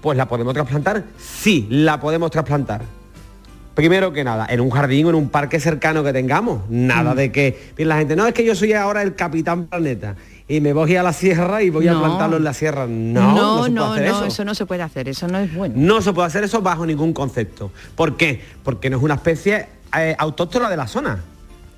pues 0.00 0.16
la 0.16 0.28
podemos 0.28 0.54
trasplantar. 0.54 1.02
Sí, 1.18 1.66
la 1.70 1.98
podemos 1.98 2.30
trasplantar. 2.30 2.82
Primero 3.74 4.12
que 4.12 4.22
nada, 4.22 4.46
en 4.48 4.60
un 4.60 4.70
jardín 4.70 5.06
o 5.06 5.08
en 5.10 5.14
un 5.16 5.28
parque 5.28 5.58
cercano 5.58 6.04
que 6.04 6.12
tengamos. 6.12 6.62
Nada 6.68 7.12
Mm. 7.12 7.16
de 7.16 7.32
que 7.32 7.72
la 7.78 7.96
gente, 7.98 8.14
no, 8.16 8.26
es 8.26 8.32
que 8.34 8.44
yo 8.44 8.54
soy 8.54 8.72
ahora 8.72 9.02
el 9.02 9.14
capitán 9.16 9.66
planeta 9.66 10.14
y 10.46 10.60
me 10.60 10.72
voy 10.72 10.94
a 10.96 11.02
la 11.02 11.12
sierra 11.12 11.62
y 11.62 11.70
voy 11.70 11.88
a 11.88 11.98
plantarlo 11.98 12.36
en 12.36 12.44
la 12.44 12.54
sierra. 12.54 12.86
No, 12.86 13.34
no, 13.34 13.34
no, 13.34 13.64
se 13.64 13.70
puede 13.70 13.74
no, 13.74 13.92
hacer 13.92 14.04
no, 14.08 14.16
eso. 14.18 14.24
eso 14.26 14.44
no 14.44 14.54
se 14.54 14.66
puede 14.66 14.82
hacer, 14.82 15.08
eso 15.08 15.26
no 15.26 15.38
es 15.38 15.52
bueno. 15.54 15.74
No 15.76 16.00
se 16.02 16.12
puede 16.12 16.26
hacer 16.28 16.44
eso 16.44 16.62
bajo 16.62 16.86
ningún 16.86 17.12
concepto. 17.12 17.72
¿Por 17.96 18.16
qué? 18.16 18.40
Porque 18.62 18.90
no 18.90 18.98
es 18.98 19.02
una 19.02 19.14
especie 19.14 19.66
eh, 19.98 20.14
autóctona 20.18 20.70
de 20.70 20.76
la 20.76 20.86
zona. 20.86 21.18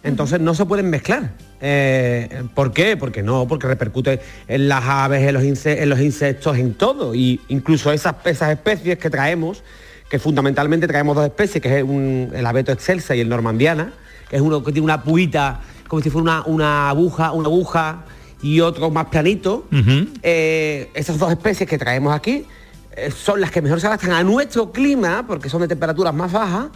Entonces 0.03 0.39
no 0.39 0.55
se 0.55 0.65
pueden 0.67 0.89
mezclar. 0.91 1.31
Eh, 1.61 2.43
¿Por 2.55 2.73
qué? 2.73 2.97
Porque 2.97 3.23
no, 3.23 3.49
porque 3.49 3.67
repercute 3.67 4.21
en 4.47 4.69
las 4.69 4.85
aves, 4.85 5.27
en 5.27 5.35
los, 5.35 5.43
en 5.67 5.89
los 5.89 6.01
insectos, 6.01 6.57
en 6.59 6.75
todo. 6.75 7.15
Y 7.15 7.41
incluso 7.49 7.91
esas, 7.91 8.15
esas 8.25 8.51
especies 8.51 8.99
que 8.99 9.11
traemos, 9.11 9.65
que 10.11 10.19
fundamentalmente 10.19 10.87
traemos 10.87 11.17
dos 11.17 11.25
especies, 11.27 11.61
que 11.63 11.79
es 11.79 11.83
un- 11.85 12.31
el 12.35 12.47
abeto 12.47 12.73
excelsa 12.73 13.15
y 13.17 13.21
el 13.21 13.29
normandiana, 13.29 13.93
que 14.29 14.37
es 14.37 14.43
uno 14.43 14.63
que 14.63 14.73
tiene 14.73 14.85
una 14.85 15.03
puita, 15.03 15.61
como 15.89 16.03
si 16.03 16.11
fuera 16.11 16.23
una, 16.23 16.43
una 16.47 16.89
aguja, 16.91 17.33
una 17.33 17.47
aguja 17.49 18.05
y 18.43 18.61
otro 18.61 18.91
más 18.91 19.07
planito. 19.07 19.67
Eh, 20.23 20.91
esas 20.95 21.19
dos 21.19 21.31
especies 21.31 21.69
que 21.69 21.79
traemos 21.79 22.15
aquí 22.15 22.45
eh, 22.97 23.11
son 23.11 23.41
las 23.41 23.51
que 23.51 23.61
mejor 23.63 23.81
se 23.81 23.87
adaptan 23.89 24.13
a 24.13 24.23
nuestro 24.23 24.73
clima, 24.73 25.25
porque 25.27 25.49
son 25.49 25.61
de 25.63 25.69
temperaturas 25.69 26.15
más 26.15 26.33
bajas, 26.33 26.67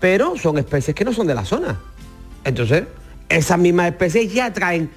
pero 0.00 0.36
son 0.36 0.58
especies 0.58 0.94
que 0.94 1.04
no 1.04 1.12
son 1.12 1.26
de 1.26 1.34
la 1.34 1.44
zona. 1.44 1.78
Entonces, 2.44 2.84
esas 3.28 3.58
mismas 3.58 3.88
especies 3.88 4.32
ya 4.32 4.52
traen 4.52 4.90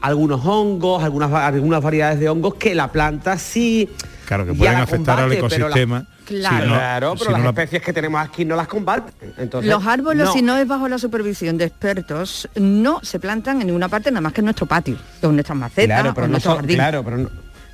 algunos 0.00 0.44
hongos, 0.44 1.02
algunas, 1.04 1.30
algunas 1.32 1.82
variedades 1.82 2.18
de 2.20 2.28
hongos 2.28 2.54
que 2.54 2.74
la 2.74 2.90
planta 2.90 3.38
sí... 3.38 3.88
Claro, 4.30 4.46
que 4.46 4.54
pueden 4.54 4.76
afectar 4.76 5.18
al 5.18 5.28
combate, 5.28 5.48
pero 5.48 5.48
la- 5.58 5.74
ecosistema. 5.74 6.06
Claro. 6.24 6.56
si 6.56 6.62
no- 6.70 6.74
claro, 6.76 7.12
si 7.14 7.18
pero 7.18 7.30
no 7.32 7.36
las 7.38 7.42
la- 7.44 7.50
especies 7.50 7.82
que 7.82 7.92
tenemos 7.92 8.20
aquí 8.20 8.44
no 8.44 8.54
las 8.54 8.68
combaten. 8.68 9.32
Entonces, 9.38 9.68
Los 9.68 9.84
árboles, 9.84 10.26
no. 10.26 10.32
si 10.32 10.40
no 10.42 10.56
es 10.56 10.68
bajo 10.68 10.86
la 10.86 10.98
supervisión 10.98 11.58
de 11.58 11.64
expertos, 11.64 12.48
no 12.54 13.00
se 13.02 13.18
plantan 13.18 13.60
en 13.60 13.66
ninguna 13.66 13.88
parte 13.88 14.08
nada 14.12 14.20
más 14.20 14.32
que 14.32 14.40
en 14.40 14.44
nuestro 14.44 14.66
patio, 14.66 14.96
en 15.20 15.32
nuestras 15.34 15.58
macetas, 15.58 15.86
Claro, 15.86 16.10
o 16.10 16.14
pero 16.14 16.26
en 16.26 16.30
no, 16.30 16.34
nuestro 16.34 16.52
so- 16.52 16.56
jardín. 16.58 16.76
claro, 16.76 17.02
pero 17.04 17.16
no, 17.18 17.30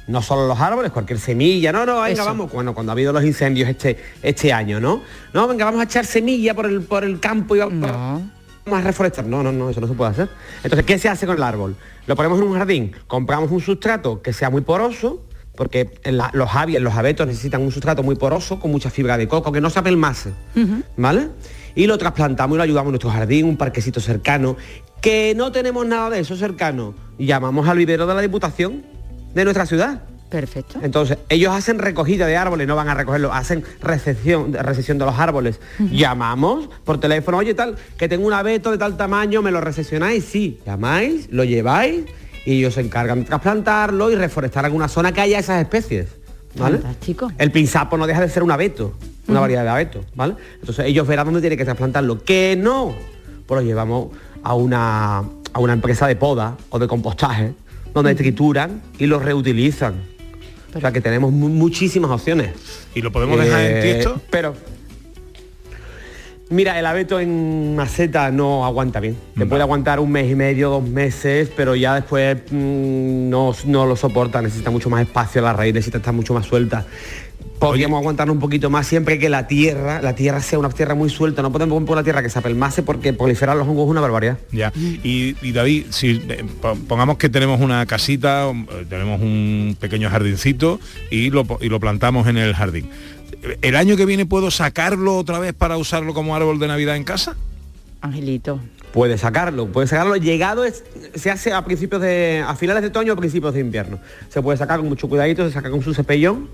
no 0.06 0.22
solo 0.22 0.48
los 0.48 0.58
árboles, 0.58 0.92
cualquier 0.92 1.18
semilla. 1.18 1.72
No, 1.72 1.84
no, 1.84 1.96
venga, 1.96 2.08
Eso. 2.08 2.24
vamos. 2.24 2.50
Bueno, 2.50 2.72
cuando 2.72 2.92
ha 2.92 2.94
habido 2.94 3.12
los 3.12 3.22
incendios 3.22 3.68
este, 3.68 4.02
este 4.22 4.50
año, 4.54 4.80
¿no? 4.80 5.02
No, 5.34 5.46
venga, 5.46 5.66
vamos 5.66 5.80
a 5.80 5.84
echar 5.84 6.06
semilla 6.06 6.54
por 6.54 6.64
el, 6.64 6.80
por 6.80 7.04
el 7.04 7.20
campo 7.20 7.54
y 7.54 7.58
vamos, 7.58 7.90
vamos 7.90 8.80
a 8.80 8.80
reforestar. 8.80 9.26
No, 9.26 9.42
no, 9.42 9.52
no, 9.52 9.68
eso 9.68 9.82
no 9.82 9.88
se 9.88 9.92
puede 9.92 10.12
hacer. 10.12 10.30
Entonces, 10.64 10.86
¿qué 10.86 10.98
se 10.98 11.10
hace 11.10 11.26
con 11.26 11.36
el 11.36 11.42
árbol? 11.42 11.76
Lo 12.06 12.16
ponemos 12.16 12.38
en 12.40 12.46
un 12.46 12.56
jardín, 12.56 12.96
compramos 13.06 13.50
un 13.50 13.60
sustrato 13.60 14.22
que 14.22 14.32
sea 14.32 14.48
muy 14.48 14.62
poroso, 14.62 15.22
porque 15.56 15.90
la- 16.04 16.30
los 16.34 16.54
avies, 16.54 16.80
los 16.80 16.94
abetos 16.94 17.26
necesitan 17.26 17.62
un 17.62 17.72
sustrato 17.72 18.02
muy 18.02 18.14
poroso, 18.16 18.60
con 18.60 18.70
mucha 18.70 18.90
fibra 18.90 19.16
de 19.16 19.26
coco, 19.26 19.50
que 19.52 19.60
no 19.60 19.70
se 19.70 19.78
apelmase. 19.78 20.32
¿vale? 20.96 21.28
Y 21.74 21.86
lo 21.86 21.98
trasplantamos 21.98 22.54
y 22.54 22.58
lo 22.58 22.62
ayudamos 22.62 22.88
en 22.88 22.92
nuestro 22.92 23.10
jardín, 23.10 23.46
un 23.46 23.56
parquecito 23.56 24.00
cercano, 24.00 24.56
que 25.00 25.34
no 25.36 25.52
tenemos 25.52 25.86
nada 25.86 26.10
de 26.10 26.20
eso 26.20 26.36
cercano. 26.36 26.94
Llamamos 27.18 27.68
al 27.68 27.76
vivero 27.78 28.06
de 28.06 28.14
la 28.14 28.20
Diputación 28.20 28.82
de 29.34 29.44
nuestra 29.44 29.66
ciudad. 29.66 30.02
Perfecto. 30.30 30.80
Entonces, 30.82 31.18
ellos 31.28 31.54
hacen 31.54 31.78
recogida 31.78 32.26
de 32.26 32.36
árboles, 32.36 32.66
no 32.66 32.74
van 32.74 32.88
a 32.88 32.94
recogerlo, 32.94 33.32
hacen 33.32 33.62
recepción, 33.80 34.52
recepción 34.54 34.98
de 34.98 35.04
los 35.04 35.16
árboles. 35.18 35.60
Llamamos 35.92 36.68
por 36.84 36.98
teléfono, 36.98 37.38
oye 37.38 37.54
tal, 37.54 37.76
que 37.96 38.08
tengo 38.08 38.26
un 38.26 38.32
abeto 38.32 38.72
de 38.72 38.78
tal 38.78 38.96
tamaño, 38.96 39.40
¿me 39.40 39.52
lo 39.52 39.60
recepcionáis? 39.60 40.24
Sí, 40.24 40.58
llamáis, 40.66 41.28
lo 41.30 41.44
lleváis 41.44 42.04
y 42.46 42.58
ellos 42.58 42.72
se 42.74 42.80
encargan 42.80 43.20
de 43.20 43.26
trasplantarlo 43.26 44.10
y 44.10 44.14
reforestar 44.14 44.64
alguna 44.64 44.88
zona 44.88 45.12
que 45.12 45.20
haya 45.20 45.38
esas 45.38 45.60
especies. 45.60 46.06
¿Vale? 46.56 46.78
Fantástico. 46.78 47.30
El 47.36 47.50
pinzapo 47.52 47.98
no 47.98 48.06
deja 48.06 48.22
de 48.22 48.30
ser 48.30 48.42
un 48.42 48.50
abeto, 48.50 48.94
una 49.28 49.40
variedad 49.40 49.62
de 49.64 49.68
abeto, 49.68 50.04
¿vale? 50.14 50.36
Entonces 50.60 50.86
ellos 50.86 51.06
verán 51.06 51.26
dónde 51.26 51.40
tienen 51.40 51.58
que 51.58 51.66
trasplantarlo. 51.66 52.24
Que 52.24 52.56
no, 52.58 52.94
pues 53.44 53.60
lo 53.60 53.66
llevamos 53.66 54.08
a 54.42 54.54
una, 54.54 55.18
a 55.18 55.58
una 55.60 55.72
empresa 55.74 56.06
de 56.06 56.16
poda 56.16 56.56
o 56.70 56.78
de 56.78 56.86
compostaje, 56.88 57.52
donde 57.92 58.14
trituran 58.14 58.80
y 58.98 59.04
lo 59.06 59.18
reutilizan. 59.18 59.96
O 60.74 60.80
sea 60.80 60.92
que 60.92 61.00
tenemos 61.02 61.30
mu- 61.32 61.48
muchísimas 61.48 62.10
opciones. 62.10 62.50
¿Y 62.94 63.02
lo 63.02 63.12
podemos 63.12 63.38
dejar 63.38 63.60
en 63.60 63.76
Eh, 63.76 63.82
tiesto? 63.82 64.20
Pero 64.30 64.54
Mira, 66.48 66.78
el 66.78 66.86
abeto 66.86 67.18
en 67.18 67.74
maceta 67.74 68.30
no 68.30 68.64
aguanta 68.64 69.00
bien. 69.00 69.16
Te 69.36 69.46
puede 69.46 69.62
aguantar 69.62 69.98
un 69.98 70.12
mes 70.12 70.30
y 70.30 70.36
medio, 70.36 70.70
dos 70.70 70.88
meses, 70.88 71.50
pero 71.56 71.74
ya 71.74 71.94
después 71.96 72.36
mm, 72.50 73.28
no, 73.28 73.52
no 73.66 73.84
lo 73.86 73.96
soporta, 73.96 74.40
necesita 74.40 74.70
mucho 74.70 74.88
más 74.88 75.02
espacio, 75.02 75.42
la 75.42 75.52
raíz 75.52 75.74
necesita 75.74 75.98
estar 75.98 76.14
mucho 76.14 76.34
más 76.34 76.46
suelta. 76.46 76.86
Podríamos 77.58 77.98
aguantar 78.00 78.30
un 78.30 78.38
poquito 78.38 78.68
más 78.68 78.86
siempre 78.86 79.18
que 79.18 79.30
la 79.30 79.46
tierra, 79.48 80.02
la 80.02 80.14
tierra 80.14 80.40
sea 80.42 80.58
una 80.58 80.68
tierra 80.68 80.94
muy 80.94 81.08
suelta. 81.08 81.40
No 81.40 81.50
podemos 81.50 81.82
poner 81.84 81.96
la 81.96 82.04
tierra 82.04 82.22
que 82.22 82.28
se 82.28 82.38
apelmase 82.38 82.82
porque 82.82 83.14
proliferar 83.14 83.56
los 83.56 83.66
hongos 83.66 83.86
es 83.86 83.90
una 83.92 84.02
barbaridad. 84.02 84.36
Ya. 84.52 84.72
Y, 84.76 85.34
y 85.40 85.52
David, 85.52 85.86
si 85.88 86.22
eh, 86.28 86.44
po- 86.60 86.76
pongamos 86.86 87.16
que 87.16 87.30
tenemos 87.30 87.58
una 87.62 87.86
casita, 87.86 88.50
eh, 88.50 88.84
tenemos 88.90 89.22
un 89.22 89.74
pequeño 89.80 90.10
jardincito 90.10 90.78
y 91.10 91.30
lo, 91.30 91.46
y 91.62 91.70
lo 91.70 91.80
plantamos 91.80 92.26
en 92.28 92.36
el 92.36 92.52
jardín. 92.54 92.90
¿El 93.62 93.76
año 93.76 93.96
que 93.96 94.06
viene 94.06 94.26
puedo 94.26 94.50
sacarlo 94.50 95.16
otra 95.16 95.38
vez 95.38 95.52
para 95.52 95.76
usarlo 95.76 96.14
como 96.14 96.34
árbol 96.34 96.58
de 96.58 96.68
Navidad 96.68 96.96
en 96.96 97.04
casa? 97.04 97.36
Angelito. 98.00 98.60
Puede 98.92 99.18
sacarlo, 99.18 99.66
puede 99.66 99.86
sacarlo. 99.86 100.16
Llegado 100.16 100.64
es, 100.64 100.84
se 101.14 101.30
hace 101.30 101.52
a 101.52 101.64
principios 101.64 102.00
de. 102.00 102.42
a 102.46 102.56
finales 102.56 102.82
de 102.82 102.88
otoño 102.88 103.12
o 103.12 103.16
principios 103.16 103.54
de 103.54 103.60
invierno. 103.60 103.98
Se 104.30 104.40
puede 104.40 104.56
sacar 104.56 104.78
con 104.78 104.88
mucho 104.88 105.08
cuidadito, 105.08 105.46
se 105.46 105.52
saca 105.52 105.70
con 105.70 105.82
su 105.82 105.92
cepellón. 105.92 106.48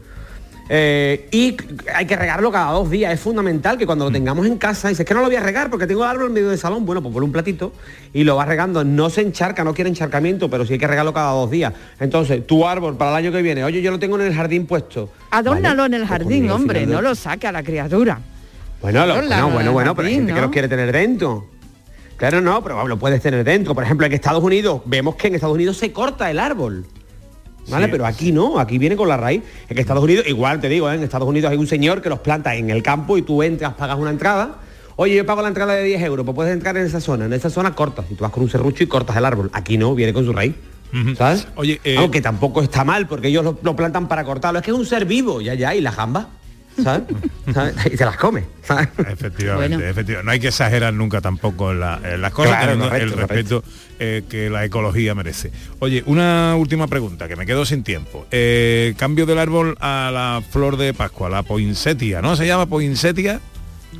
Eh, 0.68 1.28
y 1.32 1.56
hay 1.94 2.06
que 2.06 2.16
regarlo 2.16 2.50
cada 2.52 2.72
dos 2.72 2.88
días. 2.90 3.12
Es 3.12 3.20
fundamental 3.20 3.76
que 3.76 3.84
cuando 3.86 4.04
lo 4.06 4.10
tengamos 4.10 4.46
en 4.46 4.56
casa, 4.58 4.88
dices 4.88 5.04
que 5.04 5.12
no 5.14 5.20
lo 5.20 5.26
voy 5.26 5.36
a 5.36 5.40
regar 5.40 5.68
porque 5.70 5.86
tengo 5.86 6.04
el 6.04 6.10
árbol 6.10 6.26
en 6.28 6.32
medio 6.32 6.48
del 6.50 6.58
salón. 6.58 6.86
Bueno, 6.86 7.02
pues 7.02 7.12
por 7.12 7.22
un 7.24 7.32
platito 7.32 7.72
y 8.12 8.24
lo 8.24 8.36
vas 8.36 8.48
regando. 8.48 8.84
No 8.84 9.10
se 9.10 9.20
encharca, 9.22 9.64
no 9.64 9.74
quiere 9.74 9.90
encharcamiento, 9.90 10.48
pero 10.48 10.64
sí 10.64 10.74
hay 10.74 10.78
que 10.78 10.86
regarlo 10.86 11.12
cada 11.12 11.32
dos 11.32 11.50
días. 11.50 11.72
Entonces, 12.00 12.46
tu 12.46 12.66
árbol 12.66 12.96
para 12.96 13.10
el 13.10 13.16
año 13.18 13.32
que 13.32 13.42
viene, 13.42 13.64
oye, 13.64 13.82
yo 13.82 13.90
lo 13.90 13.98
tengo 13.98 14.18
en 14.20 14.26
el 14.28 14.34
jardín 14.34 14.66
puesto. 14.66 15.10
Adórnalo 15.30 15.84
en 15.86 15.94
el 15.94 16.00
Pues 16.00 16.10
jardín, 16.10 16.50
hombre, 16.50 16.80
de- 16.80 16.86
no 16.86 17.02
lo 17.02 17.14
saque 17.14 17.46
a 17.46 17.52
la 17.52 17.62
criatura. 17.62 18.20
Bueno, 18.80 19.06
lo- 19.06 19.12
Adórnalo 19.14 19.48
bueno, 19.50 19.68
en 19.70 19.72
bueno, 19.74 19.94
pero 19.94 20.08
hay 20.08 20.14
gente 20.14 20.32
que 20.32 20.40
¿no? 20.40 20.46
lo 20.46 20.50
quiere 20.50 20.68
tener 20.68 20.90
dentro. 20.92 21.48
Claro, 22.16 22.40
no, 22.40 22.62
pero 22.62 22.86
lo 22.86 22.98
puedes 22.98 23.20
tener 23.20 23.42
dentro. 23.44 23.74
Por 23.74 23.82
ejemplo, 23.84 24.06
en 24.06 24.12
Estados 24.12 24.42
Unidos, 24.44 24.82
vemos 24.84 25.16
que 25.16 25.26
en 25.26 25.34
Estados 25.34 25.54
Unidos 25.54 25.76
se 25.76 25.92
corta 25.92 26.30
el 26.30 26.38
árbol. 26.38 26.86
¿Vale? 27.68 27.86
Sí. 27.86 27.90
Pero 27.92 28.06
aquí 28.06 28.32
no, 28.32 28.58
aquí 28.58 28.78
viene 28.78 28.96
con 28.96 29.08
la 29.08 29.16
raíz. 29.16 29.42
En 29.68 29.78
Estados 29.78 30.02
Unidos, 30.02 30.26
igual 30.26 30.60
te 30.60 30.68
digo, 30.68 30.90
¿eh? 30.90 30.94
en 30.94 31.02
Estados 31.02 31.28
Unidos 31.28 31.50
hay 31.50 31.58
un 31.58 31.66
señor 31.66 32.02
que 32.02 32.08
los 32.08 32.18
planta 32.18 32.54
en 32.54 32.70
el 32.70 32.82
campo 32.82 33.16
y 33.18 33.22
tú 33.22 33.42
entras, 33.42 33.74
pagas 33.74 33.98
una 33.98 34.10
entrada. 34.10 34.56
Oye, 34.96 35.14
yo 35.14 35.24
pago 35.24 35.42
la 35.42 35.48
entrada 35.48 35.74
de 35.74 35.84
10 35.84 36.02
euros, 36.02 36.24
pues 36.24 36.34
puedes 36.34 36.52
entrar 36.52 36.76
en 36.76 36.86
esa 36.86 37.00
zona. 37.00 37.24
En 37.26 37.32
esa 37.32 37.50
zona 37.50 37.74
cortas. 37.74 38.06
Y 38.10 38.14
tú 38.14 38.22
vas 38.22 38.32
con 38.32 38.42
un 38.42 38.50
serrucho 38.50 38.84
y 38.84 38.86
cortas 38.86 39.16
el 39.16 39.24
árbol. 39.24 39.50
Aquí 39.52 39.78
no, 39.78 39.94
viene 39.94 40.12
con 40.12 40.24
su 40.24 40.32
raíz. 40.32 40.54
¿Sabes? 41.16 41.48
Oye, 41.56 41.80
eh, 41.84 41.96
Aunque 41.96 42.20
tampoco 42.20 42.60
está 42.60 42.84
mal, 42.84 43.06
porque 43.06 43.28
ellos 43.28 43.42
lo, 43.42 43.58
lo 43.62 43.74
plantan 43.74 44.08
para 44.08 44.24
cortarlo. 44.24 44.58
Es 44.58 44.64
que 44.64 44.72
es 44.72 44.76
un 44.76 44.84
ser 44.84 45.06
vivo, 45.06 45.40
ya, 45.40 45.54
ya, 45.54 45.74
y 45.74 45.80
la 45.80 45.90
jamba. 45.90 46.28
¿Sabes? 46.82 47.02
¿Sabes? 47.52 47.74
Y 47.92 47.96
se 47.96 48.04
las 48.04 48.16
come. 48.16 48.44
¿sabes? 48.62 48.88
Efectivamente, 48.98 49.76
Bueno. 49.76 49.90
efectivamente. 49.90 50.24
No 50.24 50.30
hay 50.30 50.40
que 50.40 50.48
exagerar 50.48 50.94
nunca 50.94 51.20
tampoco 51.20 51.72
en, 51.72 51.80
la- 51.80 52.00
en 52.04 52.20
las 52.22 52.32
cosas, 52.32 52.52
Claro, 52.52 52.72
teniendo 52.72 52.88
correcto, 52.88 53.12
el 53.14 53.18
respeto 53.28 53.64
eh, 53.98 54.22
que 54.28 54.48
la 54.48 54.64
ecología 54.64 55.14
merece. 55.14 55.50
Oye, 55.80 56.02
una 56.06 56.54
última 56.56 56.86
pregunta, 56.86 57.28
que 57.28 57.36
me 57.36 57.44
quedo 57.46 57.64
sin 57.66 57.82
tiempo. 57.82 58.26
Eh, 58.30 58.94
cambio 58.96 59.26
del 59.26 59.38
árbol 59.38 59.76
a 59.80 60.10
la 60.12 60.42
flor 60.50 60.76
de 60.76 60.94
Pascua, 60.94 61.28
la 61.28 61.42
poinsettia, 61.42 62.22
¿no? 62.22 62.36
¿Se 62.36 62.46
llama 62.46 62.66
poinsettia? 62.66 63.40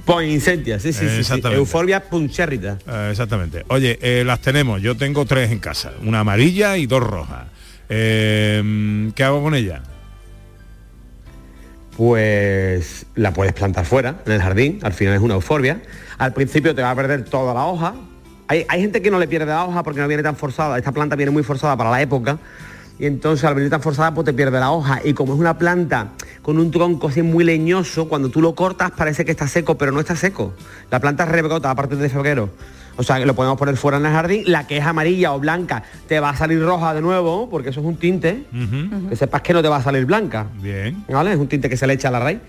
Poinsettia, 0.07 0.81
sí, 0.81 0.93
sí, 0.93 1.01
sí, 1.01 1.09
sí. 1.11 1.19
Exactamente. 1.21 1.59
Euphorbia 1.59 2.03
puncherrita. 2.03 2.79
Eh, 2.89 3.09
exactamente. 3.11 3.65
Oye, 3.69 3.99
eh, 4.01 4.25
las 4.25 4.41
tenemos. 4.41 4.81
Yo 4.81 4.97
tengo 4.97 5.27
tres 5.27 5.51
en 5.53 5.59
casa. 5.59 5.93
Una 6.03 6.21
amarilla 6.21 6.79
y 6.79 6.87
dos 6.87 7.03
rojas. 7.03 7.45
Eh, 7.91 9.11
¿Qué 9.15 9.23
hago 9.25 9.43
con 9.43 9.55
ella? 9.55 9.83
Pues 11.97 13.07
la 13.15 13.33
puedes 13.33 13.53
plantar 13.53 13.85
fuera, 13.85 14.17
en 14.25 14.33
el 14.33 14.41
jardín, 14.41 14.79
al 14.83 14.93
final 14.93 15.15
es 15.15 15.21
una 15.21 15.35
euforbia. 15.35 15.83
Al 16.19 16.33
principio 16.33 16.75
te 16.75 16.83
va 16.83 16.91
a 16.91 16.95
perder 16.95 17.25
toda 17.25 17.53
la 17.53 17.67
hoja. 17.67 17.95
Hay, 18.49 18.65
hay 18.69 18.81
gente 18.81 19.03
que 19.03 19.11
no 19.11 19.19
le 19.19 19.29
pierde 19.29 19.47
la 19.47 19.65
hoja 19.65 19.83
porque 19.83 20.01
no 20.01 20.09
viene 20.09 20.23
tan 20.23 20.37
forzada. 20.37 20.79
Esta 20.79 20.93
planta 20.93 21.17
viene 21.17 21.31
muy 21.31 21.43
forzada 21.43 21.77
para 21.77 21.91
la 21.91 22.01
época. 22.01 22.39
Y 22.99 23.07
entonces 23.07 23.45
al 23.45 23.55
venir 23.55 23.71
tan 23.71 23.83
forzada 23.83 24.15
pues 24.15 24.25
te 24.25 24.33
pierde 24.33 24.59
la 24.61 24.71
hoja. 24.71 25.01
Y 25.05 25.13
como 25.13 25.35
es 25.35 25.41
una 25.41 25.59
planta 25.59 26.13
con 26.43 26.59
un 26.59 26.71
tronco 26.71 27.09
así 27.09 27.23
muy 27.23 27.45
leñoso, 27.45 28.09
cuando 28.09 28.31
tú 28.31 28.41
lo 28.41 28.55
cortas 28.55 28.91
parece 28.93 29.25
que 29.25 29.31
está 29.31 29.49
seco, 29.49 29.77
pero 29.77 29.93
no 29.93 30.01
está 30.01 30.17
seco. 30.17 30.55
La 30.91 31.01
planta 31.01 31.25
rebrota 31.25 31.71
a 31.71 31.75
partir 31.75 31.99
de 31.99 32.09
febrero. 32.09 32.51
O 32.97 33.03
sea, 33.03 33.19
que 33.19 33.27
lo 33.27 33.35
podemos 33.35 33.59
poner 33.59 33.77
fuera 33.77 33.99
en 33.99 34.07
el 34.07 34.13
jardín. 34.13 34.45
La 34.47 34.67
que 34.67 34.77
es 34.77 34.85
amarilla 34.85 35.33
o 35.33 35.41
blanca 35.41 35.83
te 36.07 36.21
va 36.21 36.31
a 36.31 36.37
salir 36.37 36.61
roja 36.63 36.95
de 36.95 37.01
nuevo, 37.01 37.49
porque 37.51 37.71
eso 37.71 37.81
es 37.81 37.87
un 37.87 37.97
tinte. 37.97 38.45
Que 39.09 39.17
sepas 39.17 39.43
que 39.43 39.53
no 39.53 39.63
te 39.63 39.69
va 39.69 39.77
a 39.77 39.83
salir 39.83 40.05
blanca. 40.05 40.47
Bien. 40.61 41.05
¿Vale? 41.09 41.33
Es 41.33 41.39
un 41.39 41.49
tinte 41.49 41.69
que 41.69 41.77
se 41.77 41.87
le 41.87 41.95
echa 41.95 42.09
a 42.09 42.13
la 42.13 42.21
raíz. 42.21 42.41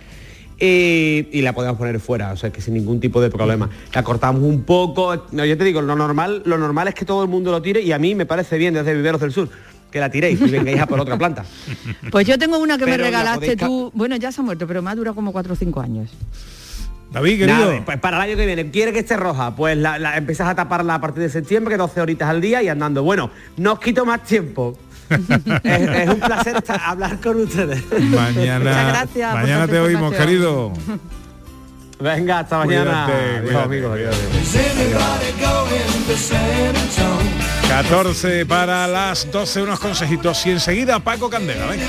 Y, 0.60 1.28
y 1.32 1.42
la 1.42 1.52
podemos 1.54 1.78
poner 1.78 2.00
fuera, 2.00 2.32
o 2.32 2.38
sea 2.38 2.52
que 2.52 2.62
sin 2.62 2.76
ningún 2.76 3.00
tipo 3.00 3.20
de 3.20 3.30
problema. 3.30 3.70
La 3.94 4.04
cortamos 4.04 4.44
un 4.44 4.64
poco. 4.64 5.26
No, 5.32 5.44
yo 5.44 5.58
te 5.58 5.64
digo, 5.64 5.82
lo 5.82 5.96
normal, 5.96 6.44
lo 6.46 6.58
normal 6.58 6.88
es 6.88 6.94
que 6.94 7.06
todo 7.06 7.24
el 7.24 7.30
mundo 7.30 7.52
lo 7.52 7.62
tire 7.62 7.82
y 7.82 7.92
a 7.92 8.00
mí 8.00 8.16
me 8.16 8.26
parece 8.26 8.58
bien 8.58 8.74
desde 8.74 8.94
Viveros 8.94 9.20
del 9.20 9.32
Sur 9.34 9.50
que 9.94 10.00
la 10.00 10.10
tiréis 10.10 10.42
y 10.42 10.50
vengáis 10.50 10.82
a 10.82 10.88
por 10.88 11.00
otra 11.00 11.18
planta. 11.20 11.46
Pues 12.12 12.26
yo 12.26 12.40
tengo 12.40 12.58
una 12.58 12.80
que 12.80 12.86
me 12.86 12.94
Pero 12.94 13.04
regalaste 13.04 13.56
podéis 13.56 13.58
tú. 13.60 13.92
Bueno, 13.94 14.16
ya 14.16 14.32
se 14.32 14.42
ha 14.42 14.44
muerto, 14.44 14.66
pero 14.66 14.82
me 14.82 14.90
ha 14.90 14.96
durado 14.96 15.14
como 15.14 15.32
4 15.32 15.54
o 15.54 15.56
5 15.56 15.82
años. 15.82 16.10
David, 17.14 17.46
Nada, 17.46 17.82
pues 17.86 18.00
para 18.00 18.18
el 18.18 18.24
año 18.24 18.36
que 18.36 18.46
viene, 18.46 18.72
¿quiere 18.72 18.92
que 18.92 19.00
esté 19.00 19.16
roja? 19.16 19.56
Pues 19.56 19.78
la, 19.78 20.00
la- 20.00 20.18
empiezas 20.18 20.48
a 20.48 20.56
taparla 20.56 20.96
a 20.96 21.02
partir 21.02 21.22
de 21.24 21.30
septiembre, 21.30 21.78
12 21.78 22.02
horitas 22.02 22.28
al 22.28 22.42
día 22.42 22.62
y 22.64 22.68
andando. 22.70 23.04
Bueno, 23.04 23.30
no 23.58 23.74
os 23.74 23.80
quito 23.80 24.04
más 24.06 24.24
tiempo. 24.24 24.76
es, 25.10 25.20
es 25.82 26.10
un 26.10 26.20
placer 26.20 26.56
estar- 26.58 26.82
hablar 26.84 27.20
con 27.22 27.40
ustedes. 27.42 27.84
Mañana, 28.10 29.06
mañana 29.34 29.68
te 29.68 29.80
oímos, 29.80 30.14
querido. 30.16 30.74
Venga, 32.00 32.40
hasta 32.40 32.58
mañana. 32.58 33.06
Cuídate, 33.06 33.30
Adiós, 33.30 33.44
cuídate. 33.44 33.64
amigos, 33.64 33.92
adiós. 33.94 34.16
Is 34.42 34.56
anybody 34.56 35.32
going 35.40 36.08
to 36.08 36.18
San 36.18 36.76
Antonio? 36.76 37.32
14 37.70 38.46
para 38.46 38.88
las 38.88 39.32
12, 39.32 39.62
unos 39.62 39.80
consejitos 39.80 40.46
y 40.48 40.52
enseguida 40.52 41.00
Paco 41.00 41.30
Candela. 41.30 41.68
venga. 41.68 41.86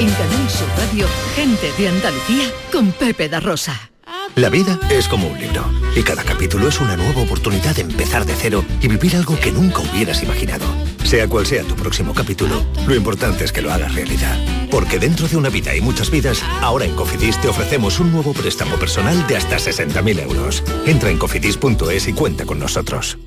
En 0.00 0.08
Canal 0.12 0.48
Sur 0.48 0.66
Radio, 0.78 1.06
gente 1.36 1.70
de 1.76 1.88
Andalucía 1.88 2.50
con 2.72 2.90
Pepe 2.90 3.28
da 3.28 3.38
Rosa. 3.38 3.90
La 4.34 4.48
vida 4.48 4.80
es 4.88 5.06
como 5.06 5.28
un 5.28 5.38
libro 5.38 5.62
y 5.94 6.02
cada 6.02 6.24
capítulo 6.24 6.68
es 6.68 6.80
una 6.80 6.96
nueva 6.96 7.20
oportunidad 7.20 7.76
de 7.76 7.82
empezar 7.82 8.24
de 8.24 8.34
cero 8.34 8.64
y 8.80 8.88
vivir 8.88 9.14
algo 9.14 9.38
que 9.38 9.52
nunca 9.52 9.80
hubieras 9.80 10.22
imaginado. 10.22 10.64
Sea 11.04 11.28
cual 11.28 11.44
sea 11.44 11.64
tu 11.64 11.74
próximo 11.74 12.14
capítulo, 12.14 12.64
lo 12.86 12.94
importante 12.94 13.44
es 13.44 13.52
que 13.52 13.60
lo 13.60 13.70
hagas 13.70 13.94
realidad. 13.94 14.38
Porque 14.70 14.98
dentro 14.98 15.28
de 15.28 15.36
una 15.36 15.50
vida 15.50 15.76
y 15.76 15.82
muchas 15.82 16.10
vidas, 16.10 16.42
ahora 16.62 16.86
en 16.86 16.96
Cofidis 16.96 17.38
te 17.38 17.48
ofrecemos 17.48 18.00
un 18.00 18.10
nuevo 18.10 18.32
préstamo 18.32 18.76
personal 18.76 19.26
de 19.26 19.36
hasta 19.36 19.58
60.000 19.58 20.22
euros. 20.22 20.64
Entra 20.86 21.10
en 21.10 21.18
cofidis.es 21.18 22.08
y 22.08 22.14
cuenta 22.14 22.46
con 22.46 22.58
nosotros. 22.58 23.18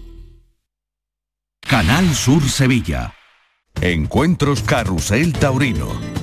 Canal 1.62 2.16
Sur 2.16 2.50
Sevilla. 2.50 3.14
Encuentros 3.80 4.64
Carrusel 4.64 5.34
Taurino. 5.34 6.23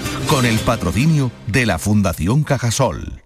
con 0.29 0.45
el 0.45 0.59
patrocinio 0.59 1.31
de 1.47 1.65
la 1.65 1.79
Fundación 1.79 2.43
Cajasol. 2.43 3.20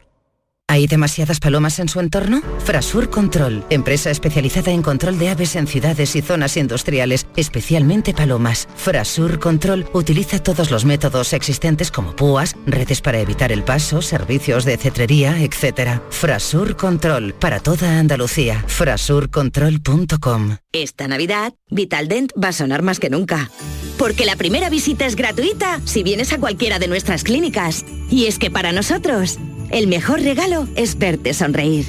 ¿Hay 0.67 0.87
demasiadas 0.87 1.39
palomas 1.39 1.77
en 1.77 1.87
su 1.87 1.99
entorno? 1.99 2.41
Frasur 2.65 3.11
Control, 3.11 3.63
empresa 3.69 4.09
especializada 4.09 4.71
en 4.71 4.81
control 4.81 5.19
de 5.19 5.29
aves 5.29 5.55
en 5.55 5.67
ciudades 5.67 6.15
y 6.15 6.23
zonas 6.23 6.57
industriales, 6.57 7.27
especialmente 7.35 8.15
palomas. 8.15 8.67
Frasur 8.75 9.37
Control 9.37 9.85
utiliza 9.93 10.41
todos 10.41 10.71
los 10.71 10.83
métodos 10.83 11.33
existentes 11.33 11.91
como 11.91 12.15
púas, 12.15 12.55
redes 12.65 13.01
para 13.01 13.19
evitar 13.19 13.51
el 13.51 13.63
paso, 13.63 14.01
servicios 14.01 14.65
de 14.65 14.77
cetrería, 14.77 15.39
etc. 15.39 16.01
Frasur 16.09 16.75
Control, 16.75 17.35
para 17.35 17.59
toda 17.59 17.99
Andalucía. 17.99 18.63
Frasurcontrol.com 18.67 20.57
Esta 20.71 21.07
Navidad, 21.07 21.53
Vitaldent 21.69 22.31
va 22.43 22.47
a 22.47 22.53
sonar 22.53 22.81
más 22.81 22.99
que 22.99 23.11
nunca. 23.11 23.51
Porque 23.99 24.25
la 24.25 24.35
primera 24.35 24.69
visita 24.69 25.05
es 25.05 25.15
gratuita 25.15 25.79
si 25.85 26.03
vienes 26.03 26.33
a 26.33 26.39
cualquiera 26.39 26.79
de 26.79 26.87
nuestras 26.87 27.23
clínicas. 27.23 27.85
Y 28.09 28.25
es 28.25 28.39
que 28.39 28.51
para 28.51 28.73
nosotros, 28.73 29.39
el 29.71 29.87
mejor 29.87 30.21
regalo 30.21 30.67
es 30.75 30.97
verte 30.97 31.33
sonreír. 31.33 31.85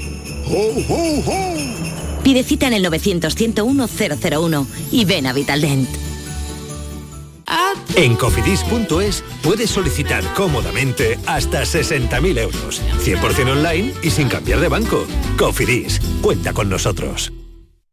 Pide 2.22 2.42
cita 2.42 2.66
en 2.66 2.72
el 2.72 2.82
900 2.82 3.34
101 3.34 3.88
001 3.88 4.66
y 4.92 5.04
ven 5.04 5.26
a 5.26 5.32
Vitaldent. 5.32 5.88
En 7.94 8.14
cofidis.es 8.16 9.24
puedes 9.42 9.70
solicitar 9.70 10.22
cómodamente 10.34 11.18
hasta 11.26 11.62
60.000 11.62 12.38
euros, 12.38 12.82
100% 13.02 13.50
online 13.52 13.94
y 14.02 14.10
sin 14.10 14.28
cambiar 14.28 14.60
de 14.60 14.68
banco. 14.68 15.06
Cofidis, 15.38 16.00
cuenta 16.20 16.52
con 16.52 16.68
nosotros. 16.68 17.32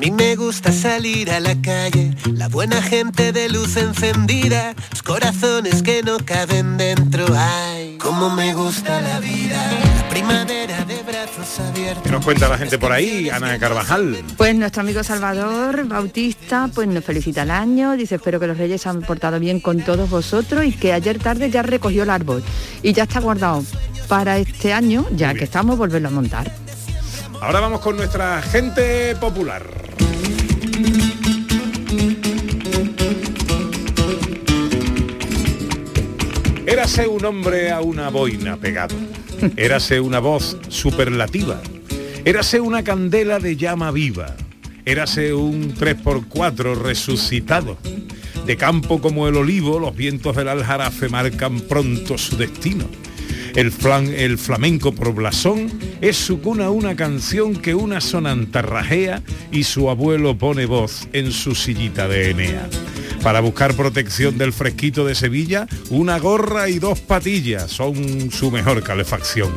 A 0.00 0.02
mí 0.02 0.10
me 0.12 0.34
gusta 0.34 0.72
salir 0.72 1.30
a 1.30 1.40
la 1.40 1.60
calle, 1.60 2.14
la 2.32 2.48
buena 2.48 2.80
gente 2.80 3.32
de 3.32 3.50
luz 3.50 3.76
encendida, 3.76 4.74
los 4.92 5.02
corazones 5.02 5.82
que 5.82 6.02
no 6.02 6.16
caben 6.24 6.78
dentro. 6.78 7.26
Ay, 7.36 7.98
cómo 8.00 8.30
me 8.30 8.54
gusta 8.54 9.02
la 9.02 9.20
vida, 9.20 9.62
la 9.96 10.08
primavera 10.08 10.86
de 10.86 11.02
brazos 11.02 11.60
abiertos. 11.60 12.02
¿Qué 12.02 12.08
nos 12.08 12.24
cuenta 12.24 12.48
la 12.48 12.56
gente 12.56 12.78
por 12.78 12.92
ahí? 12.92 13.28
Ana 13.28 13.58
Carvajal. 13.58 14.24
Pues 14.38 14.54
nuestro 14.54 14.80
amigo 14.80 15.04
Salvador 15.04 15.86
Bautista 15.86 16.70
pues 16.74 16.88
nos 16.88 17.04
felicita 17.04 17.42
el 17.42 17.50
año, 17.50 17.94
dice 17.94 18.14
espero 18.14 18.40
que 18.40 18.46
los 18.46 18.56
reyes 18.56 18.80
se 18.80 18.88
han 18.88 19.02
portado 19.02 19.38
bien 19.38 19.60
con 19.60 19.82
todos 19.82 20.08
vosotros 20.08 20.64
y 20.64 20.72
que 20.72 20.94
ayer 20.94 21.18
tarde 21.18 21.50
ya 21.50 21.60
recogió 21.60 22.04
el 22.04 22.10
árbol 22.10 22.42
y 22.82 22.94
ya 22.94 23.02
está 23.02 23.20
guardado 23.20 23.62
para 24.08 24.38
este 24.38 24.72
año, 24.72 25.04
ya 25.14 25.34
que 25.34 25.44
estamos, 25.44 25.76
volverlo 25.76 26.08
a 26.08 26.12
montar. 26.12 26.50
Ahora 27.42 27.60
vamos 27.60 27.80
con 27.80 27.98
nuestra 27.98 28.40
gente 28.40 29.14
popular. 29.16 29.89
Érase 36.80 37.06
un 37.06 37.22
hombre 37.26 37.70
a 37.70 37.82
una 37.82 38.08
boina 38.08 38.56
pegado. 38.56 38.96
Érase 39.58 40.00
una 40.00 40.18
voz 40.18 40.56
superlativa. 40.68 41.60
Érase 42.24 42.58
una 42.58 42.82
candela 42.82 43.38
de 43.38 43.54
llama 43.54 43.90
viva. 43.90 44.34
Érase 44.86 45.34
un 45.34 45.74
3x4 45.74 46.80
resucitado. 46.80 47.76
De 48.46 48.56
campo 48.56 48.98
como 49.02 49.28
el 49.28 49.36
olivo, 49.36 49.78
los 49.78 49.94
vientos 49.94 50.34
del 50.34 50.48
aljarafe 50.48 51.10
marcan 51.10 51.60
pronto 51.60 52.16
su 52.16 52.38
destino. 52.38 52.86
El, 53.54 53.72
flan, 53.72 54.06
el 54.06 54.38
flamenco 54.38 54.94
por 54.94 55.12
blasón 55.12 55.70
es 56.00 56.16
su 56.16 56.40
cuna 56.40 56.70
una 56.70 56.96
canción 56.96 57.56
que 57.56 57.74
una 57.74 58.00
sonanta 58.00 58.62
rajea 58.62 59.22
y 59.52 59.64
su 59.64 59.90
abuelo 59.90 60.38
pone 60.38 60.64
voz 60.64 61.08
en 61.12 61.30
su 61.30 61.54
sillita 61.54 62.08
de 62.08 62.30
Enea. 62.30 62.70
Para 63.22 63.40
buscar 63.40 63.74
protección 63.74 64.38
del 64.38 64.52
fresquito 64.52 65.04
de 65.04 65.14
Sevilla, 65.14 65.66
una 65.90 66.18
gorra 66.18 66.70
y 66.70 66.78
dos 66.78 67.00
patillas 67.00 67.70
son 67.70 68.30
su 68.30 68.50
mejor 68.50 68.82
calefacción. 68.82 69.52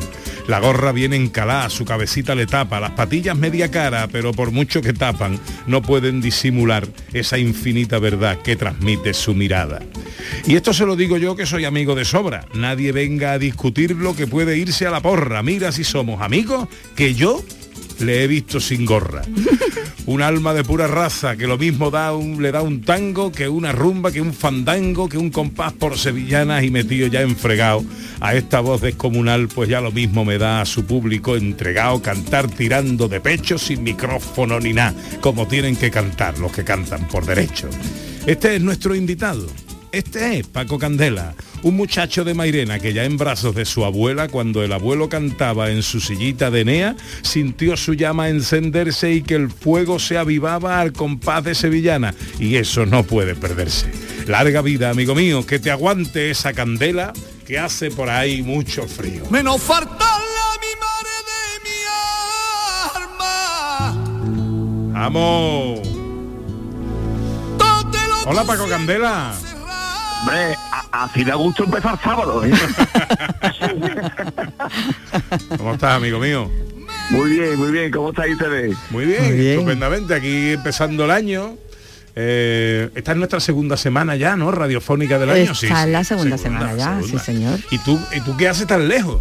La 0.46 0.60
gorra 0.60 0.92
viene 0.92 1.16
encalada, 1.16 1.70
su 1.70 1.86
cabecita 1.86 2.34
le 2.34 2.46
tapa, 2.46 2.78
las 2.78 2.90
patillas 2.90 3.36
media 3.36 3.70
cara, 3.70 4.06
pero 4.08 4.32
por 4.34 4.50
mucho 4.50 4.82
que 4.82 4.92
tapan, 4.92 5.40
no 5.66 5.80
pueden 5.80 6.20
disimular 6.20 6.86
esa 7.14 7.38
infinita 7.38 7.98
verdad 7.98 8.38
que 8.42 8.54
transmite 8.54 9.14
su 9.14 9.34
mirada. 9.34 9.80
Y 10.46 10.56
esto 10.56 10.74
se 10.74 10.84
lo 10.84 10.94
digo 10.96 11.16
yo 11.16 11.34
que 11.34 11.46
soy 11.46 11.64
amigo 11.64 11.94
de 11.94 12.04
sobra. 12.04 12.46
Nadie 12.52 12.92
venga 12.92 13.32
a 13.32 13.38
discutir 13.38 13.92
lo 13.92 14.14
que 14.14 14.26
puede 14.26 14.58
irse 14.58 14.86
a 14.86 14.90
la 14.90 15.00
porra. 15.00 15.42
Mira 15.42 15.72
si 15.72 15.84
somos 15.84 16.20
amigos, 16.20 16.68
que 16.94 17.14
yo 17.14 17.42
le 18.00 18.24
he 18.24 18.26
visto 18.26 18.60
sin 18.60 18.84
gorra. 18.84 19.22
Un 20.06 20.20
alma 20.20 20.52
de 20.52 20.64
pura 20.64 20.86
raza 20.86 21.34
que 21.34 21.46
lo 21.46 21.56
mismo 21.56 21.90
da 21.90 22.14
un, 22.14 22.42
le 22.42 22.52
da 22.52 22.60
un 22.60 22.82
tango 22.82 23.32
que 23.32 23.48
una 23.48 23.72
rumba, 23.72 24.12
que 24.12 24.20
un 24.20 24.34
fandango, 24.34 25.08
que 25.08 25.16
un 25.16 25.30
compás 25.30 25.72
por 25.72 25.96
sevillanas 25.96 26.62
y 26.62 26.70
metido 26.70 27.06
ya 27.06 27.22
enfregado 27.22 27.82
a 28.20 28.34
esta 28.34 28.60
voz 28.60 28.82
descomunal, 28.82 29.48
pues 29.48 29.70
ya 29.70 29.80
lo 29.80 29.92
mismo 29.92 30.26
me 30.26 30.36
da 30.36 30.60
a 30.60 30.66
su 30.66 30.84
público 30.84 31.36
entregado 31.36 32.02
cantar 32.02 32.48
tirando 32.48 33.08
de 33.08 33.20
pecho 33.20 33.56
sin 33.56 33.82
micrófono 33.82 34.60
ni 34.60 34.74
nada, 34.74 34.94
como 35.22 35.48
tienen 35.48 35.74
que 35.74 35.90
cantar 35.90 36.38
los 36.38 36.52
que 36.52 36.64
cantan 36.64 37.08
por 37.08 37.24
derecho. 37.24 37.70
Este 38.26 38.56
es 38.56 38.60
nuestro 38.60 38.94
invitado. 38.94 39.46
Este 39.94 40.38
es 40.40 40.46
Paco 40.48 40.76
Candela, 40.76 41.36
un 41.62 41.76
muchacho 41.76 42.24
de 42.24 42.34
Mairena 42.34 42.80
que 42.80 42.92
ya 42.92 43.04
en 43.04 43.16
brazos 43.16 43.54
de 43.54 43.64
su 43.64 43.84
abuela, 43.84 44.26
cuando 44.26 44.64
el 44.64 44.72
abuelo 44.72 45.08
cantaba 45.08 45.70
en 45.70 45.84
su 45.84 46.00
sillita 46.00 46.50
de 46.50 46.62
Enea, 46.62 46.96
sintió 47.22 47.76
su 47.76 47.94
llama 47.94 48.28
encenderse 48.28 49.12
y 49.12 49.22
que 49.22 49.36
el 49.36 49.52
fuego 49.52 50.00
se 50.00 50.18
avivaba 50.18 50.80
al 50.80 50.92
compás 50.92 51.44
de 51.44 51.54
sevillana. 51.54 52.12
Y 52.40 52.56
eso 52.56 52.86
no 52.86 53.04
puede 53.04 53.36
perderse. 53.36 53.88
Larga 54.26 54.62
vida, 54.62 54.90
amigo 54.90 55.14
mío, 55.14 55.46
que 55.46 55.60
te 55.60 55.70
aguante 55.70 56.28
esa 56.28 56.52
candela 56.52 57.12
que 57.46 57.60
hace 57.60 57.92
por 57.92 58.10
ahí 58.10 58.42
mucho 58.42 58.88
frío. 58.88 59.22
Menos 59.30 59.62
faltarle 59.62 60.00
a 60.00 60.58
mi 60.58 60.74
madre 60.80 61.12
de 61.30 61.60
mi 61.62 61.78
alma. 64.90 64.92
¡Vamos! 64.92 65.86
Hola 68.26 68.42
Paco 68.42 68.66
Candela. 68.66 69.34
Hombre, 70.24 70.56
así 70.90 71.22
da 71.22 71.34
gusto 71.34 71.64
empezar 71.64 72.00
sábado. 72.02 72.42
¿eh? 72.46 72.50
¿Cómo 75.58 75.74
estás, 75.74 75.96
amigo 75.96 76.18
mío? 76.18 76.50
Muy 77.10 77.30
bien, 77.30 77.58
muy 77.58 77.70
bien. 77.70 77.90
¿Cómo 77.90 78.08
estáis 78.08 78.32
ustedes? 78.32 78.74
Muy 78.88 79.04
bien, 79.04 79.22
estupendamente. 79.22 80.14
Aquí 80.14 80.52
empezando 80.52 81.04
el 81.04 81.10
año. 81.10 81.56
Eh, 82.16 82.88
esta 82.94 83.12
es 83.12 83.18
nuestra 83.18 83.40
segunda 83.40 83.76
semana 83.76 84.16
ya, 84.16 84.34
¿no? 84.34 84.50
Radiofónica 84.50 85.18
del 85.18 85.28
año. 85.28 85.52
Está 85.52 85.82
en 85.82 85.92
la 85.92 86.04
segunda, 86.04 86.38
semana 86.38 86.74
ya, 86.74 87.02
sí 87.02 87.18
señor. 87.18 87.58
¿Y 87.70 87.76
tú, 87.78 88.00
¿Y 88.14 88.20
tú 88.22 88.34
qué 88.38 88.48
haces 88.48 88.66
tan 88.66 88.88
lejos? 88.88 89.20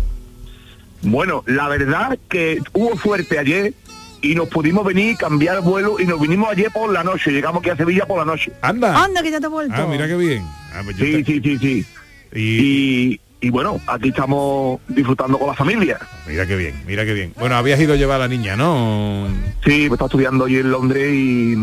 Bueno, 1.01 1.43
la 1.47 1.67
verdad 1.67 2.17
que 2.29 2.59
hubo 2.71 2.97
suerte 2.97 3.39
ayer 3.39 3.73
y 4.21 4.35
nos 4.35 4.47
pudimos 4.47 4.85
venir, 4.85 5.17
cambiar 5.17 5.59
vuelo 5.61 5.99
y 5.99 6.05
nos 6.05 6.21
vinimos 6.21 6.49
ayer 6.49 6.71
por 6.71 6.93
la 6.93 7.03
noche. 7.03 7.31
Llegamos 7.31 7.59
aquí 7.59 7.71
a 7.71 7.75
Sevilla 7.75 8.05
por 8.05 8.19
la 8.19 8.25
noche. 8.25 8.53
Anda. 8.61 9.03
Anda, 9.03 9.21
que 9.21 9.31
ya 9.31 9.41
te 9.41 9.47
he 9.47 9.49
vuelto. 9.49 9.75
Ah, 9.75 9.85
mira 9.85 10.07
qué 10.07 10.15
bien. 10.15 10.62
Ah, 10.73 10.81
pues 10.83 10.95
Sí, 10.97 11.23
te- 11.23 11.25
sí, 11.25 11.41
sí, 11.43 11.57
sí. 11.57 11.85
Y, 12.35 13.19
y 13.45 13.49
bueno, 13.49 13.79
aquí 13.87 14.09
estamos 14.09 14.79
disfrutando 14.87 15.37
con 15.37 15.47
la 15.47 15.53
familia. 15.53 15.99
Mira 16.27 16.45
qué 16.47 16.55
bien, 16.55 16.75
mira 16.87 17.05
qué 17.05 17.13
bien. 17.13 17.33
Bueno, 17.39 17.55
habías 17.55 17.79
ido 17.79 17.93
a 17.93 17.97
llevar 17.97 18.15
a 18.15 18.19
la 18.19 18.27
niña, 18.27 18.55
¿no? 18.55 19.27
Sí, 19.65 19.85
pues 19.87 19.93
está 19.93 20.05
estudiando 20.05 20.45
allí 20.45 20.57
en 20.57 20.71
Londres 20.71 21.13
y, 21.13 21.55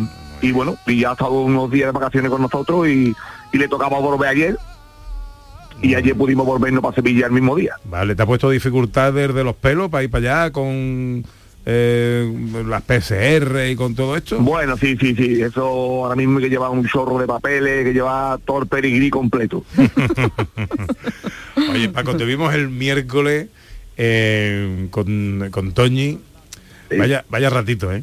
y 0.43 0.53
bueno, 0.53 0.77
y 0.87 1.01
ya 1.01 1.11
ha 1.11 1.13
estado 1.13 1.41
unos 1.41 1.71
días 1.71 1.89
de 1.89 1.93
vacaciones 1.99 2.31
con 2.31 2.43
nosotros 2.43 2.87
y, 2.89 3.15
y 3.53 3.59
le 3.59 3.69
tocaba 3.69 3.99
volver 3.99 4.29
ayer. 4.29 4.57
Y 5.83 5.95
ayer 5.95 6.15
pudimos 6.15 6.45
volvernos 6.47 6.83
para 6.83 6.95
Sevilla 6.95 7.25
el 7.27 7.33
mismo 7.33 7.57
día. 7.57 7.75
Vale, 7.85 8.15
¿te 8.15 8.23
ha 8.23 8.27
puesto 8.27 8.51
dificultades 8.51 9.35
de 9.35 9.43
los 9.45 9.57
pelos 9.57 9.89
para 9.89 10.05
ir 10.05 10.11
para 10.11 10.43
allá 10.45 10.53
con 10.53 11.25
eh, 11.67 12.33
las 12.67 12.83
PCR 12.83 13.67
y 13.71 13.77
con 13.77 13.95
todo 13.95 14.17
esto? 14.17 14.39
Bueno, 14.39 14.77
sí, 14.77 14.97
sí, 14.99 15.15
sí. 15.15 15.43
Eso 15.43 16.05
ahora 16.05 16.17
mismo 16.17 16.39
hay 16.39 16.45
que 16.45 16.51
llevar 16.51 16.71
un 16.71 16.87
chorro 16.87 17.19
de 17.19 17.27
papeles, 17.27 17.85
que 17.85 17.93
lleva 17.93 18.39
todo 18.45 18.63
el 18.63 18.69
pedigrí 18.69 19.11
completo. 19.11 19.65
Oye, 21.73 21.89
Paco, 21.91 22.17
te 22.17 22.25
vimos 22.25 22.55
el 22.55 22.69
miércoles 22.69 23.49
eh, 23.97 24.89
con, 24.91 25.49
con 25.51 25.73
Toñi. 25.73 26.19
Vaya, 26.97 27.25
vaya 27.29 27.51
ratito, 27.51 27.93
¿eh? 27.93 28.03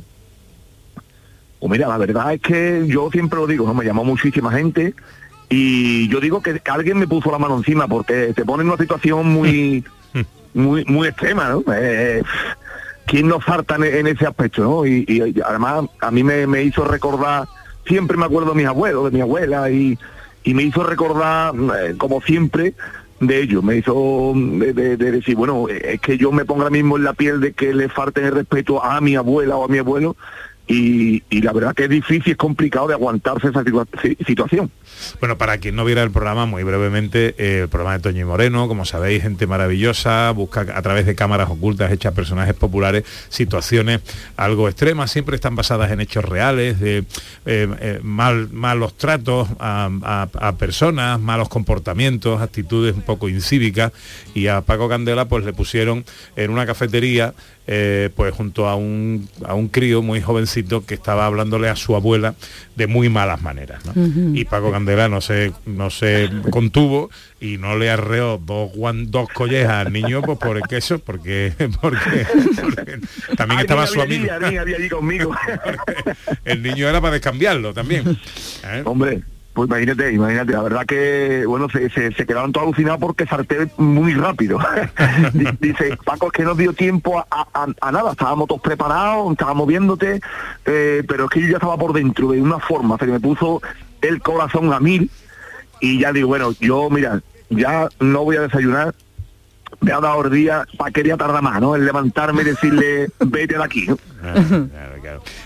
Pues 1.60 1.72
mira, 1.72 1.88
la 1.88 1.98
verdad 1.98 2.34
es 2.34 2.42
que 2.42 2.86
yo 2.88 3.10
siempre 3.12 3.40
lo 3.40 3.48
digo, 3.48 3.66
¿no? 3.66 3.74
Me 3.74 3.84
llamó 3.84 4.04
muchísima 4.04 4.52
gente 4.52 4.94
y 5.50 6.08
yo 6.10 6.20
digo 6.20 6.42
que, 6.42 6.60
que 6.60 6.72
alguien 6.72 7.00
me 7.00 7.08
puso 7.08 7.32
la 7.32 7.40
mano 7.40 7.58
encima 7.58 7.88
porque 7.88 8.34
te 8.36 8.46
pone 8.46 8.62
en 8.62 8.70
una 8.70 8.78
situación 8.78 9.28
muy, 9.28 9.84
muy, 10.54 10.86
muy 10.86 11.08
extrema, 11.08 11.50
¿no? 11.50 11.64
Eh, 11.74 12.22
¿Quién 13.08 13.28
nos 13.30 13.44
falta 13.44 13.76
en, 13.78 14.06
ese 14.06 14.28
aspecto, 14.28 14.62
no? 14.64 14.86
Y, 14.86 15.34
además 15.44 15.86
a 16.02 16.12
mí 16.12 16.24
me, 16.24 16.46
me 16.46 16.62
hizo 16.64 16.84
recordar, 16.86 17.48
siempre 17.86 18.18
me 18.18 18.26
acuerdo 18.26 18.50
de 18.52 18.58
mis 18.58 18.68
abuelos, 18.68 19.06
de 19.06 19.12
mi 19.18 19.22
abuela 19.22 19.70
y, 19.72 19.98
y 20.44 20.54
me 20.54 20.64
hizo 20.64 20.84
recordar, 20.84 21.54
eh, 21.56 21.96
como 21.98 22.22
siempre, 22.22 22.74
de 23.22 23.42
ellos. 23.42 23.64
Me 23.64 23.78
hizo 23.78 24.34
de, 24.36 24.74
de- 24.74 24.98
de 24.98 25.12
decir, 25.12 25.36
bueno, 25.36 25.70
eh, 25.70 25.94
es 25.94 26.02
que 26.02 26.18
yo 26.18 26.32
me 26.34 26.44
ponga 26.46 26.70
mismo 26.70 26.98
en 26.98 27.06
la 27.06 27.14
piel 27.14 27.40
de 27.40 27.54
que 27.54 27.74
le 27.74 27.88
falten 27.90 28.26
el 28.26 28.34
respeto 28.34 28.84
a 28.84 29.00
mi 29.02 29.16
abuela 29.16 29.56
o 29.56 29.66
a 29.66 29.68
mi 29.70 29.78
abuelo 29.78 30.16
y, 30.68 31.24
la 31.42 31.54
verdad 31.54 31.74
que 31.74 31.86
es 31.86 31.90
difícil, 31.90 32.32
es 32.32 32.38
complicado 32.38 32.88
de 32.90 32.94
aguantarse 32.94 33.48
esa 33.48 33.64
situa- 33.64 33.88
si- 34.02 34.18
situación. 34.26 34.70
Bueno, 35.20 35.38
para 35.38 35.58
quien 35.60 35.76
no 35.76 35.86
viera 35.86 36.04
el 36.04 36.12
programa, 36.12 36.46
muy 36.46 36.64
brevemente, 36.64 37.36
eh, 37.38 37.62
el 37.64 37.70
programa 37.70 37.94
de 37.98 38.04
Toño 38.04 38.22
y 38.22 38.26
Moreno, 38.26 38.68
como 38.68 38.84
sabéis, 38.84 39.22
gente 39.24 39.48
maravillosa, 39.48 40.32
busca 40.32 40.62
a 40.74 40.82
través 40.82 41.06
de 41.06 41.16
cámaras 41.16 41.50
ocultas 41.50 41.92
hechas 41.92 42.14
personajes 42.14 42.54
populares 42.56 43.04
situaciones 43.30 44.02
algo 44.36 44.68
extremas, 44.68 45.12
siempre 45.12 45.36
están 45.36 45.56
basadas 45.56 45.92
en 45.92 46.02
hechos 46.02 46.26
reales, 46.26 46.80
de 46.80 47.00
eh, 47.00 47.06
eh, 47.46 48.00
mal, 48.04 48.50
malos 48.52 48.98
tratos 48.98 49.48
a, 49.60 49.90
a- 50.04 50.48
a 50.48 50.56
personas, 50.58 51.20
malos 51.20 51.48
comportamientos, 51.50 52.42
actitudes 52.42 52.96
un 52.96 53.02
poco 53.04 53.30
incívicas, 53.30 53.92
y 54.34 54.48
a 54.48 54.62
Paco 54.62 54.90
Candela 54.90 55.26
pues 55.26 55.46
le 55.46 55.54
pusieron 55.54 56.04
en 56.36 56.52
una 56.52 56.66
cafetería 56.66 57.34
eh, 57.68 58.10
pues 58.16 58.34
junto 58.34 58.68
a 58.68 58.76
un, 58.76 59.28
a 59.46 59.54
un 59.54 59.68
crío 59.68 60.02
muy 60.02 60.22
jovencito 60.22 60.86
que 60.86 60.94
estaba 60.94 61.26
hablándole 61.26 61.68
a 61.70 61.76
su 61.76 61.96
abuela 61.96 62.34
de 62.76 62.88
muy 62.88 63.10
malas 63.10 63.42
maneras. 63.42 63.82
Y 64.34 64.46
Paco 64.46 64.72
Candela 64.72 65.10
no 65.10 65.20
se, 65.22 65.52
no 65.66 65.90
se 65.90 66.30
contuvo 66.50 67.10
y 67.42 67.58
no 67.58 67.76
le 67.78 67.90
arreó 67.90 68.38
dos, 68.44 68.72
guan- 68.74 69.08
dos 69.08 69.28
collejas 69.30 69.86
al 69.86 69.92
niño 69.94 70.22
pues 70.22 70.38
por 70.38 70.56
el 70.58 70.64
queso, 70.64 71.00
porque, 71.00 71.54
porque, 71.82 72.26
porque 72.62 73.00
también 73.36 73.60
estaba 73.62 73.86
su 73.86 74.02
amigo. 74.02 74.32
había 74.32 74.48
allí, 74.48 74.58
había 74.58 74.78
allí 74.78 74.90
conmigo. 74.90 75.36
El 76.46 76.64
niño 76.64 76.88
era 76.88 77.02
para 77.02 77.14
descambiarlo 77.14 77.74
también. 77.74 78.18
¿eh? 78.64 78.82
Hombre, 78.86 79.22
pues 79.58 79.70
imagínate, 79.70 80.12
imagínate, 80.14 80.52
la 80.52 80.62
verdad 80.62 80.86
que, 80.86 81.44
bueno, 81.48 81.68
se, 81.68 81.90
se, 81.90 82.12
quedaron 82.28 82.52
todos 82.52 82.66
alucinados 82.68 83.00
porque 83.02 83.26
salté 83.26 83.68
muy 83.78 84.14
rápido. 84.14 84.60
Di- 85.34 85.48
Dice, 85.60 85.98
Paco, 86.06 86.28
es 86.28 86.32
que 86.34 86.44
no 86.44 86.54
dio 86.54 86.74
tiempo 86.74 87.18
a, 87.18 87.48
a- 87.82 87.92
nada, 87.92 88.12
estábamos 88.12 88.48
todos 88.48 88.62
preparados, 88.62 89.32
estábamos 89.32 89.66
viéndote, 89.66 90.22
eh, 90.66 91.04
pero 91.08 91.24
es 91.26 91.32
que 91.32 91.42
yo 91.42 91.48
ya 91.48 91.54
estaba 91.56 91.76
por 91.76 91.92
dentro 91.94 92.30
de 92.30 92.40
una 92.40 92.60
forma, 92.60 92.98
se 93.00 93.08
me 93.08 93.20
puso 93.20 93.60
el 94.02 94.22
corazón 94.22 94.72
a 94.74 94.80
mil 94.80 95.10
y 95.82 96.00
ya 96.02 96.14
digo, 96.14 96.28
bueno, 96.28 96.52
yo, 96.60 96.92
mira, 96.92 97.22
ya 97.50 97.90
no 98.00 98.24
voy 98.26 98.36
a 98.36 98.42
desayunar, 98.42 98.94
me 99.82 99.92
ha 99.92 100.00
dado 100.00 100.24
el 100.24 100.32
día, 100.32 100.66
para 100.78 100.92
quería 100.92 101.18
tardar 101.18 101.42
más, 101.42 101.60
¿no? 101.60 101.76
En 101.76 101.84
levantarme 101.84 102.44
y 102.44 102.46
decirle, 102.46 103.10
vete 103.26 103.58
de 103.58 103.64
aquí. 103.64 103.88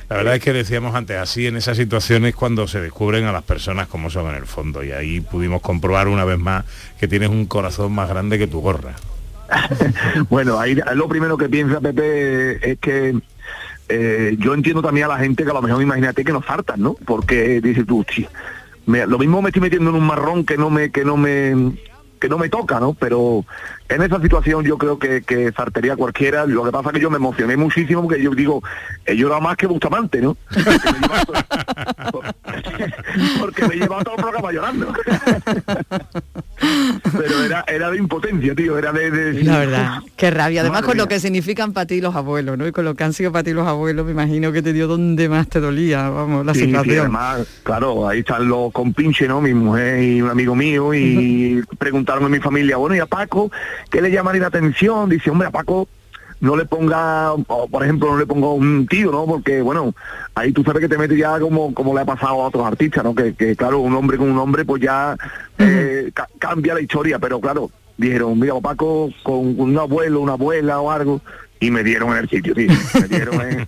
La 0.09 0.16
verdad 0.18 0.36
es 0.36 0.41
que 0.43 0.53
decíamos 0.53 0.95
antes, 0.95 1.18
así 1.18 1.47
en 1.47 1.55
esas 1.57 1.78
situaciones 1.78 2.36
cuando 2.36 2.68
se 2.68 2.82
descubren 2.82 3.26
a 3.26 3.32
las 3.32 3.43
personas 3.43 3.88
como 3.88 4.09
son 4.09 4.30
en 4.30 4.36
el 4.36 4.45
fondo 4.45 4.84
y 4.84 4.91
ahí 4.91 5.22
pudimos 5.22 5.62
comprobar 5.62 6.07
una 6.07 6.26
vez 6.26 6.39
más 6.39 6.66
que 6.99 7.07
tienes 7.07 7.30
un 7.30 7.45
corazón 7.45 7.91
más 7.93 8.09
grande 8.09 8.38
que 8.38 8.47
tu 8.47 8.62
gorra. 8.62 8.93
Bueno, 10.30 10.59
ahí 10.59 10.76
lo 10.95 11.07
primero 11.07 11.38
que 11.38 11.49
piensa 11.49 11.80
Pepe 11.82 12.72
es 12.72 12.80
que 12.80 13.16
eh, 13.89 14.36
yo 14.39 14.53
entiendo 14.53 14.82
también 14.82 15.05
a 15.05 15.09
la 15.09 15.18
gente 15.20 15.43
que 15.43 15.49
a 15.51 15.53
lo 15.53 15.62
mejor 15.62 15.82
imagínate 15.82 16.24
que 16.24 16.32
nos 16.32 16.45
faltan, 16.45 16.82
¿no? 16.82 16.93
Porque 17.05 17.59
dices 17.59 17.86
tú, 17.86 18.03
"Chi, 18.05 18.26
me- 18.86 19.05
lo 19.05 19.18
mismo 19.20 19.41
me 19.41 19.49
estoy 19.49 19.62
metiendo 19.62 19.89
en 19.89 19.97
un 19.97 20.05
marrón 20.07 20.45
que 20.45 20.55
no 20.57 20.70
me, 20.70 20.91
que 20.91 21.03
no 21.03 21.18
me, 21.18 21.74
que 22.20 22.30
no 22.30 22.38
me 22.38 22.47
toca, 22.49 22.80
¿no? 22.80 22.93
Pero 22.93 23.43
en 23.92 24.02
esa 24.02 24.22
situación 24.22 24.64
yo 24.66 24.78
creo 24.78 24.98
que, 24.98 25.22
que 25.22 25.52
fartería 25.52 25.96
cualquiera. 25.96 26.46
Lo 26.46 26.64
que 26.64 26.72
pasa 26.72 26.89
es 26.89 26.94
que 26.96 27.00
yo 27.02 27.10
me 27.10 27.18
emocioné 27.18 27.58
muchísimo 27.58 28.04
porque 28.04 28.22
yo 28.22 28.32
digo, 28.32 28.62
he 29.06 29.16
llorado 29.16 29.42
más 29.42 29.58
que 29.58 29.68
Bustamante, 29.68 30.22
¿no? 30.22 30.38
Porque 33.39 33.68
me 33.68 33.76
lleva 33.76 34.04
todo 34.04 34.16
el 34.16 34.22
programa 34.22 34.52
llorando. 34.52 34.94
Pero 37.18 37.44
era, 37.44 37.64
era 37.68 37.89
de 37.92 37.98
impotencia, 37.98 38.54
tío, 38.56 38.78
era 38.78 38.92
de... 38.92 39.10
de 39.12 39.44
La 39.44 39.60
verdad, 39.60 40.00
qué 40.16 40.30
rabia. 40.32 40.62
Además 40.62 40.82
Madre 40.82 40.88
con 40.92 40.98
lo 40.98 41.08
que 41.08 41.20
significan 41.20 41.74
para 41.74 41.86
ti 41.88 42.02
los 42.02 42.16
abuelos, 42.16 42.58
¿no? 42.58 42.68
Y 42.68 42.72
con 42.72 42.86
lo 42.86 42.96
que 42.96 43.04
han 43.04 43.14
sido 43.14 43.32
para 43.32 43.44
ti 43.44 43.52
los 43.52 43.68
abuelos, 43.68 44.06
me 44.06 44.12
imagino 44.12 44.52
que 44.52 44.62
te 44.62 44.72
dio 44.74 44.88
donde 44.88 45.28
más 45.28 45.48
te 45.48 45.60
dolía, 45.60 46.10
vamos, 46.10 46.46
la 46.46 46.54
Sí, 46.54 46.62
sí, 46.62 46.66
situación. 46.68 47.00
además, 47.00 47.48
claro, 47.64 48.08
ahí 48.08 48.20
están 48.20 48.48
los 48.48 48.72
compinches, 48.72 49.28
¿no? 49.28 49.42
Mi 49.42 49.54
mujer 49.54 50.04
y 50.04 50.22
un 50.22 50.30
amigo 50.30 50.56
mío 50.56 50.94
y 50.94 51.62
preguntaron 51.78 52.24
a 52.26 52.30
mi 52.30 52.39
familia, 52.39 52.78
bueno, 52.78 52.96
¿y 52.96 53.00
a 53.00 53.06
Paco 53.06 53.52
qué 53.90 54.02
le 54.02 54.12
llamaría 54.12 54.42
la 54.42 54.48
atención? 54.48 55.10
Dice, 55.10 55.30
hombre, 55.30 55.48
a 55.48 55.52
Paco 55.52 55.88
no 56.40 56.56
le 56.56 56.66
ponga, 56.66 57.34
o, 57.34 57.68
por 57.68 57.84
ejemplo, 57.84 58.12
no 58.12 58.18
le 58.18 58.26
ponga 58.26 58.48
un 58.52 58.88
tío, 58.88 59.12
¿no? 59.12 59.26
Porque, 59.26 59.62
bueno, 59.62 59.94
ahí 60.34 60.52
tú 60.52 60.64
sabes 60.64 60.82
que 60.82 60.90
te 60.90 60.98
metes 60.98 61.18
ya 61.18 61.40
como, 61.40 61.74
como 61.74 61.94
le 61.94 62.02
ha 62.02 62.06
pasado 62.06 62.42
a 62.42 62.48
otros 62.48 62.66
artistas, 62.66 63.04
¿no? 63.04 63.14
Que, 63.14 63.36
que, 63.36 63.56
claro, 63.56 63.80
un 63.80 63.94
hombre 63.94 64.18
con 64.18 64.30
un 64.32 64.38
hombre 64.40 64.66
pues 64.66 64.82
ya 64.82 65.16
eh, 65.60 66.10
ca- 66.14 66.28
cambia 66.40 66.74
la 66.74 66.82
historia, 66.82 67.20
pero 67.20 67.40
claro, 67.40 67.70
dijeron, 67.98 68.40
mira, 68.40 68.56
Paco 68.60 69.12
con 69.22 69.60
un 69.60 69.78
abuelo, 69.78 70.20
una 70.22 70.34
abuela 70.34 70.80
o 70.82 70.90
algo, 70.90 71.22
y 71.62 71.72
me 71.72 71.84
dieron 71.84 72.12
en 72.12 72.18
el 72.18 72.30
sitio, 72.30 72.53
tío. 72.53 72.68
Me 72.99 73.07
dieron 73.07 73.39
en- 73.39 73.66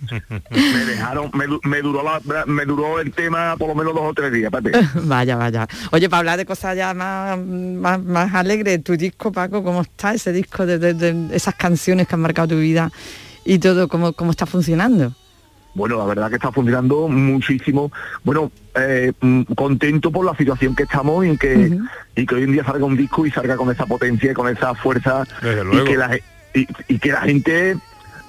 me 0.50 0.84
dejaron, 0.84 1.30
me, 1.32 1.46
du- 1.46 1.60
me 1.64 1.80
duró 1.80 2.02
la, 2.02 2.20
me 2.44 2.64
duró 2.66 3.00
el 3.00 3.12
tema 3.12 3.56
por 3.56 3.68
lo 3.68 3.74
menos 3.74 3.94
dos 3.94 4.02
o 4.04 4.12
tres 4.12 4.32
días, 4.32 4.50
Pepe. 4.50 4.72
Vaya, 5.04 5.36
vaya. 5.36 5.66
Oye, 5.92 6.08
para 6.10 6.18
hablar 6.18 6.36
de 6.38 6.44
cosas 6.44 6.76
ya 6.76 6.92
más, 6.92 7.38
más, 7.38 8.02
más 8.02 8.34
alegres, 8.34 8.82
tu 8.84 8.96
disco, 8.96 9.32
Paco, 9.32 9.62
¿cómo 9.64 9.80
está 9.82 10.12
ese 10.12 10.32
disco 10.32 10.66
de, 10.66 10.78
de- 10.78 10.92
de 10.94 11.34
esas 11.36 11.54
canciones 11.54 12.06
que 12.08 12.14
han 12.16 12.20
marcado 12.20 12.48
tu 12.48 12.58
vida 12.58 12.90
y 13.44 13.58
todo, 13.58 13.88
cómo, 13.88 14.12
cómo 14.12 14.32
está 14.32 14.44
funcionando? 14.44 15.14
Bueno, 15.76 15.96
la 15.98 16.04
verdad 16.04 16.28
que 16.28 16.36
está 16.36 16.52
funcionando 16.52 17.08
muchísimo. 17.08 17.90
Bueno, 18.22 18.50
eh, 18.76 19.12
mm, 19.20 19.42
contento 19.56 20.10
por 20.12 20.24
la 20.24 20.36
situación 20.36 20.74
que 20.76 20.84
estamos 20.84 21.24
y 21.26 21.30
en 21.30 21.36
que, 21.38 21.78
y 22.14 22.26
que 22.26 22.34
hoy 22.36 22.42
en 22.44 22.52
día 22.52 22.64
salga 22.64 22.84
un 22.84 22.96
disco 22.96 23.26
y 23.26 23.30
salga 23.32 23.56
con 23.56 23.70
esa 23.72 23.84
potencia 23.86 24.30
y 24.30 24.34
con 24.34 24.48
esa 24.48 24.74
fuerza 24.76 25.24
Desde 25.42 25.62
y 25.62 25.64
luego. 25.64 25.84
que 25.84 25.96
la, 25.96 26.16
y, 26.54 26.66
y 26.88 26.98
que 26.98 27.12
la 27.12 27.20
gente 27.22 27.76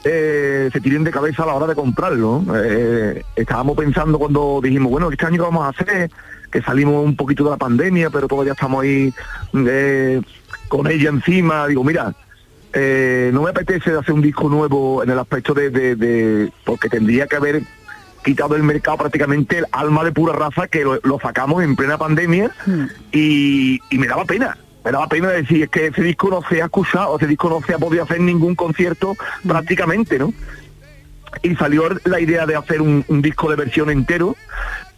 eh, 0.04 0.70
se 0.74 0.82
tiren 0.82 1.04
de 1.04 1.12
cabeza 1.12 1.44
a 1.44 1.46
la 1.48 1.54
hora 1.54 1.68
de 1.68 1.76
comprarlo. 1.76 2.44
Eh, 2.56 3.24
estábamos 3.36 3.78
pensando 3.78 4.20
cuando 4.20 4.60
dijimos, 4.62 4.92
bueno, 4.92 5.10
este 5.12 5.26
año 5.26 5.38
qué 5.38 5.42
vamos 5.42 5.66
a 5.66 5.70
hacer, 5.70 6.10
que 6.52 6.62
salimos 6.62 7.04
un 7.06 7.16
poquito 7.16 7.44
de 7.46 7.52
la 7.52 7.58
pandemia, 7.58 8.10
pero 8.10 8.28
todavía 8.28 8.54
estamos 8.54 8.84
ahí 8.84 9.14
eh, 9.54 10.22
con 10.68 10.88
ella 10.88 11.10
encima. 11.10 11.68
Digo, 11.68 11.84
mira, 11.84 12.14
no 13.34 13.42
me 13.44 13.50
apetece 13.52 13.92
hacer 13.92 14.14
un 14.14 14.22
disco 14.22 14.50
nuevo 14.50 15.02
en 15.04 15.10
el 15.10 15.18
aspecto 15.20 15.54
de, 15.54 15.70
de- 15.70 15.96
de- 15.96 16.52
porque 16.66 16.90
tendría 16.90 17.26
que 17.28 17.38
haber 17.38 17.62
quitado 18.24 18.56
del 18.56 18.64
mercado 18.64 18.98
prácticamente 18.98 19.60
el 19.60 19.66
alma 19.72 20.04
de 20.04 20.12
pura 20.12 20.34
raza 20.34 20.68
que 20.68 20.84
lo, 20.84 21.00
lo 21.04 21.20
sacamos 21.20 21.64
en 21.64 21.76
plena 21.76 21.98
pandemia 21.98 22.52
y, 23.12 23.80
y 23.90 23.98
me 23.98 24.08
daba 24.08 24.26
pena. 24.26 24.58
Me 24.86 24.92
daba 24.92 25.08
pena 25.08 25.30
decir 25.30 25.64
es 25.64 25.70
que 25.70 25.88
ese 25.88 26.04
disco 26.04 26.30
no 26.30 26.42
se 26.48 26.62
ha 26.62 26.66
escuchado, 26.66 27.18
ese 27.18 27.28
disco 27.28 27.50
no 27.50 27.66
se 27.66 27.74
ha 27.74 27.80
podido 27.80 28.04
hacer 28.04 28.22
ningún 28.22 28.56
concierto 28.56 29.18
prácticamente, 29.46 30.20
¿no? 30.20 30.32
Y 31.44 31.56
salió 31.56 31.90
la 32.06 32.20
idea 32.20 32.46
de 32.46 32.56
hacer 32.56 32.82
un, 32.82 33.04
un 33.08 33.22
disco 33.22 33.50
de 33.50 33.56
versión 33.56 33.90
entero 33.90 34.36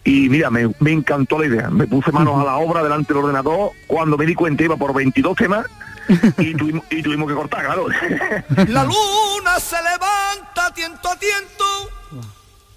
y 0.08 0.30
mira, 0.30 0.50
me, 0.50 0.74
me 0.80 0.94
encantó 0.94 1.38
la 1.38 1.48
idea. 1.48 1.70
Me 1.70 1.86
puse 1.86 2.14
manos 2.14 2.40
a 2.40 2.46
la 2.46 2.56
obra 2.58 2.82
delante 2.82 3.14
del 3.14 3.24
ordenador. 3.24 3.72
Cuando 3.88 4.18
me 4.18 4.26
di 4.26 4.36
cuenta 4.36 4.64
iba 4.64 4.78
por 4.78 4.94
22 4.94 5.36
temas 5.36 5.66
y 6.38 6.54
tuvimos, 6.54 6.86
y 6.90 7.04
tuvimos 7.04 7.28
que 7.28 7.36
cortar, 7.36 7.66
claro. 7.66 7.88
La 8.70 8.86
luna 8.86 9.60
se 9.60 9.76
levanta 9.76 10.74
tiento 10.74 11.10
a 11.10 11.16
tiento, 11.18 11.66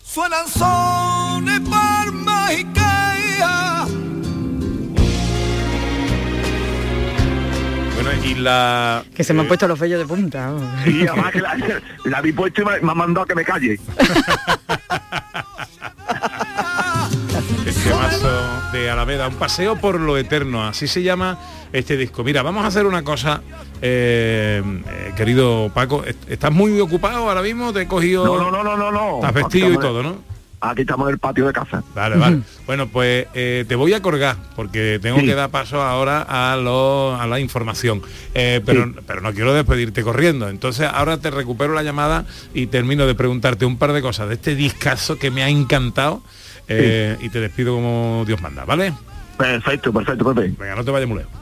suenan 0.02 0.48
sones, 0.48 1.60
palmas 1.60 2.52
y 2.58 2.64
Bueno, 8.02 8.24
y 8.24 8.34
la... 8.36 9.04
Que 9.14 9.22
se 9.24 9.34
me 9.34 9.40
han 9.42 9.48
puesto 9.48 9.68
los 9.68 9.78
vellos 9.78 9.98
de 9.98 10.06
punta. 10.06 10.50
vamos. 10.52 10.86
Y 10.86 11.06
además 11.06 11.32
que 11.32 11.40
la, 11.40 11.56
la 12.06 12.18
habéis 12.18 12.34
puesto 12.34 12.62
y 12.62 12.64
me, 12.64 12.80
me 12.80 12.90
ha 12.92 12.94
mandado 12.94 13.24
a 13.24 13.26
que 13.26 13.34
me 13.34 13.44
calle. 13.44 13.78
Este 17.66 17.90
mazo 17.94 18.28
de 18.72 18.90
Alameda, 18.90 19.28
un 19.28 19.34
paseo 19.34 19.76
por 19.76 20.00
lo 20.00 20.16
eterno, 20.18 20.66
así 20.66 20.88
se 20.88 21.02
llama 21.02 21.38
este 21.72 21.96
disco. 21.96 22.24
Mira, 22.24 22.42
vamos 22.42 22.64
a 22.64 22.68
hacer 22.68 22.84
una 22.86 23.02
cosa, 23.04 23.42
eh, 23.80 24.62
eh, 24.88 25.12
querido 25.16 25.70
Paco, 25.72 26.02
est- 26.04 26.28
¿estás 26.30 26.50
muy 26.52 26.80
ocupado 26.80 27.28
ahora 27.28 27.42
mismo? 27.42 27.72
¿Te 27.72 27.82
he 27.82 27.86
cogido? 27.86 28.24
No, 28.24 28.38
no, 28.38 28.50
no, 28.50 28.64
no, 28.64 28.76
no, 28.76 28.90
no. 28.90 29.16
Estás 29.16 29.34
vestido 29.34 29.72
y 29.72 29.78
todo, 29.78 30.02
¿no? 30.02 30.16
Aquí 30.62 30.82
estamos 30.82 31.08
en 31.08 31.14
el 31.14 31.18
patio 31.18 31.46
de 31.46 31.52
casa. 31.54 31.82
Vale, 31.94 32.16
vale. 32.16 32.40
Bueno, 32.66 32.86
pues 32.88 33.26
eh, 33.34 33.64
te 33.66 33.74
voy 33.76 33.94
a 33.94 34.02
colgar 34.02 34.36
porque 34.56 34.98
tengo 35.00 35.18
Sí. 35.20 35.24
que 35.26 35.34
dar 35.34 35.50
paso 35.50 35.80
ahora 35.82 36.20
a, 36.28 36.56
lo- 36.56 37.16
a 37.18 37.26
la 37.26 37.40
información. 37.40 38.02
Eh, 38.34 38.60
pero, 38.64 38.92
pero 39.06 39.20
no 39.22 39.32
quiero 39.32 39.54
despedirte 39.54 40.02
corriendo. 40.02 40.48
Entonces 40.48 40.86
ahora 40.92 41.16
te 41.16 41.30
recupero 41.30 41.72
la 41.72 41.82
llamada 41.82 42.26
y 42.52 42.66
termino 42.66 43.06
de 43.06 43.14
preguntarte 43.14 43.64
un 43.64 43.78
par 43.78 43.92
de 43.94 44.02
cosas 44.02 44.28
de 44.28 44.34
este 44.34 44.54
discazo 44.54 45.18
que 45.18 45.30
me 45.30 45.42
ha 45.42 45.48
encantado 45.48 46.22
eh, 46.68 47.16
y 47.20 47.30
te 47.30 47.40
despido 47.40 47.74
como 47.74 48.24
Dios 48.26 48.40
manda, 48.42 48.64
¿vale? 48.66 48.92
Perfecto, 49.38 49.92
perfecto, 49.92 50.34
Pepe. 50.34 50.54
Venga, 50.58 50.74
no 50.76 50.84
te 50.84 50.90
vayas 50.90 51.08
muy 51.08 51.18
lejos. 51.18 51.32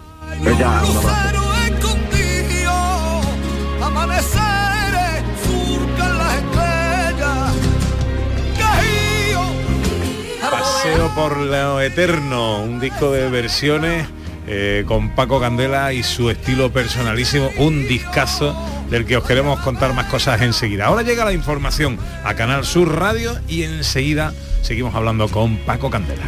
Venga, 0.44 0.82
Paseo 10.88 11.10
por 11.14 11.36
lo 11.36 11.82
eterno, 11.82 12.62
un 12.62 12.80
disco 12.80 13.12
de 13.12 13.28
versiones 13.28 14.06
eh, 14.46 14.84
con 14.86 15.14
Paco 15.14 15.38
Candela 15.38 15.92
y 15.92 16.02
su 16.02 16.30
estilo 16.30 16.72
personalísimo, 16.72 17.50
un 17.58 17.86
discazo 17.86 18.56
del 18.88 19.04
que 19.04 19.18
os 19.18 19.24
queremos 19.24 19.60
contar 19.60 19.92
más 19.92 20.06
cosas 20.06 20.40
enseguida. 20.40 20.86
Ahora 20.86 21.02
llega 21.02 21.26
la 21.26 21.34
información 21.34 21.98
a 22.24 22.32
Canal 22.32 22.64
Sur 22.64 22.98
Radio 22.98 23.38
y 23.48 23.64
enseguida 23.64 24.32
seguimos 24.62 24.94
hablando 24.94 25.28
con 25.28 25.58
Paco 25.58 25.90
Candela. 25.90 26.24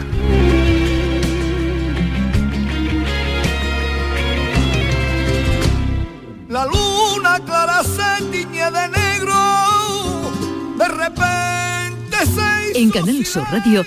La 6.49 6.67
luna 6.67 7.41
clara 7.47 7.83
se 7.83 8.25
tiñe 8.25 8.71
de 8.71 8.89
negro, 8.89 10.33
de 10.77 10.89
repente 10.89 12.27
se 12.27 12.79
En 12.79 12.91
Canal 12.91 13.25
Sur 13.25 13.45
Radio, 13.51 13.87